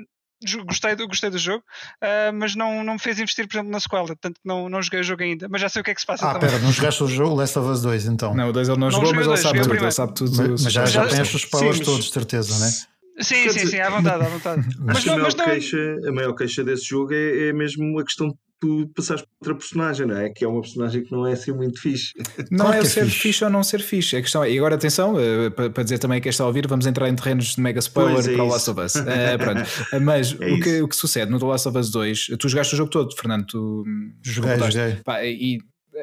[0.67, 1.63] gostei do, gostei do jogo,
[1.99, 4.79] ah, mas não, não me fez investir, por exemplo, na sequela, tanto que não, não
[4.81, 6.49] joguei o jogo ainda, mas já sei o que é que se passa ah, também.
[6.51, 8.35] pera, não jogaste o jogo Last of Us 2 então?
[8.35, 9.83] Não, o 2 ele não, Não jogou, joguei mas ele dois, sabe tudo.
[9.85, 10.37] Ele sabe tudo.
[10.51, 12.71] mas, mas já, já Já- tens os spoilers Sim, mas- todos, de certeza, né?
[13.19, 14.61] Sim, Quer sim, dizer, sim, à vontade, à vontade.
[14.67, 17.47] Acho Mas que a não, maior, mas não, queixa, a maior queixa desse jogo é,
[17.47, 18.27] é mesmo a questão
[18.59, 20.29] tu passares para outra personagem, não é?
[20.29, 22.11] Que é uma personagem que não é assim muito fixe.
[22.51, 23.19] Não Claro é é ser fixe.
[23.19, 23.43] fixe.
[23.43, 24.15] ou não ser fixe.
[24.15, 26.85] A questão é, e agora atenção, eh, para, dizer também que está a ouvir, vamos
[26.85, 28.47] entrar em terrenos de mega spoiler Pois é para o.
[28.47, 28.95] Last of Us.
[28.95, 29.61] Eh, pronto.
[29.93, 32.49] Eh, Mas É o, que, o que sucede no The Last of Us 2, tu
[32.49, 33.83] jogaste o jogo todo, Fernando, tu
[34.23, 34.57] joguei.
[35.03, 35.59] Pá, e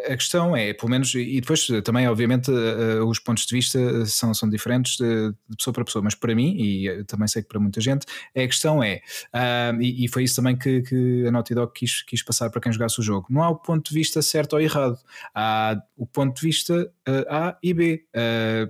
[0.06, 4.34] a questão é, pelo menos, e depois também, obviamente, eh, os pontos de vista são,
[4.34, 7.80] são diferentes de, pessoa para pessoa, mas para mim, e também sei que para muita
[7.80, 9.00] gente, a questão é,
[9.32, 12.60] ah, e, e foi isso também que, que a Naughty Dog quis, quis passar para
[12.60, 14.98] quem jogasse o jogo, não há o ponto de vista certo ou errado,
[15.34, 18.04] há o ponto de vista ah, A e B.
[18.14, 18.68] Ah,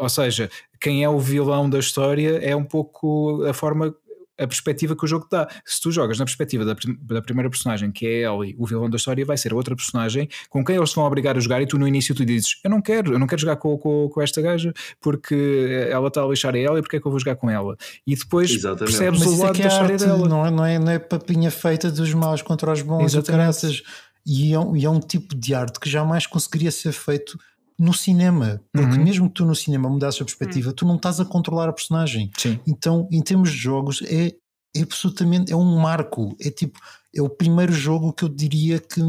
[0.00, 0.50] ou seja,
[0.80, 3.94] quem é o vilão da história é um pouco a forma
[4.38, 5.48] a perspectiva que o jogo dá.
[5.64, 8.88] Se tu jogas na perspectiva da, da primeira personagem, que é a Ellie, o vilão
[8.88, 11.66] da história vai ser outra personagem com quem eles te vão obrigar a jogar e
[11.66, 14.22] tu no início tu dizes eu não quero, eu não quero jogar com, com, com
[14.22, 17.36] esta gaja porque ela está a lixar a Ellie, porque é que eu vou jogar
[17.36, 17.76] com ela?
[18.06, 18.96] E depois Exatamente.
[18.96, 20.28] percebes Mas o é lado que da é história arte, dela.
[20.28, 23.82] não é, não, é, não é papinha feita dos maus contra os bons, Exatamente.
[24.26, 27.38] E é, um, e é um tipo de arte que jamais conseguiria ser feito
[27.78, 29.04] no cinema, porque Uhum.
[29.04, 32.30] mesmo que tu no cinema mudasses a perspectiva, tu não estás a controlar a personagem.
[32.36, 34.34] Sim, Então, em termos de jogos, é,
[34.76, 36.36] é absolutamente é um marco.
[36.40, 36.78] É tipo,
[37.14, 39.00] é o primeiro jogo que eu diria que,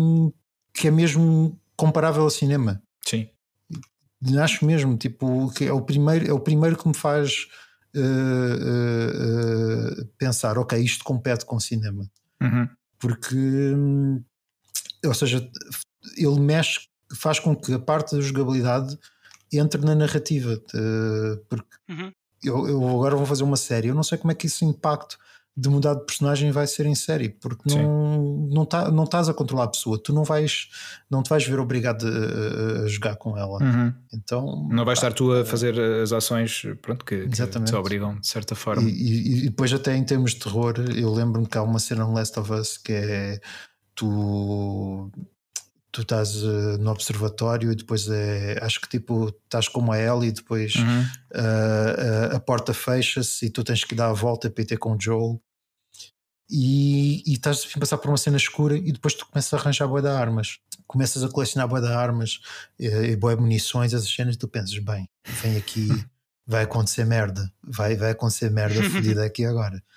[0.74, 2.82] que é mesmo comparável ao cinema.
[3.06, 3.28] sim.
[4.42, 7.48] Acho mesmo, tipo, que é o primeiro, é o primeiro que me faz
[7.96, 12.06] eh, eh, eh, pensar, ok, isto compete com cinema.
[12.42, 12.68] Uhum.
[13.00, 14.22] Porque, hum,
[15.06, 15.50] ou seja,
[16.18, 16.82] ele mexe,
[17.16, 18.98] faz com que a parte da jogabilidade
[19.52, 20.62] entre na narrativa.
[20.74, 22.12] eh, porque Uhum.
[22.44, 25.18] eu, eu agora vou fazer uma série, eu não sei como é que esse impacto
[25.58, 27.82] de mudar de personagem vai ser em série, porque Sim.
[27.84, 30.70] não, não, tá, não estás a controlar a pessoa, tu não vais,
[31.10, 33.62] não te vais ver obrigado a, a jogar com ela.
[33.62, 33.94] Uhum.
[34.14, 37.72] Então Não vais pá, estar tu a fazer as ações pronto, que, que Exatamente.
[37.72, 38.84] te obrigam de certa E, forma.
[38.90, 42.14] e- e depois, até em termos de terror, eu lembro-me que há uma cena no
[42.14, 43.42] Last of Us que é
[43.96, 45.12] tu,
[45.92, 50.30] tu estás eh, no observatório e depois é acho que tipo estás como a Ellie
[50.30, 51.06] e depois Uhum.
[51.34, 54.78] ah, ah, a porta fecha-se e tu tens que dar a volta para ir ter
[54.78, 55.42] com o Joel.
[56.52, 59.88] E, e estás a passar por uma cena escura e depois tu começas a arranjar
[59.88, 60.58] boa de armas.
[60.88, 62.40] Começas a colecionar boa de armas
[62.80, 65.08] e, e boa de munições essas cenas e tu pensas bem,
[65.44, 65.88] vem aqui
[66.48, 69.82] vai acontecer merda vai, vai acontecer merda fodida aqui agora.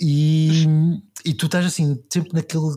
[0.00, 0.64] E,
[1.22, 2.76] e tu estás assim sempre naquele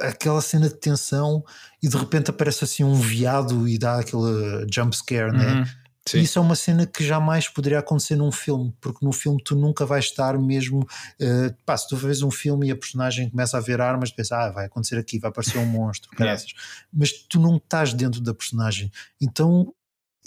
[0.00, 1.44] aquela cena de tensão
[1.82, 5.54] e de repente aparece assim um viado e dá aquele jump scare né?
[5.54, 5.64] Uhum.
[6.04, 6.18] Sim.
[6.18, 9.86] Isso é uma cena que jamais poderia acontecer num filme, porque no filme tu nunca
[9.86, 10.84] vais estar mesmo.
[11.20, 14.16] eh, pá, se tu vês um filme e a personagem começa a ver armas, tu
[14.16, 16.52] pensas, ah, vai acontecer aqui, vai aparecer um monstro, caraças.
[16.92, 18.90] mas tu não estás dentro da personagem.
[19.20, 19.72] Então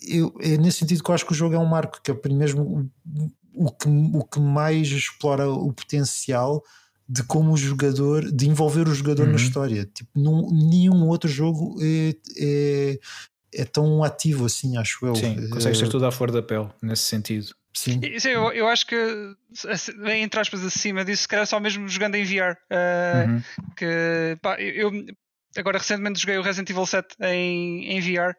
[0.08, 2.30] eu, é nesse sentido que eu acho que o jogo é um marco, que é
[2.30, 6.64] mesmo o, o, que, o que mais explora o potencial
[7.08, 9.32] de como o jogador, de envolver o jogador Uhum.
[9.34, 9.90] na história.
[9.94, 13.00] Tipo, num, nenhum outro jogo é, é,
[13.54, 15.16] é tão ativo assim, acho eu.
[15.16, 17.54] Sim, consegues Eh, ter tudo à flor da pele nesse sentido.
[17.74, 18.00] Sim.
[18.04, 18.96] Isso eu, eu acho que,
[20.18, 22.54] entre aspas, acima disso, se calhar só mesmo jogando em VR.
[22.72, 23.42] uh, Uhum.
[23.76, 28.34] que pá, eu eu agora recentemente joguei o Resident Evil 7 em, em VR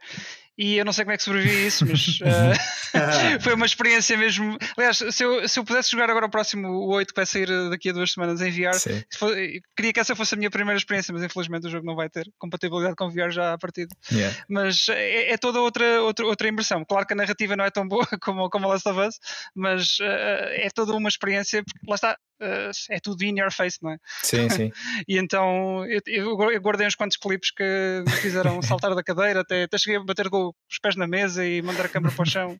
[0.58, 2.56] e eu não sei como é que sobrevivi a isso, mas uh,
[3.40, 4.56] foi uma experiência mesmo.
[4.76, 7.48] Aliás, se eu, se eu pudesse jogar agora o próximo, o 8 que vai sair
[7.70, 8.74] daqui a duas semanas em VR,
[9.18, 9.34] for-
[9.76, 12.30] queria que essa fosse a minha primeira experiência, mas infelizmente o jogo não vai ter
[12.38, 13.94] compatibilidade com VR já à partida.
[14.10, 14.36] Yeah.
[14.48, 16.84] Mas é, é toda outra, outra, outra imersão.
[16.84, 19.18] Claro que a narrativa não é tão boa como, como a Last of Us,
[19.54, 20.04] mas uh,
[20.52, 22.16] é toda uma experiência, porque lá está.
[22.40, 23.98] Uh, é tudo in your face, não é?
[24.22, 24.72] Sim, sim.
[25.08, 27.62] E então eu, eu guardei uns quantos clipes que
[28.06, 31.44] me fizeram saltar da cadeira, até, até cheguei a bater com os pés na mesa
[31.46, 32.58] e mandar a câmera para o chão.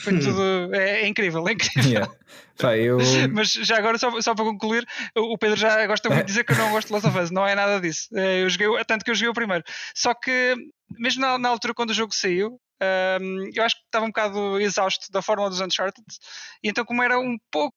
[0.00, 0.74] Foi tudo.
[0.74, 1.90] É, é incrível, é incrível.
[1.90, 2.12] Yeah.
[2.58, 2.98] Pá, eu.
[3.32, 4.86] Mas já agora, só, só para concluir,
[5.16, 7.30] o Pedro já gosta muito de dizer que eu não gosto de Last of Us,
[7.30, 8.08] não é nada disso.
[8.14, 9.64] Eh, Eu joguei, tanto que eu joguei o primeiro.
[9.94, 10.54] Só que,
[10.98, 14.60] mesmo na, na altura quando o jogo saiu, ehm, eu acho que estava um bocado
[14.60, 16.04] exausto da fórmula dos Uncharted,
[16.62, 17.76] e então, como era um pouco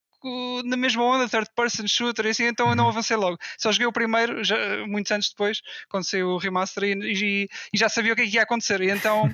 [0.65, 3.37] na mesma onda, third person shooter, e assim, então eu não avancei logo.
[3.57, 4.55] Só joguei o primeiro, já,
[4.87, 8.25] muitos anos depois, quando saiu o remaster, e, e, e já sabia o que, é
[8.27, 8.81] que ia acontecer.
[8.81, 9.29] E então.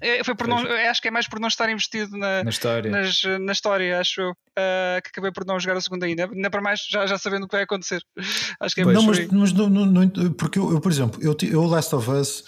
[0.00, 0.58] eh, Foi por não,
[0.90, 2.90] acho que é mais por não estar investido na, Na história.
[2.90, 6.28] nas, na história, acho eu, uh, que acabei por não jogar o segundo ainda.
[6.30, 8.02] Ainda para mais, já, já sabendo o que vai acontecer.
[8.60, 8.96] Acho que é Pois.
[8.96, 11.94] Não, muito mas, mas não, não- não- porque eu, eu, por exemplo, eu, eu Last
[11.94, 12.44] of Us,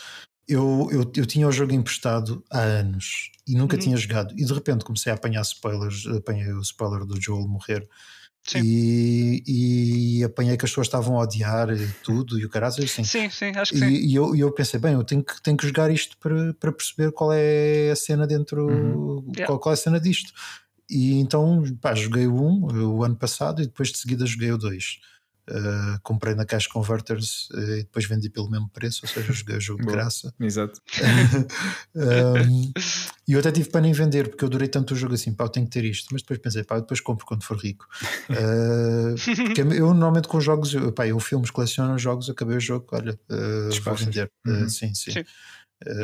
[0.49, 3.83] eu, eu, eu tinha o jogo emprestado há anos e nunca Uhum.
[3.83, 4.35] tinha jogado.
[4.39, 7.89] E de repente comecei a apanhar spoilers, apanhei o spoiler do Joel morrer.
[8.49, 8.61] Sim.
[8.65, 9.43] E,
[10.21, 13.03] e apanhei que as pessoas estavam a odiar e tudo, e o caralho assim.
[13.03, 13.87] Sim, sim, acho que sim.
[13.89, 16.55] E, e eu, e eu pensei, bem, eu tenho que, tenho que jogar isto para,
[16.55, 19.25] para perceber qual é a cena dentro, Uhum.
[19.35, 19.47] Yeah.
[19.47, 20.33] qual, qual é a cena disto.
[20.89, 24.57] E então, pá, joguei o 1 o ano passado e depois de seguida joguei o
[24.59, 25.01] 2.
[25.49, 29.57] Uh, comprei na Cash Converters uh, e depois vendi pelo mesmo preço, ou seja, joguei
[29.57, 30.35] o jogo de graça.
[30.41, 30.81] Exato.
[31.95, 32.73] um,
[33.29, 35.45] e eu até tive para nem vender, porque eu adorei tanto o jogo assim, pá,
[35.45, 36.09] eu tenho que ter isto.
[36.11, 37.87] Mas depois pensei, pá, depois compro quando for rico.
[38.29, 39.15] Uh,
[39.73, 43.19] eu normalmente com jogos, eu, pá, eu filmes coleciono jogos, acabei o jogo, olha,
[43.85, 44.31] vou vender.
[44.47, 44.69] Uhum.
[44.69, 45.13] sim, sim.
[45.13, 45.25] sim.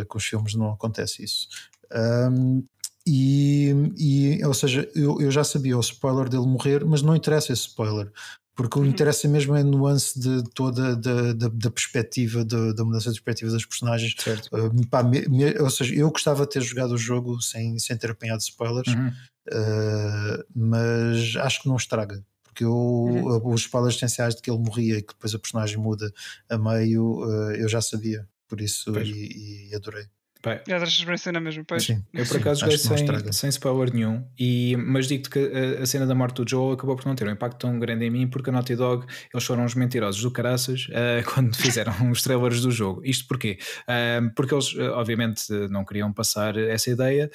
[0.08, 1.48] com os filmes não acontece isso.
[1.92, 2.64] Um,
[3.06, 7.52] e, e, ou seja, eu, eu já sabia o spoiler dele morrer, mas não interessa
[7.52, 8.10] esse spoiler
[8.54, 8.92] porque o que uhum.
[8.92, 13.20] interessa mesmo é a nuance de toda da, da, da perspectiva, da, da, mudança de
[13.20, 14.14] perspectiva das personagens.
[14.52, 17.96] Uh, pá, me, me, ou seja, eu gostava de ter jogado o jogo sem, sem
[17.96, 19.08] ter apanhado spoilers, uhum.
[19.08, 22.22] uh, mas acho que não estraga.
[22.42, 23.54] Porque eu, uhum.
[23.54, 26.12] os spoilers essenciais de que ele morria e que depois a personagem muda
[26.50, 28.28] a meio, uh, eu já sabia.
[28.46, 30.04] Por isso, e, e adorei.
[30.44, 31.84] Bem, é a experiência na mesma, pois.
[31.84, 35.86] Sim, eu por acaso joguei sem, sem spoiler nenhum, e, mas digo-te que a, a,
[35.86, 38.26] cena da morte do Joel acabou por não ter um impacto tão grande em mim,
[38.26, 42.60] porque a Naughty Dog eles foram uns mentirosos do caraças uh, quando fizeram os trailers
[42.60, 43.02] do jogo.
[43.04, 43.56] Isto porquê?
[43.82, 47.30] Uh, porque eles, uh, obviamente, não queriam passar essa ideia,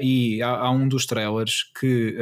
[0.00, 2.16] e há, há, um dos trailers que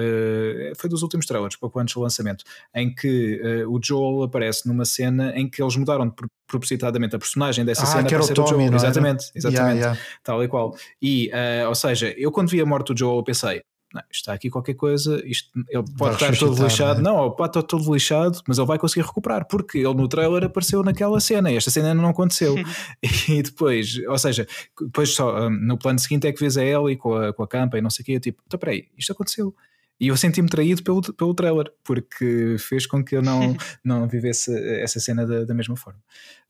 [0.76, 2.44] foi dos últimos trailers, pouco antes do lançamento,
[2.74, 6.14] em que o Joel aparece numa cena em que eles mudaram de
[6.50, 8.74] propositadamente a personagem dessa ah, cena que era o Tommy, Joel.
[8.74, 9.78] Exatamente, exatamente.
[9.78, 10.00] Yeah, yeah.
[10.24, 10.74] Tal e qual.
[11.00, 13.62] E, uh, ou seja, eu quando vi a morte do Joel, eu pensei.
[13.92, 17.22] Não, está aqui qualquer coisa, isto, ele pode vai estar todo lixado, não, é?
[17.22, 20.84] não, pode estar todo lixado, mas ele vai conseguir recuperar, porque ele no trailer apareceu
[20.84, 22.54] naquela cena e esta cena ainda não aconteceu.
[23.28, 24.46] e depois, ou seja,
[24.80, 27.48] depois só um, no plano seguinte é que vês a Ellie com a, com a
[27.48, 29.52] campa e não sei o quê, eu tipo, então peraí, isto aconteceu.
[30.00, 33.54] E eu senti-me traído pelo, pelo trailer, porque fez com que eu não,
[33.84, 36.00] não vivesse essa cena da, da mesma forma.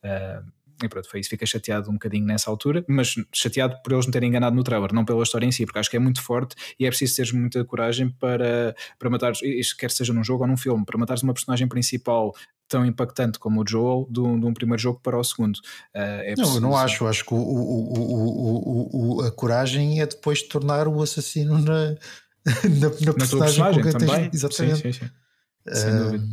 [0.04, 1.28] Uh, e pronto, foi isso.
[1.28, 4.92] Fiquei chateado um bocadinho nessa altura, mas chateado por eles me terem enganado no trailer,
[4.92, 7.32] não pela história em si, porque acho que é muito forte e é preciso teres
[7.32, 9.32] muita coragem para, para matar,
[9.78, 12.34] quer seja num jogo ou num filme, para matares uma personagem principal
[12.66, 15.56] tão impactante como o Joel de um, de um primeiro jogo para o segundo.
[15.56, 17.06] Uh, é não, eu não acho.
[17.06, 21.96] Acho que o, o, o, a coragem é depois tornar o assassino na,
[22.80, 24.30] na, na, personagem, personagem também.
[24.30, 24.76] Tens, exatamente.
[24.76, 25.74] Sim, sim, sim.
[25.74, 26.24] Sem dúvida.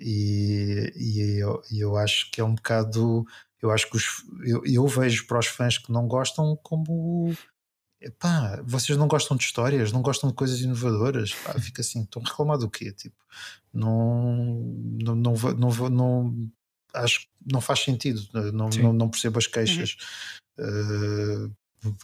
[0.00, 3.24] E, e eu, eu acho que é um bocado.
[3.62, 7.34] Eu acho que os, eu, eu vejo para os fãs que não gostam como
[8.18, 12.22] pá, vocês não gostam de histórias, não gostam de coisas inovadoras, pá, fica assim, estão
[12.22, 12.92] a reclamar do quê?
[12.92, 13.16] Tipo,
[13.72, 14.36] não,
[15.02, 16.50] não, não, não, não,
[16.92, 18.22] acho que não faz sentido,
[18.52, 19.96] não, não, não, percebo as queixas.
[20.58, 21.46] Uhum.
[21.46, 21.56] Uh,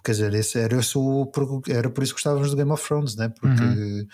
[0.04, 1.30] quer dizer, esse era, esse o,
[1.68, 3.28] era por isso que gostávamos do Game of Thrones, né?
[3.28, 4.06] porque uhum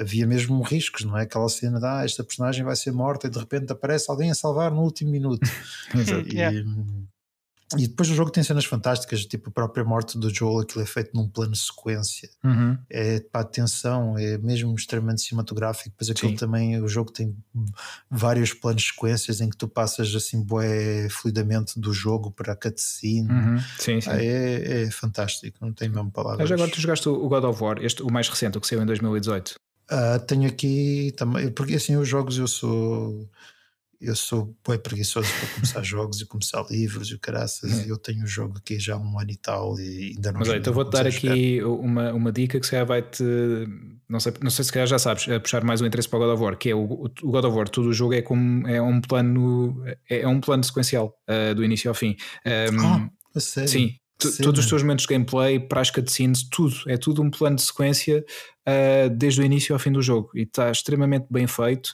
[0.00, 1.22] havia mesmo riscos, não é?
[1.22, 4.34] Aquela cena de ah, esta personagem vai ser morta e de repente aparece alguém a
[4.34, 5.46] salvar no último minuto.
[6.26, 6.58] e, yeah.
[7.78, 10.86] E, depois o jogo tem cenas fantásticas, tipo a própria morte do Joel, aquilo é
[10.86, 12.28] feito num plano sequência.
[12.42, 12.76] Uhum.
[12.88, 15.90] É para atenção, é mesmo extremamente cinematográfico.
[15.90, 16.36] Depois aquilo Sim.
[16.36, 17.36] também, o jogo tem
[18.10, 23.30] vários planos sequências em que tu passas assim bué fluidamente do jogo para a cutscene.
[23.30, 23.58] Uhum.
[23.78, 24.10] Sim, sim.
[24.10, 26.40] Ah, é, é, fantástico, não tem mesmo palavras.
[26.40, 28.82] Mas agora tu jogaste o God of War, este, o mais recente, o que saiu
[28.82, 29.54] em 2018.
[29.90, 33.28] Uh, tenho aqui também, porque assim os jogos eu sou
[34.00, 37.98] eu sou bem preguiçoso para começar jogos e começar livros e o caraças, e eu
[37.98, 40.58] tenho o jogo aqui já há um ano e tal e ainda não Mas olha,
[40.58, 43.22] então vou-te dar aqui uma, uma dica que se calhar vai-te,
[44.08, 46.22] não sei, não sei se calhar já sabes, a puxar mais o interesse para o
[46.22, 46.82] God of War, que é o,
[47.22, 50.40] o God of War, todo o jogo é como é um plano, é, é um
[50.40, 52.16] plano sequencial uh, do início ao fim.
[52.72, 53.68] Um, ah, a sério?
[53.68, 53.94] Sim,
[54.42, 57.62] todos os teus momentos de gameplay, para as cutscenes, tudo, é tudo um plano de
[57.62, 58.24] sequência
[58.66, 61.92] uh, desde o início ao fim do jogo e está extremamente bem feito.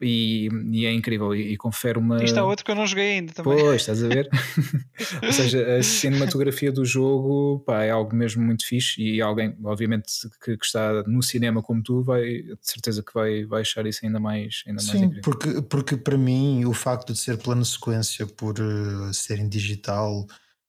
[0.00, 2.22] E, e, é incrível e, e, confere uma.
[2.22, 3.56] Isto é outro que eu não joguei ainda também.
[3.56, 4.28] Pois, estás a ver?
[5.24, 10.12] Ou seja, a cinematografia do jogo pá, é algo mesmo muito fixe e alguém, obviamente,
[10.44, 14.04] que, que, está no cinema como tu, vai de certeza que vai, vai achar isso
[14.04, 15.22] ainda mais, ainda Sim, mais incrível.
[15.22, 20.26] Porque, porque para mim o facto de ser plano sequência por uh, ser em digital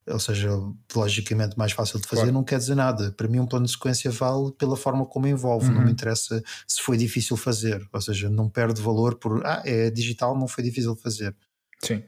[0.07, 0.49] ou seja,
[0.95, 2.33] logicamente mais fácil de fazer, claro.
[2.33, 3.11] não quer dizer nada.
[3.11, 5.73] Para mim, um plano de sequência vale pela forma como envolve, uhum.
[5.73, 5.91] não me uhum.
[5.91, 10.47] interessa se foi difícil fazer, ou seja, não perde valor por ah, é digital, não
[10.47, 11.35] foi difícil de fazer.
[11.83, 12.03] Sim.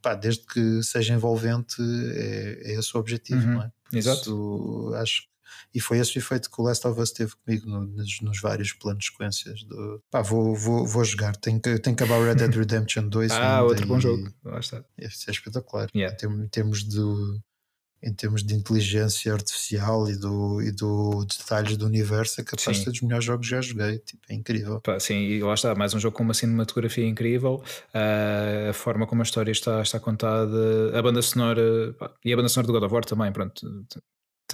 [0.00, 3.54] Pá, desde que seja envolvente, é, é esse o objetivo, uhum.
[3.54, 3.72] não é?
[3.92, 4.20] Exato.
[4.20, 5.33] Isso, acho
[5.74, 8.40] e foi esse o efeito que o Last of Us teve comigo no, nos, nos,
[8.40, 9.64] vários planos de sequências.
[9.64, 13.08] Do, pá, vou, vou, vou jogar, tenho que, tenho que acabar o Red Dead Redemption
[13.08, 13.32] 2.
[13.32, 14.32] ah, outro bom jogo.
[14.44, 14.84] Lá está.
[14.98, 15.88] É, é espetacular.
[15.94, 16.16] Yeah.
[16.22, 17.00] Em, termos de
[18.04, 22.62] em termos de inteligência artificial e, do, e do, de detalhes do universo, é capaz
[22.64, 22.72] sim.
[22.72, 23.98] de ser dos melhores jogos que já joguei.
[23.98, 24.80] Tipo, é incrível.
[24.82, 27.62] Pá, sim, e lá está, mais um jogo com uma cinematografia incrível,
[27.94, 32.36] uh, a forma como a história está, está contada, a banda sonora pá, e a
[32.36, 33.66] banda sonora do God of War também, pronto,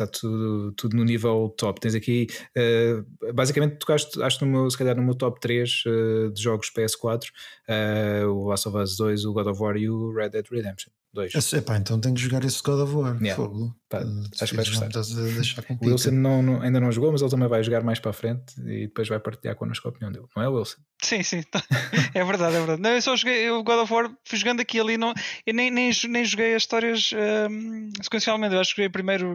[0.02, 1.80] está tudo, tudo no nível top.
[1.80, 6.30] Tens aqui, uh, basicamente, tocaste, acho, no meu, se calhar no meu top 3 uh,
[6.32, 7.28] de jogos PS4,
[7.68, 10.90] uh, o Last of Us 2, o God of War e o Red Dead Redemption.
[11.12, 11.52] Dois.
[11.52, 13.16] Epá, então tenho que jogar esse God of War.
[13.20, 13.34] Yeah.
[13.34, 13.74] Fogo.
[13.88, 13.98] Pá,
[14.40, 14.88] acho que vais gostar.
[15.82, 18.14] o Wilson não, não, ainda não jogou, mas ele também vai jogar mais para a
[18.14, 20.78] frente e depois vai partilhar connosco a opinião dele, não é, Wilson?
[21.02, 21.42] Sim, sim,
[22.14, 22.82] é verdade, é verdade.
[22.82, 25.12] Não, eu só joguei o God of War, fui jogando aqui ali, não,
[25.46, 27.10] eu nem, nem, nem joguei as histórias
[27.50, 28.54] um, sequencialmente.
[28.54, 29.34] Eu acho que joguei primeiro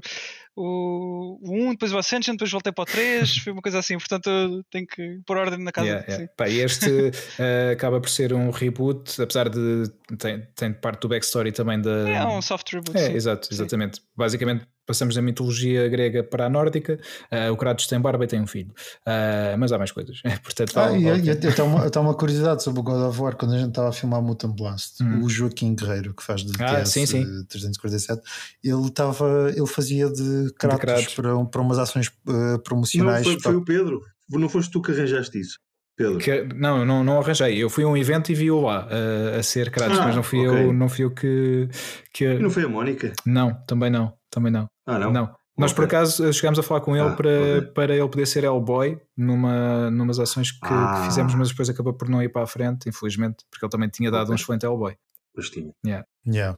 [0.55, 3.97] o, o 1, depois o Ascension, depois voltei para o 3, foi uma coisa assim,
[3.97, 4.29] portanto
[4.71, 5.87] tenho que pôr ordem na casa.
[5.87, 6.33] Yeah, yeah.
[6.37, 11.51] Pá, este uh, acaba por ser um reboot, apesar de tem, tem parte do backstory
[11.51, 12.09] também da.
[12.09, 12.97] É um soft reboot.
[12.97, 13.13] É, sim.
[13.13, 13.97] exato, exatamente.
[13.97, 14.03] Sim.
[14.15, 16.99] Basicamente passamos da mitologia grega para a nórdica.
[17.31, 18.71] Uh, o Kratos tem barba e tem um filho,
[19.01, 20.21] uh, mas há mais coisas.
[20.43, 23.35] Portanto, ah, e, e até, uma, até uma curiosidade sobre o God of War.
[23.35, 25.23] Quando a gente estava a filmar Mutant Blast, hum.
[25.23, 27.23] o Joaquim Guerreiro, que faz de ah, TS sim, sim.
[27.49, 28.21] 347,
[28.63, 31.13] ele, estava, ele fazia de Kratos, de Kratos.
[31.15, 33.25] Para, para umas ações uh, promocionais.
[33.25, 34.01] Não, foi, foi o Pedro.
[34.29, 35.59] Não foste tu que arranjaste isso.
[35.95, 36.17] Pedro.
[36.17, 37.57] Que, não, não, não arranjei.
[37.57, 40.23] Eu fui a um evento e vi-o lá a, a ser Kratos, ah, mas não
[40.23, 40.65] fui, okay.
[40.65, 41.69] eu, não fui eu que,
[42.13, 42.33] que.
[42.37, 43.13] Não foi a Mónica?
[43.25, 44.13] Não, também não.
[44.29, 44.69] Também não.
[44.85, 45.11] Ah, não?
[45.11, 45.35] Não.
[45.57, 47.61] Nós por acaso chegámos a falar com ele ah, para, okay.
[47.73, 50.97] para ele poder ser Hellboy numa, numas ações que, ah.
[50.99, 53.87] que, fizemos, mas depois acabou por não ir para a frente, infelizmente, porque ele também
[53.87, 54.33] tinha dado okay.
[54.33, 54.97] um excelente Hellboy.
[55.33, 55.73] Pois tinha.
[55.85, 56.05] Yeah.
[56.27, 56.57] Yeah.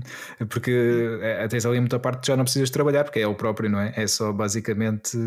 [0.48, 3.68] porque é, tens ali muita parte que já não precisas trabalhar, porque é o próprio,
[3.68, 3.92] não é?
[3.96, 5.18] É só basicamente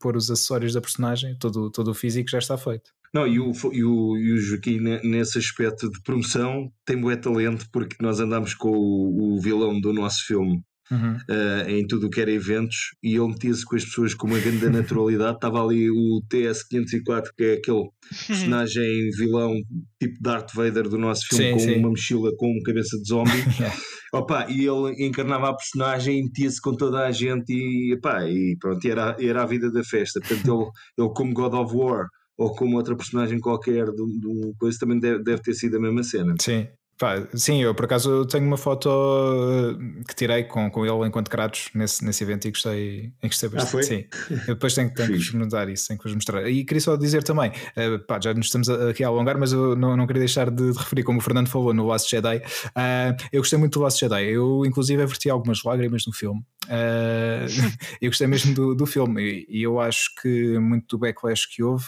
[0.00, 2.90] pôr os acessórios da personagem, todo, todo o físico já está feito.
[3.14, 7.66] Não, e o, e, o, e o Joaquim, nesse aspecto de promoção, tem bué talento,
[7.72, 10.60] porque nós andamos com o, o vilão do nosso filme
[10.90, 11.16] Uhum.
[11.16, 14.38] Uh, em tudo o que era eventos e ele metia-se com as pessoas com uma
[14.38, 15.36] grande naturalidade.
[15.36, 17.88] Estava ali o TS-504, que é aquele
[18.26, 19.54] personagem vilão
[19.98, 21.78] tipo Darth Vader do nosso filme, sim, com sim.
[21.78, 23.30] uma mochila com uma cabeça de zombie.
[24.12, 28.56] Opa, e ele encarnava a personagem e metia-se com toda a gente e, opa, e
[28.60, 30.20] pronto, era, era a vida da festa.
[30.20, 34.78] Portanto, ele, ele como God of War ou como outra personagem qualquer do, do coisa
[34.78, 36.34] também deve, deve ter sido a mesma cena.
[36.40, 36.66] Sim,
[36.96, 41.28] Pá, sim, eu por acaso tenho uma foto eh, que tirei com, com ele enquanto
[41.28, 43.76] Kratos nesse, nesse evento e gostei, gostei bastante.
[43.76, 43.82] Ah?
[43.82, 46.48] Sim, eu depois tenho, tenho que vos mostrar isso, tenho que vos mostrar.
[46.48, 49.74] E queria só dizer também, uh, pá, já nos estamos aqui a alongar, mas eu
[49.74, 52.36] não, não queria deixar de, de referir, como o Fernando falou no Last Jedi.
[52.36, 56.42] Uh, eu gostei muito do Last Jedi, eu inclusive averti algumas lágrimas no filme.
[56.64, 57.46] Uh,
[58.00, 61.62] eu gostei mesmo do, do filme e, e, eu acho que muito do backlash que
[61.62, 61.86] houve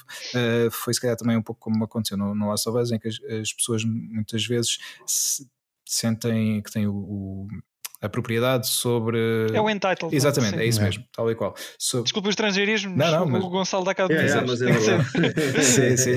[0.70, 3.08] foi se calhar também um pouco como aconteceu no, no Last of Us, em que
[3.08, 5.46] as, as pessoas muitas vezes se
[5.84, 7.48] sentem que têm o, o
[8.00, 9.18] a propriedade sobre.
[9.52, 10.14] É o entitled.
[10.14, 10.60] Exatamente, sim.
[10.60, 11.54] é isso mesmo, tal e qual.
[11.78, 12.04] Sobre...
[12.04, 13.44] Desculpa o estrangeirismo, mas, não, não, mas...
[13.44, 14.72] o Gonçalo dá cá de é, é, mas é
[15.62, 16.16] sim, sim.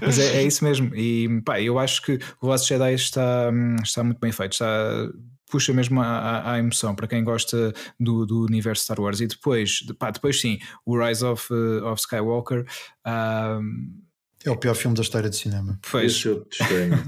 [0.00, 0.94] mas é, é, isso mesmo.
[0.94, 3.50] E pá, eu acho que o Last Jedi está,
[3.82, 5.08] está muito bem feito, está
[5.52, 9.20] puxa mesmo à, emoção para quem gosta do, do, universo Star Wars.
[9.20, 12.64] E depois, pá, depois sim, o Rise of, uh, of Skywalker.
[13.06, 14.00] Um,
[14.44, 15.78] é o pior filme da história de cinema.
[15.88, 16.24] Pois.
[16.24, 16.46] Eu,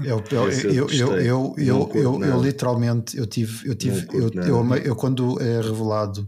[0.05, 5.41] eu, eu, eu, eu, eu, eu, literalmente eu tive, eu tive, eu, eu, eu, quando
[5.41, 6.25] é revelado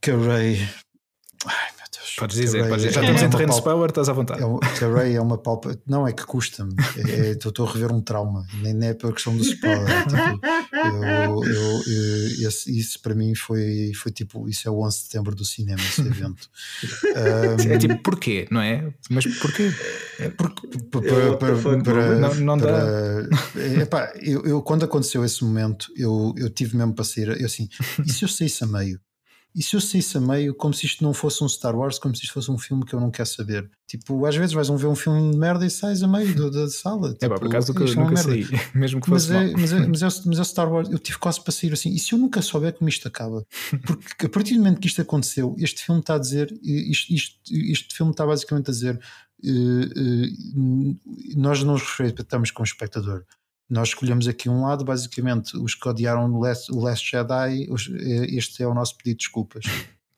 [0.00, 0.68] que a Ray
[1.46, 1.78] Ai,
[2.18, 2.94] Podes dizer, podes dizer.
[2.94, 4.42] Já estamos em terreno power, estás à vontade.
[4.42, 5.78] É, a Ray é uma palpa.
[5.86, 6.74] Não, é que custa-me.
[7.08, 8.44] É, estou a rever um trauma.
[8.60, 9.88] Nem, nem é pela questão do spoiler.
[9.88, 14.48] É, tipo, eu, eu, eu, esse, isso para mim foi, foi tipo.
[14.48, 16.48] Isso é o 11 de setembro do cinema, esse evento.
[17.04, 18.92] um, é tipo, porquê, não é?
[19.10, 19.72] Mas porquê?
[20.18, 23.28] É porque, para, para, para, não, não dá.
[23.82, 27.40] Epá, eu, quando aconteceu esse momento, eu, eu tive mesmo para sair.
[27.40, 27.68] Eu assim,
[28.04, 29.00] e se eu saísse a meio?
[29.54, 32.14] E se eu saísse a meio, como se isto não fosse um Star Wars, como
[32.14, 33.68] se isto fosse um filme que eu não quero saber?
[33.86, 37.14] Tipo, às vezes vais ver um filme de merda e sais a meio da sala.
[37.14, 39.32] Tipo, é, por acaso nunca, nunca é saí, mesmo que fosse.
[39.32, 41.72] Mas é, mas, é, mas, é, mas é Star Wars, eu tive quase para sair
[41.72, 41.90] assim.
[41.94, 43.44] E se eu nunca souber como isto acaba?
[43.86, 47.38] Porque a partir do momento que isto aconteceu, este filme está a dizer, isto, isto,
[47.50, 49.00] este filme está basicamente a dizer.
[49.40, 50.96] Uh, uh,
[51.36, 53.24] nós não nos respeitamos como espectador
[53.68, 58.36] nós escolhemos aqui um lado, basicamente, os que odiaram o Last, o Last Jedi, eh,
[58.36, 59.64] este é o nosso pedido de desculpas.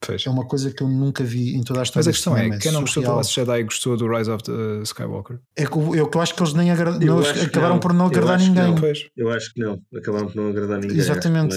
[0.03, 0.25] Pois.
[0.25, 1.99] É uma coisa que eu nunca vi em toda a história.
[1.99, 4.81] Mas a questão é, quem não gostou do Last Jedi gostou do Rise of the
[4.81, 5.39] Skywalker?
[5.55, 8.73] É que eu, eu acho que eles nem agra não, acabaram por não agradar ninguém.
[8.73, 8.81] Não.
[9.15, 10.97] Eu acho que não, acabaram por não agradar ninguém.
[10.97, 11.55] Exatamente.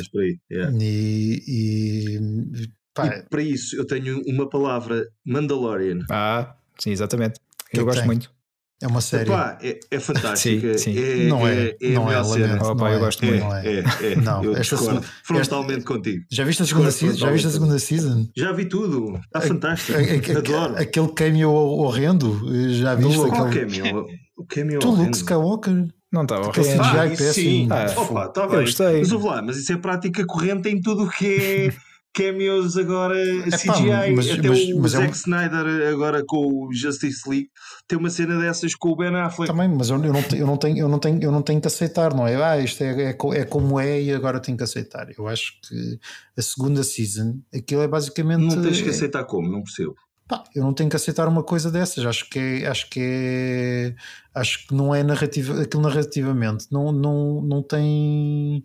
[0.53, 0.77] Yeah.
[0.79, 2.17] E, e,
[2.63, 6.01] e, para isso eu tenho uma palavra: Mandalorian.
[6.11, 7.41] Ah, sim, exatamente.
[7.73, 8.07] Eu que gosto tem?
[8.07, 8.31] muito.
[8.85, 9.31] É uma série.
[9.31, 10.77] Epá, é, é fantástica.
[10.77, 11.03] Sim, sim.
[11.03, 13.41] É, não é, é, é não é, lamento, Opa, eu gosto muito.
[13.41, 16.25] Não é, é, não, eu esta discordo frontalmente esta, contigo.
[16.31, 18.29] Já viste a segunda, season, já viste a segunda season?
[18.37, 19.19] Já vi tudo.
[19.25, 19.97] Está fantástico.
[19.97, 20.77] A, a, Adoro.
[20.77, 22.39] Aquele cameo horrendo.
[22.75, 23.31] Já viste aquele...
[23.31, 24.07] Qual cameo?
[24.37, 25.87] O cameo Tu, Luke Skywalker.
[26.13, 26.83] Não estava horrendo.
[26.83, 27.67] Ah, sim.
[27.71, 28.61] Ah, Opa, tá bem.
[28.61, 28.99] Gostei.
[28.99, 31.75] Mas, lá, mas isso é prática corrente em tudo o que é
[32.15, 34.15] cameos agora Epá, CGI.
[34.15, 35.13] Mas, Até mas, o mas Zack é um...
[35.13, 37.51] Snyder agora com o Justice League
[37.87, 39.53] tem uma cena dessas com o Ben Affleck.
[39.53, 41.67] Também, mas eu, eu, não, eu, não, tenho, eu, não, tenho, eu não tenho que
[41.67, 42.43] aceitar, não é?
[42.43, 45.09] Ah, isto é, é, é como é e agora tenho que aceitar.
[45.19, 45.99] Eu acho que
[46.39, 48.41] a segunda season, aquilo é basicamente.
[48.41, 49.51] Não tens que aceitar como?
[49.51, 49.95] Não percebo.
[50.27, 52.07] Pá, eu não tenho que aceitar uma coisa dessas.
[52.07, 53.95] Acho que é, acho que é,
[54.35, 58.65] acho que não é narrativa, aquilo narrativamente não, não, não tem.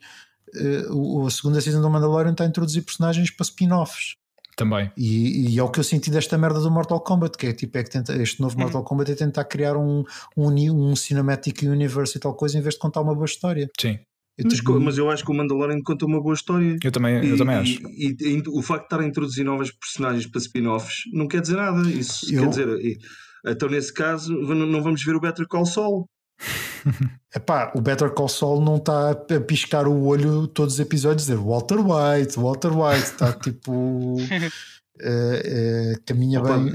[0.56, 4.16] Uh, a segunda season do Mandalorian está a introduzir personagens para spin-offs.
[4.56, 4.92] Também.
[4.98, 7.78] E, e, é o que eu senti desta merda do Mortal Kombat, que é tipo,
[7.78, 8.62] é que tenta, este novo hum.
[8.64, 10.04] Mortal Kombat é tentar criar um,
[10.36, 13.70] um, um cinematic universe e tal coisa em vez de contar uma boa história.
[13.80, 13.98] Sim.
[14.38, 14.80] Eu mas, tipo...
[14.80, 16.78] mas, eu acho que o Mandalorian conta uma boa história.
[16.82, 17.80] Eu também, e, eu também acho.
[17.88, 21.56] E, e, o facto de estar a introduzir novos personagens para spin-offs não quer dizer
[21.56, 21.82] nada.
[21.90, 22.44] Isso eu...
[22.44, 22.98] quer dizer.
[23.46, 26.06] Então, nesse caso, não vamos ver o Better Call Saul.
[27.36, 31.38] Epá, o Better Call Saul não está a piscar o olho todos os episódios dizer
[31.38, 33.72] Walter White, Walter White, está tipo.
[33.72, 34.20] Uh,
[35.02, 36.74] uh, caminha Opa, bem.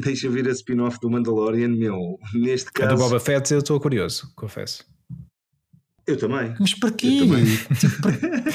[0.00, 2.18] Deixa ver a spin-off do Mandalorian, meu.
[2.34, 2.90] Neste caso.
[2.90, 4.84] A do Boba Fett eu estou curioso, confesso.
[6.06, 6.54] Eu também.
[6.60, 7.20] Mas para quê?
[7.78, 8.02] Tipo,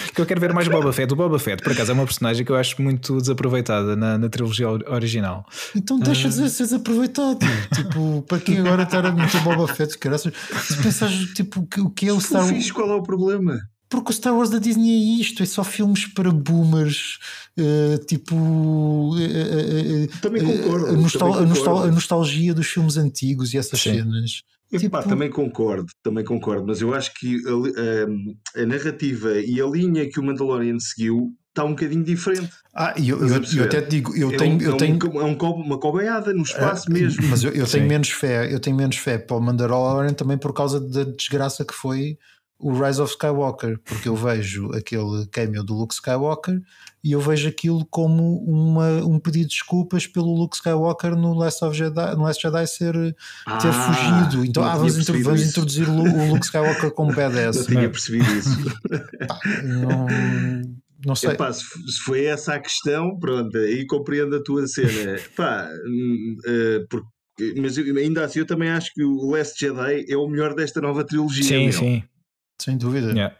[0.05, 1.11] Porque eu quero ver mais Boba Fett.
[1.11, 4.30] O Boba Fett, por acaso, é uma personagem que eu acho muito desaproveitada na, na
[4.30, 5.45] trilogia original.
[5.76, 6.31] Então deixa uh...
[6.31, 7.39] de ser desaproveitado.
[7.73, 9.97] tipo, para quem agora estar a meter Boba Fett?
[9.97, 10.31] Caraças,
[10.61, 12.71] se pensares, tipo, o que é o Star Wars.
[12.71, 13.59] Qual é o problema?
[13.89, 17.17] Porque o Star Wars da Disney é isto, é só filmes para boomers,
[17.57, 18.35] uh, tipo.
[18.35, 20.85] Uh, também concordo.
[20.85, 21.88] A, nostal também concordo.
[21.88, 23.93] a, nostalgia dos filmes antigos e essas Sim.
[23.95, 24.43] cenas.
[24.71, 25.09] Epá, tipo...
[25.09, 30.07] também concordo, também concordo, mas eu acho que a, a, a, narrativa e a linha
[30.07, 32.51] que o Mandalorian seguiu está um bocadinho diferente.
[32.73, 34.99] Ah, e eu, eu, eu, até te digo, eu é tenho, um, eu tenho...
[35.03, 37.27] É, um, é uma cobeada no espaço ah, mesmo.
[37.27, 40.53] Mas eu, eu tenho menos fé, eu tenho menos fé para o Mandalorian também por
[40.53, 42.17] causa da desgraça que foi
[42.59, 46.61] o Rise of Skywalker, porque eu vejo aquele cameo do Luke Skywalker
[47.03, 51.63] e eu vejo aquilo como uma, um pedido de desculpas pelo Luke Skywalker no Last
[51.63, 53.15] of Jedi, no Last Jedi ser,
[53.45, 54.45] ah, ter fugido.
[54.45, 57.57] Então, ah, vamos, intro, vamos introduzir o Luke Skywalker como badass.
[57.57, 58.49] Eu tinha percebido isso.
[59.27, 60.07] Pá, não,
[61.05, 61.31] não sei.
[61.31, 61.63] Epá, se
[62.03, 65.17] foi essa a questão, pronto, aí compreendo a tua cena.
[65.35, 67.07] Pá, uh, porque
[67.57, 71.05] mas ainda assim eu também acho que o Last Jedi é o melhor desta nova
[71.05, 71.43] trilogia.
[71.43, 71.71] Sim, meu.
[71.71, 72.03] sim.
[72.61, 73.11] Sem dúvida.
[73.11, 73.39] Yeah.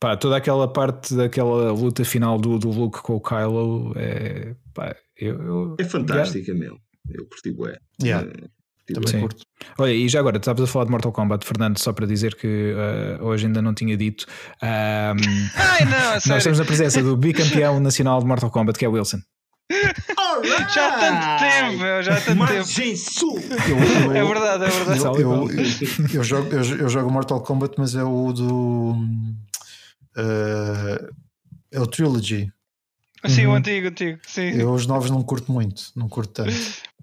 [0.00, 4.54] Pá, toda aquela parte daquela luta final do, do Luke com o Kylo é.
[4.72, 6.58] Pá, eu, eu, é fantástica, yeah.
[6.58, 6.78] meu.
[7.08, 7.78] Eu curti bué.
[8.02, 8.26] Yeah.
[8.26, 9.42] É, Também curto.
[9.78, 12.74] Olha, e já agora, estavas a falar de Mortal Kombat, Fernando, só para dizer que
[12.74, 14.24] uh, hoje ainda não tinha dito.
[14.62, 14.66] Um,
[15.54, 19.18] Ai, não, nós estamos na presença do bicampeão nacional de Mortal Kombat, que é Wilson.
[19.70, 20.00] Right.
[20.74, 23.40] Já há tanto tempo, meu, já há tanto Mas tempo.
[23.68, 25.02] Eu, eu, é verdade, é verdade.
[25.02, 25.48] Eu, eu,
[26.14, 28.96] eu, jogo, eu, jogo Mortal Kombat, mas é o do.
[30.16, 31.10] Uh,
[31.70, 32.52] é o Trilogy.
[33.26, 33.52] Sim, uhum.
[33.52, 34.18] o antigo, antigo.
[34.26, 34.50] Sim.
[34.58, 36.50] Eu os novos não curto muito, não curto tanto.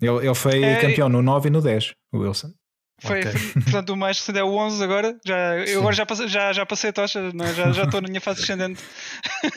[0.01, 2.51] Ele, ele foi é, campeão no 9 e no 10, o Wilson.
[2.99, 3.31] Foi, okay.
[3.61, 5.15] portanto, o mais recente é o 11 agora.
[5.23, 7.53] Já, eu agora já passei, já, já passei a tocha, é?
[7.53, 8.81] já, já estou na minha fase descendente.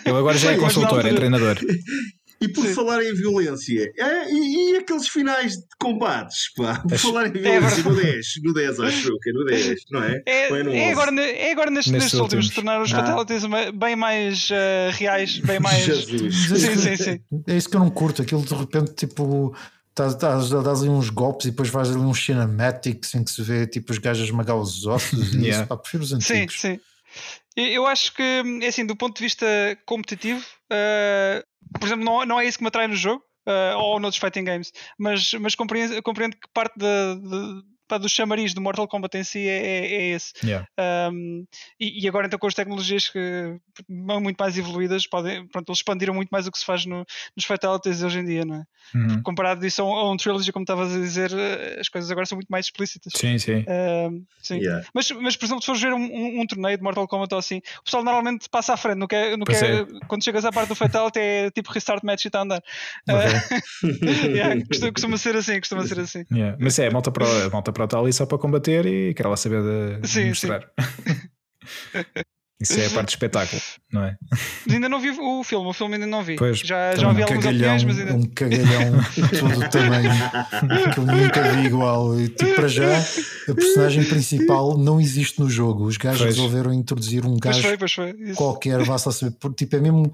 [0.05, 1.59] Eu agora já é consultor, é treinador.
[2.41, 2.75] E por Sim.
[2.75, 7.61] falar em violência, é, e, e, aqueles finais de combates, pá, por falar em é
[7.61, 10.23] violência, é no 10, no 10 acho que é no 10, não é?
[10.25, 12.97] É, é, é agora, é agora nestes, nestes últimos, últimos tornar os ah.
[12.97, 13.43] fatalities
[13.75, 15.85] bem mais uh, reais, bem mais.
[15.85, 16.35] Jesus.
[16.49, 17.21] Sim, sim, sim.
[17.47, 19.55] É isso que eu não curto, aquilo de repente tipo.
[19.95, 23.43] Dás, dás, dás ali uns golpes e depois faz ali uns cinematics em que se
[23.43, 25.59] vê tipo os gajos esmagar os ossos e yeah.
[25.59, 26.59] isso, pá, prefiro os antigos.
[26.59, 26.81] Sim, sim.
[27.57, 28.23] Eu acho que,
[28.63, 29.47] é assim, do ponto de vista
[29.85, 30.41] competitivo,
[30.73, 31.45] uh,
[31.81, 33.25] por exemplo, não, não é isso que me atrai no jogo.
[33.49, 38.09] Uh, ou noutros fighting games, mas, mas compreendo, compreendo que parte de, de, pá, do
[38.09, 40.33] chamariz do Mortal Kombat em si é, é, é esse.
[40.45, 40.67] Yeah.
[41.13, 41.45] Um,
[41.79, 43.59] e, e, agora então com as tecnologias que
[43.89, 47.05] muito mais evoluídas, podem, pronto, eles expandiram muito mais o que se faz no,
[47.37, 48.65] nos Fatalities hoje em dia, não é?
[48.95, 49.23] Uhum.
[49.23, 51.31] Comparado isso a um, a um Trilogy, como estavas a dizer,
[51.79, 53.13] as coisas agora são muito mais explícitas.
[53.17, 53.65] Sim, sim.
[53.69, 54.59] Um, sim.
[54.59, 54.85] Yeah.
[54.95, 57.39] Mas, mas, por exemplo, se fores ver um, um, um, torneio de Mortal Kombat ou
[57.39, 60.45] assim, o pessoal normalmente passa à frente, no que, é, no que é, quando chegas
[60.45, 62.63] à parte do Fatality é tipo restart match e está a andar.
[63.09, 63.61] Okay.
[63.83, 66.25] Uh, yeah, costuma, costuma, ser assim, costuma ser assim.
[66.31, 66.57] Yeah.
[66.61, 69.15] Mas é, a malta para a malta para está ali só para combater bater e
[69.15, 70.61] quer lá saber de, sim, mostrar.
[70.61, 71.21] Sim.
[72.61, 74.19] Isso é a parte do espetáculo, não é?
[74.67, 76.37] Mas ainda não vi o filme, o filme ainda não vi.
[76.37, 78.15] Pois, já já vi um opiniões, mas ainda...
[78.15, 79.01] Um cagalhão
[79.41, 80.11] todo o tamanho
[80.93, 82.21] que eu nunca vi igual.
[82.21, 82.99] E, tipo, para já,
[83.49, 85.87] a personagem principal não existe no jogo.
[85.87, 86.37] Os gajos pois.
[86.37, 88.35] resolveram introduzir um gajo pois foi, pois foi.
[88.35, 89.35] qualquer, vá só saber.
[89.57, 90.13] Tipo, é mesmo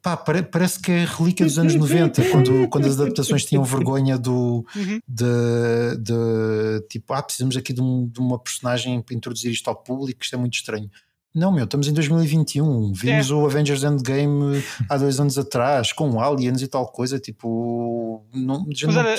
[0.00, 4.64] Pá, parece que é relíquia dos anos 90, quando, quando as adaptações tinham vergonha do
[4.76, 5.00] uhum.
[5.08, 9.74] de, de, tipo, ah, precisamos aqui de, um, de, uma personagem para introduzir isto ao
[9.74, 10.88] público, isto é muito estranho.
[11.34, 12.92] Não, meu, estamos em 2021.
[12.92, 13.34] Vimos é.
[13.34, 17.18] o Avengers Endgame há dois anos atrás, com aliens e tal coisa.
[17.18, 19.00] Tipo, não, Mas não...
[19.00, 19.16] Era,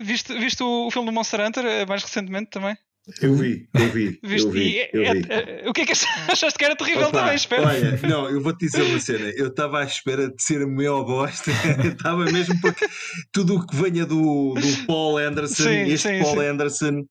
[0.00, 2.76] viste, viste o filme do Monster Hunter eh, mais recentemente também?
[3.20, 4.20] Eu vi, eu vi.
[4.22, 4.46] Viste?
[4.46, 5.26] Eu vi, eu é, vi.
[5.28, 5.92] É, o que é que
[6.28, 7.34] achaste que era terrível Opa, também?
[7.34, 7.66] Espera.
[7.66, 9.30] Olha, não, eu vou-te dizer uma cena.
[9.36, 11.50] Eu estava à espera de ser a maior bosta.
[11.84, 12.86] Estava mesmo porque
[13.32, 16.46] tudo o que venha do, do Paul Anderson, sim, este sim, Paul sim.
[16.46, 17.04] Anderson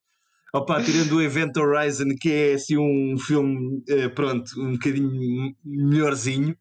[0.53, 6.55] Opa, tirando o Event Horizon, que é assim um filme, eh, pronto, um bocadinho melhorzinho,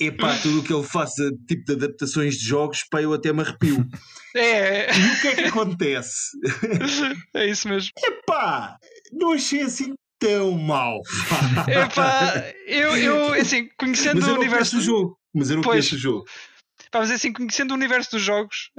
[0.00, 3.40] epá, tudo o que ele faça, tipo de adaptações de jogos, pá, eu até me
[3.40, 3.86] arrepio.
[4.34, 4.90] É.
[4.96, 6.38] E o que é que acontece?
[7.34, 7.90] É isso mesmo.
[7.96, 8.76] Epá,
[9.12, 11.00] não achei assim tão mal.
[11.68, 14.76] Epá, eu, eu assim, conhecendo Mas eu o universo.
[14.76, 15.18] do jogo.
[15.34, 16.24] Mas eu não pois, conheço o jogo.
[16.90, 18.70] Pá, mas assim, conhecendo o universo dos jogos,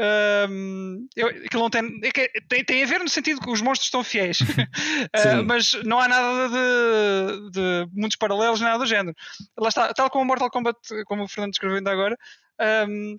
[0.49, 2.11] um, eu, aquilo não tem, é
[2.47, 2.63] tem.
[2.63, 6.49] Tem a ver no sentido que os monstros estão fiéis, uh, mas não há nada
[6.49, 9.15] de, de muitos paralelos, nada do género.
[9.57, 12.17] Lá está, tal como o Mortal Kombat, como o Fernando escreveu ainda agora,
[12.87, 13.17] um,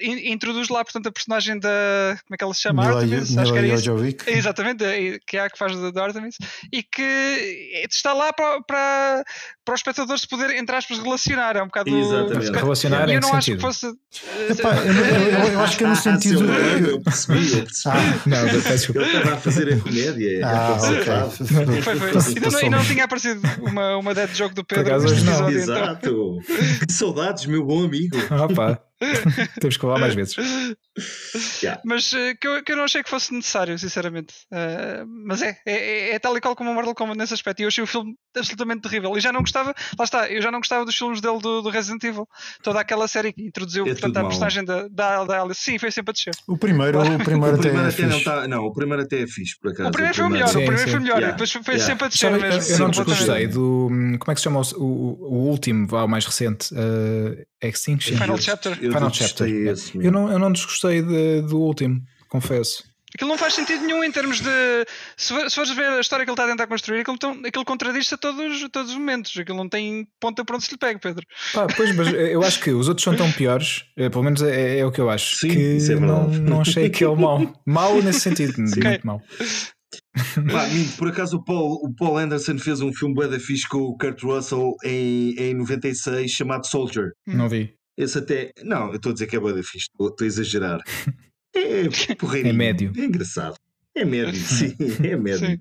[0.00, 2.18] introduz lá, portanto, a personagem da.
[2.24, 2.84] Como é que ela se chama?
[2.84, 4.30] Mila, Artemis, Mila acho que era isso.
[4.30, 4.84] Exatamente,
[5.26, 6.36] que é a que faz da Artemis,
[6.72, 9.24] e que está lá para, para,
[9.68, 11.56] para o espectador se poder, entre aspas, relacionar.
[11.56, 11.90] É um bocado.
[11.90, 12.52] Exatamente.
[12.52, 13.86] Relacionar eu não acho que fosse.
[14.48, 16.44] Epá, eu, eu, eu, acho que é no sentido.
[16.44, 17.94] eu percebi, eu percebi.
[17.94, 20.40] Ah, não, eu estava a fazer a comédia.
[20.42, 21.82] Ah, ok.
[21.82, 22.32] Foi, foi.
[22.32, 25.60] E não, e não tinha aparecido uma, uma dead joke do Pedro neste episódio.
[25.60, 25.76] Então.
[25.76, 26.08] Exato.
[26.08, 26.86] Então.
[26.88, 28.16] Saudades, meu bom amigo.
[28.42, 28.82] Opa.
[29.60, 30.36] Temos que falar mais vezes.
[31.62, 31.80] Yeah.
[31.84, 34.34] Mas uh, que, eu, que eu não achei que fosse necessário, sinceramente.
[34.50, 37.60] Uh, mas é, é, é, é, tal e qual como o Mortal Kombat nesse aspecto.
[37.60, 39.16] E eu achei o filme absolutamente terrível.
[39.16, 41.70] E já não gostava, lá está, eu já não gostava dos filmes dele do, do
[41.70, 42.28] Resident Evil.
[42.62, 45.60] Toda aquela série que introduziu é portanto, a personagem da, da, da Alice.
[45.60, 46.34] Sim, foi sempre a descer.
[46.46, 49.26] O primeiro, o primeiro, o primeiro até, até não, tá, não, o primeiro até é
[49.26, 49.88] fixe, por acaso.
[49.88, 50.90] O primeiro, foi o melhor, sim, o primeiro sim.
[50.90, 51.16] foi melhor.
[51.18, 51.32] Yeah.
[51.32, 51.86] Depois foi yeah.
[51.86, 52.72] sempre a descer Sabe, mesmo.
[52.72, 53.88] Eu não desgostei do.
[54.18, 56.72] Como é que se chama o, o, último, o mais recente?
[56.74, 58.16] Uh, Extinction.
[58.16, 58.76] Final Chapter.
[58.76, 59.48] Final Chapter.
[59.48, 62.84] Esse, eu, não, eu não desgostei de, do último, confesso.
[63.14, 64.86] Aquilo não faz sentido nenhum em termos de.
[65.16, 67.16] Se, se fores ver a história que ele está a tentar construir, aquilo,
[67.46, 69.36] aquilo contradiz-se a todos, a todos os momentos.
[69.36, 71.26] Aquilo não tem ponta para onde se lhe pega, Pedro.
[71.54, 74.78] Pá, pois, mas eu acho que os outros são tão piores, é, pelo menos é,
[74.78, 75.36] é, o que eu acho.
[75.36, 77.62] Sim, que é não, não achei aquele mau.
[77.66, 78.60] Mau nesse sentido, Sim.
[78.60, 79.00] muito okay.
[79.02, 79.22] mau.
[80.52, 80.66] Pá,
[80.98, 83.96] por acaso o Paul, o Paul Anderson fez um filme bué da fixe com o
[83.96, 87.12] Kurt Russell em, em 96 chamado Soldier.
[87.26, 87.74] Não vi.
[87.96, 88.52] Esse até.
[88.62, 90.80] Não, eu estou a dizer que é bué da fixe, estou a exagerar.
[91.58, 92.54] É porreirinho.
[92.54, 92.92] É médio.
[92.96, 93.56] É engraçado.
[93.94, 95.46] É médio, sim, é médio.
[95.46, 95.58] Sim.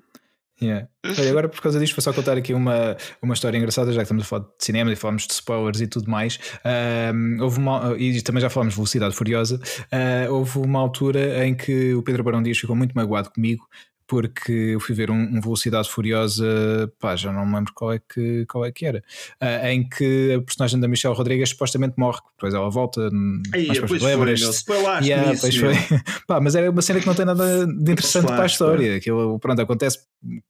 [0.60, 0.88] Yeah.
[1.06, 4.06] Olha, agora por causa disto, vou só contar aqui uma, uma história engraçada, já que
[4.06, 6.40] estamos a falar de cinema e falamos de spoilers e tudo mais.
[7.14, 9.62] Um, houve uma, e também já falamos de Velocidade Furiosa.
[9.94, 13.68] Uh, houve uma altura em que o Pedro Barão Dias ficou muito magoado comigo
[14.08, 18.00] porque eu fui ver um, um, Velocidade Furiosa, pá, já não me lembro qual é
[18.00, 19.04] que, qual é que era,
[19.42, 23.10] uh, em que a personagem da Michelle Rodrigues supostamente morre, depois ela volta,
[23.54, 24.66] Aí, depois lembras
[25.02, 25.74] yeah, foi.
[26.26, 29.38] pá, mas era uma cena que não tem nada de interessante para a história, aquilo,
[29.40, 30.00] pronto, acontece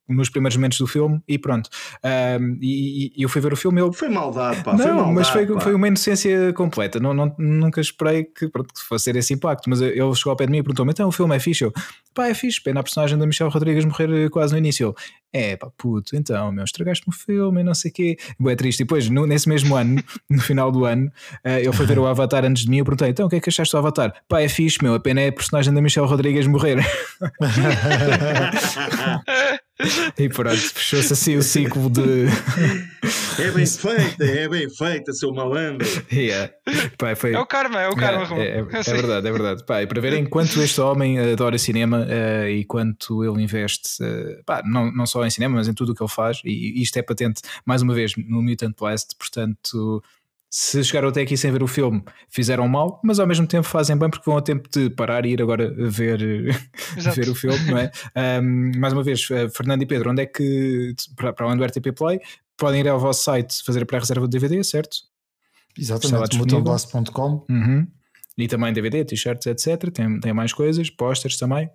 [0.07, 1.69] nos primeiros momentos do filme e pronto.
[2.03, 3.81] Um, e, e, eu fui ver o filme.
[3.81, 3.91] Eu...
[3.91, 4.71] Foi maldade, pá.
[4.71, 5.59] Não, foi maldade, mas foi, pá.
[5.59, 6.99] foi uma inocência completa.
[6.99, 9.69] Não, não, nunca esperei que, pronto, que fosse ter esse impacto.
[9.69, 11.63] Mas ele chegou ao pé de mim e perguntou-me: então o filme é fixe?
[11.63, 11.73] Eu,
[12.13, 12.61] pá, é fixe.
[12.61, 14.95] Pena a personagem da Michelle Rodrigues morrer quase no início.
[15.31, 18.17] É pá, puto, então, meu, estragaste-me o filme e não sei o quê.
[18.47, 18.79] É triste.
[18.79, 21.07] E depois, no, nesse mesmo ano, no final do ano,
[21.45, 22.79] uh, ele foi ver o Avatar antes de mim.
[22.79, 24.13] Eu perguntei: então o que é que achaste do Avatar?
[24.27, 24.93] Pá, é fixe, meu.
[24.93, 26.77] A pena é a personagem da Michelle Rodrigues morrer.
[30.17, 32.25] E pronto, fechou-se assim o ciclo de.
[33.39, 35.87] É bem feita, é bem feita, seu malandro.
[36.11, 36.51] Yeah.
[36.97, 37.33] Pai, foi...
[37.33, 38.35] É o karma, é o karma.
[38.41, 39.65] É, é, é, é verdade, é verdade.
[39.65, 44.63] Pai, para verem quanto este homem adora cinema uh, e quanto ele investe, uh, pá,
[44.65, 47.03] não, não só em cinema, mas em tudo o que ele faz, e isto é
[47.03, 50.03] patente, mais uma vez, no Mutant Blast, portanto
[50.59, 53.95] se chegaram até aqui sem ver o filme, fizeram mal, mas ao mesmo tempo fazem
[53.95, 56.17] bem porque vão a tempo de parar e ir agora ver,
[57.15, 57.91] ver o filme, não é?
[58.41, 61.63] Um, mais uma vez, uh, Fernando e Pedro, onde é que, para, para onde o
[61.63, 62.19] RTP Play,
[62.57, 64.97] podem ir ao vosso site fazer a pré-reserva de DVD, certo?
[65.77, 67.45] Exatamente, mutonblast.com.
[67.47, 67.87] Uhum.
[68.35, 69.91] E também DVD, t-shirts, etc.
[69.91, 71.69] Tem, tem mais coisas, posters também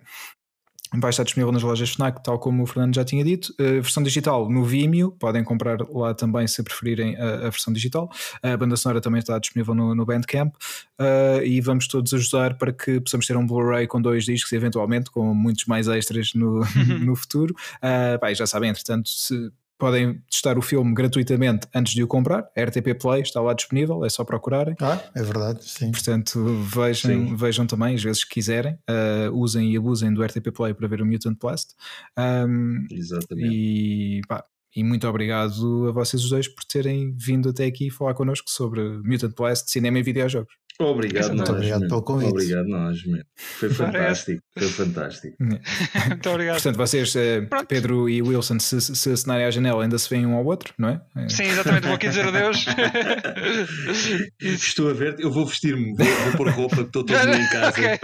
[0.99, 3.53] vai estar disponível nas lojas FNAC, tal como o Fernando já tinha dito.
[3.59, 8.09] A versão digital no Vimeo, podem comprar lá também se preferirem a, a versão digital.
[8.41, 10.53] A banda sonora também está disponível no, no Bandcamp
[10.99, 15.09] uh, e vamos todos ajudar para que possamos ter um Blu-ray com dois discos, eventualmente,
[15.09, 16.61] com muitos mais extras no,
[17.01, 17.55] no futuro.
[17.77, 22.45] Uh, já sabem, entretanto, se podem testar o filme gratuitamente antes de o comprar.
[22.55, 24.75] A RTP Play está lá disponível, é só procurarem.
[24.79, 25.91] Ah, é verdade, sim.
[25.91, 27.35] Portanto, vejam, sim.
[27.35, 31.01] vejam também, às vezes que quiserem, uh, usem e abusem do RTP Play para ver
[31.01, 31.73] o Mutant Blast.
[32.17, 33.49] Um, Exatamente.
[33.53, 34.43] E, pá,
[34.75, 38.81] E muito obrigado a vocês os dois por terem vindo até aqui falar connosco sobre
[39.03, 40.53] Mutant Blast, cinema e videojogos.
[40.79, 42.31] Obrigado, nós, obrigado pelo convite.
[42.31, 42.97] Obrigado, nós.
[43.35, 44.41] Foi fantástico.
[44.57, 45.35] Foi fantástico.
[45.39, 46.55] Muito obrigado.
[46.55, 50.33] Portanto, vocês, eh, Pedro e Wilson, se, se assinarem à janela, ainda se veem um
[50.35, 51.29] ao outro, não é?
[51.29, 51.85] Sim, exatamente.
[51.85, 52.65] Vou aqui dizer adeus.
[54.41, 57.69] Estou a ver, eu vou vestir-me, vou, vou pôr roupa que estou todo em casa.
[57.69, 57.99] okay.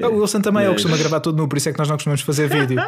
[0.00, 1.96] É, o Wilson também, ele costuma gravar todo nu, por isso é que nós não
[1.96, 2.78] costumamos fazer vídeo.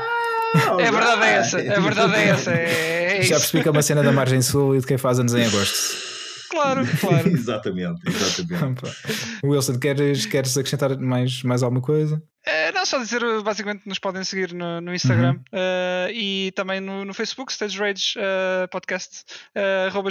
[0.78, 1.60] é verdade, é essa.
[1.60, 2.50] É verdade, é essa.
[2.50, 5.18] É, é Já percebi que é uma cena da margem sul e de quem faz
[5.18, 6.13] anos em agosto.
[6.54, 7.28] Claro, claro.
[7.28, 8.82] exatamente, exatamente.
[9.44, 12.22] Wilson, queres, queres acrescentar mais, mais alguma coisa?
[12.46, 15.58] É, não, só dizer, basicamente nos podem seguir no, no Instagram uhum.
[15.58, 19.24] uh, e também no, no Facebook, Stage Rage uh, Podcast,
[19.56, 20.10] uh, arroba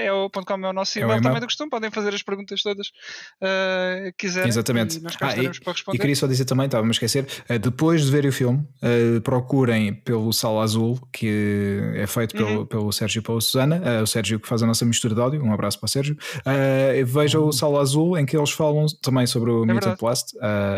[0.00, 1.22] é o, .com é o nosso e-mail, é e-mail.
[1.22, 4.48] também do costume, podem fazer as perguntas todas uh, quiserem.
[4.48, 4.98] Exatamente.
[4.98, 5.50] E ah, e.
[5.94, 7.26] E queria só dizer também, estava-me a esquecer,
[7.60, 8.66] depois de verem o filme,
[9.22, 12.66] procurem pelo Sala Azul, que é feito pelo, uhum.
[12.66, 15.52] pelo Sérgio e pela Susana, o Sérgio que faz a nossa mistura de áudio, um
[15.52, 16.16] abraço para o Sérgio.
[17.04, 17.48] vejam uhum.
[17.48, 20.32] o Sala Azul, em que eles falam também sobre o é Mutant Blast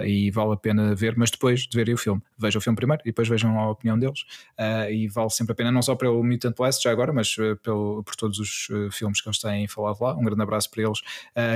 [0.05, 2.21] e vale a pena pena ver, mas depois de verem o filme.
[2.39, 4.23] Vejam o filme primeiro e depois vejam a opinião deles.
[4.59, 7.57] Uh, e vale sempre a pena, não só pelo Mutant Blast já agora, mas uh,
[7.63, 10.17] pelo, por todos os uh, filmes que eles têm falado lá.
[10.17, 11.01] Um grande abraço para eles.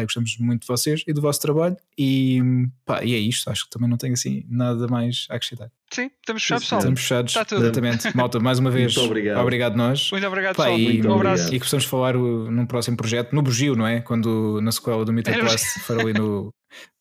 [0.03, 1.77] gostamos muito de vocês e do vosso trabalho.
[1.99, 2.41] E,
[2.85, 3.51] pá, e é isto.
[3.51, 5.71] Acho que também não tenho assim nada mais a acrescentar.
[5.93, 6.79] Sim, estamos fechados, pessoal.
[6.81, 7.31] Estamos fechados.
[7.31, 7.63] Está tudo.
[7.63, 8.17] Exatamente.
[8.17, 9.41] Malta, mais uma vez, muito obrigado.
[9.41, 10.11] obrigado nós.
[10.11, 11.49] Muito obrigado, Pá, e, muito um abraço.
[11.49, 14.01] E que possamos falar uh, num próximo projeto, no Bugio, não é?
[14.01, 16.53] Quando na sequela do Meet Blast for ali no,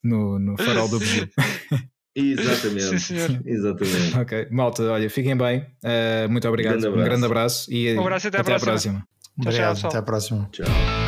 [0.03, 1.27] no, no farol do Bugio.
[2.15, 2.81] Exatamente.
[2.81, 3.41] Sim, senhor.
[3.45, 4.17] Exatamente.
[4.17, 5.65] Ok, malta, olha, fiquem bem.
[5.83, 6.77] Uh, muito obrigado.
[6.77, 8.71] Um grande abraço, um grande abraço e um abraço até, até à próxima.
[8.71, 9.07] próxima.
[9.37, 10.49] Obrigado, tchau, até à próxima.
[10.51, 11.04] Tchau.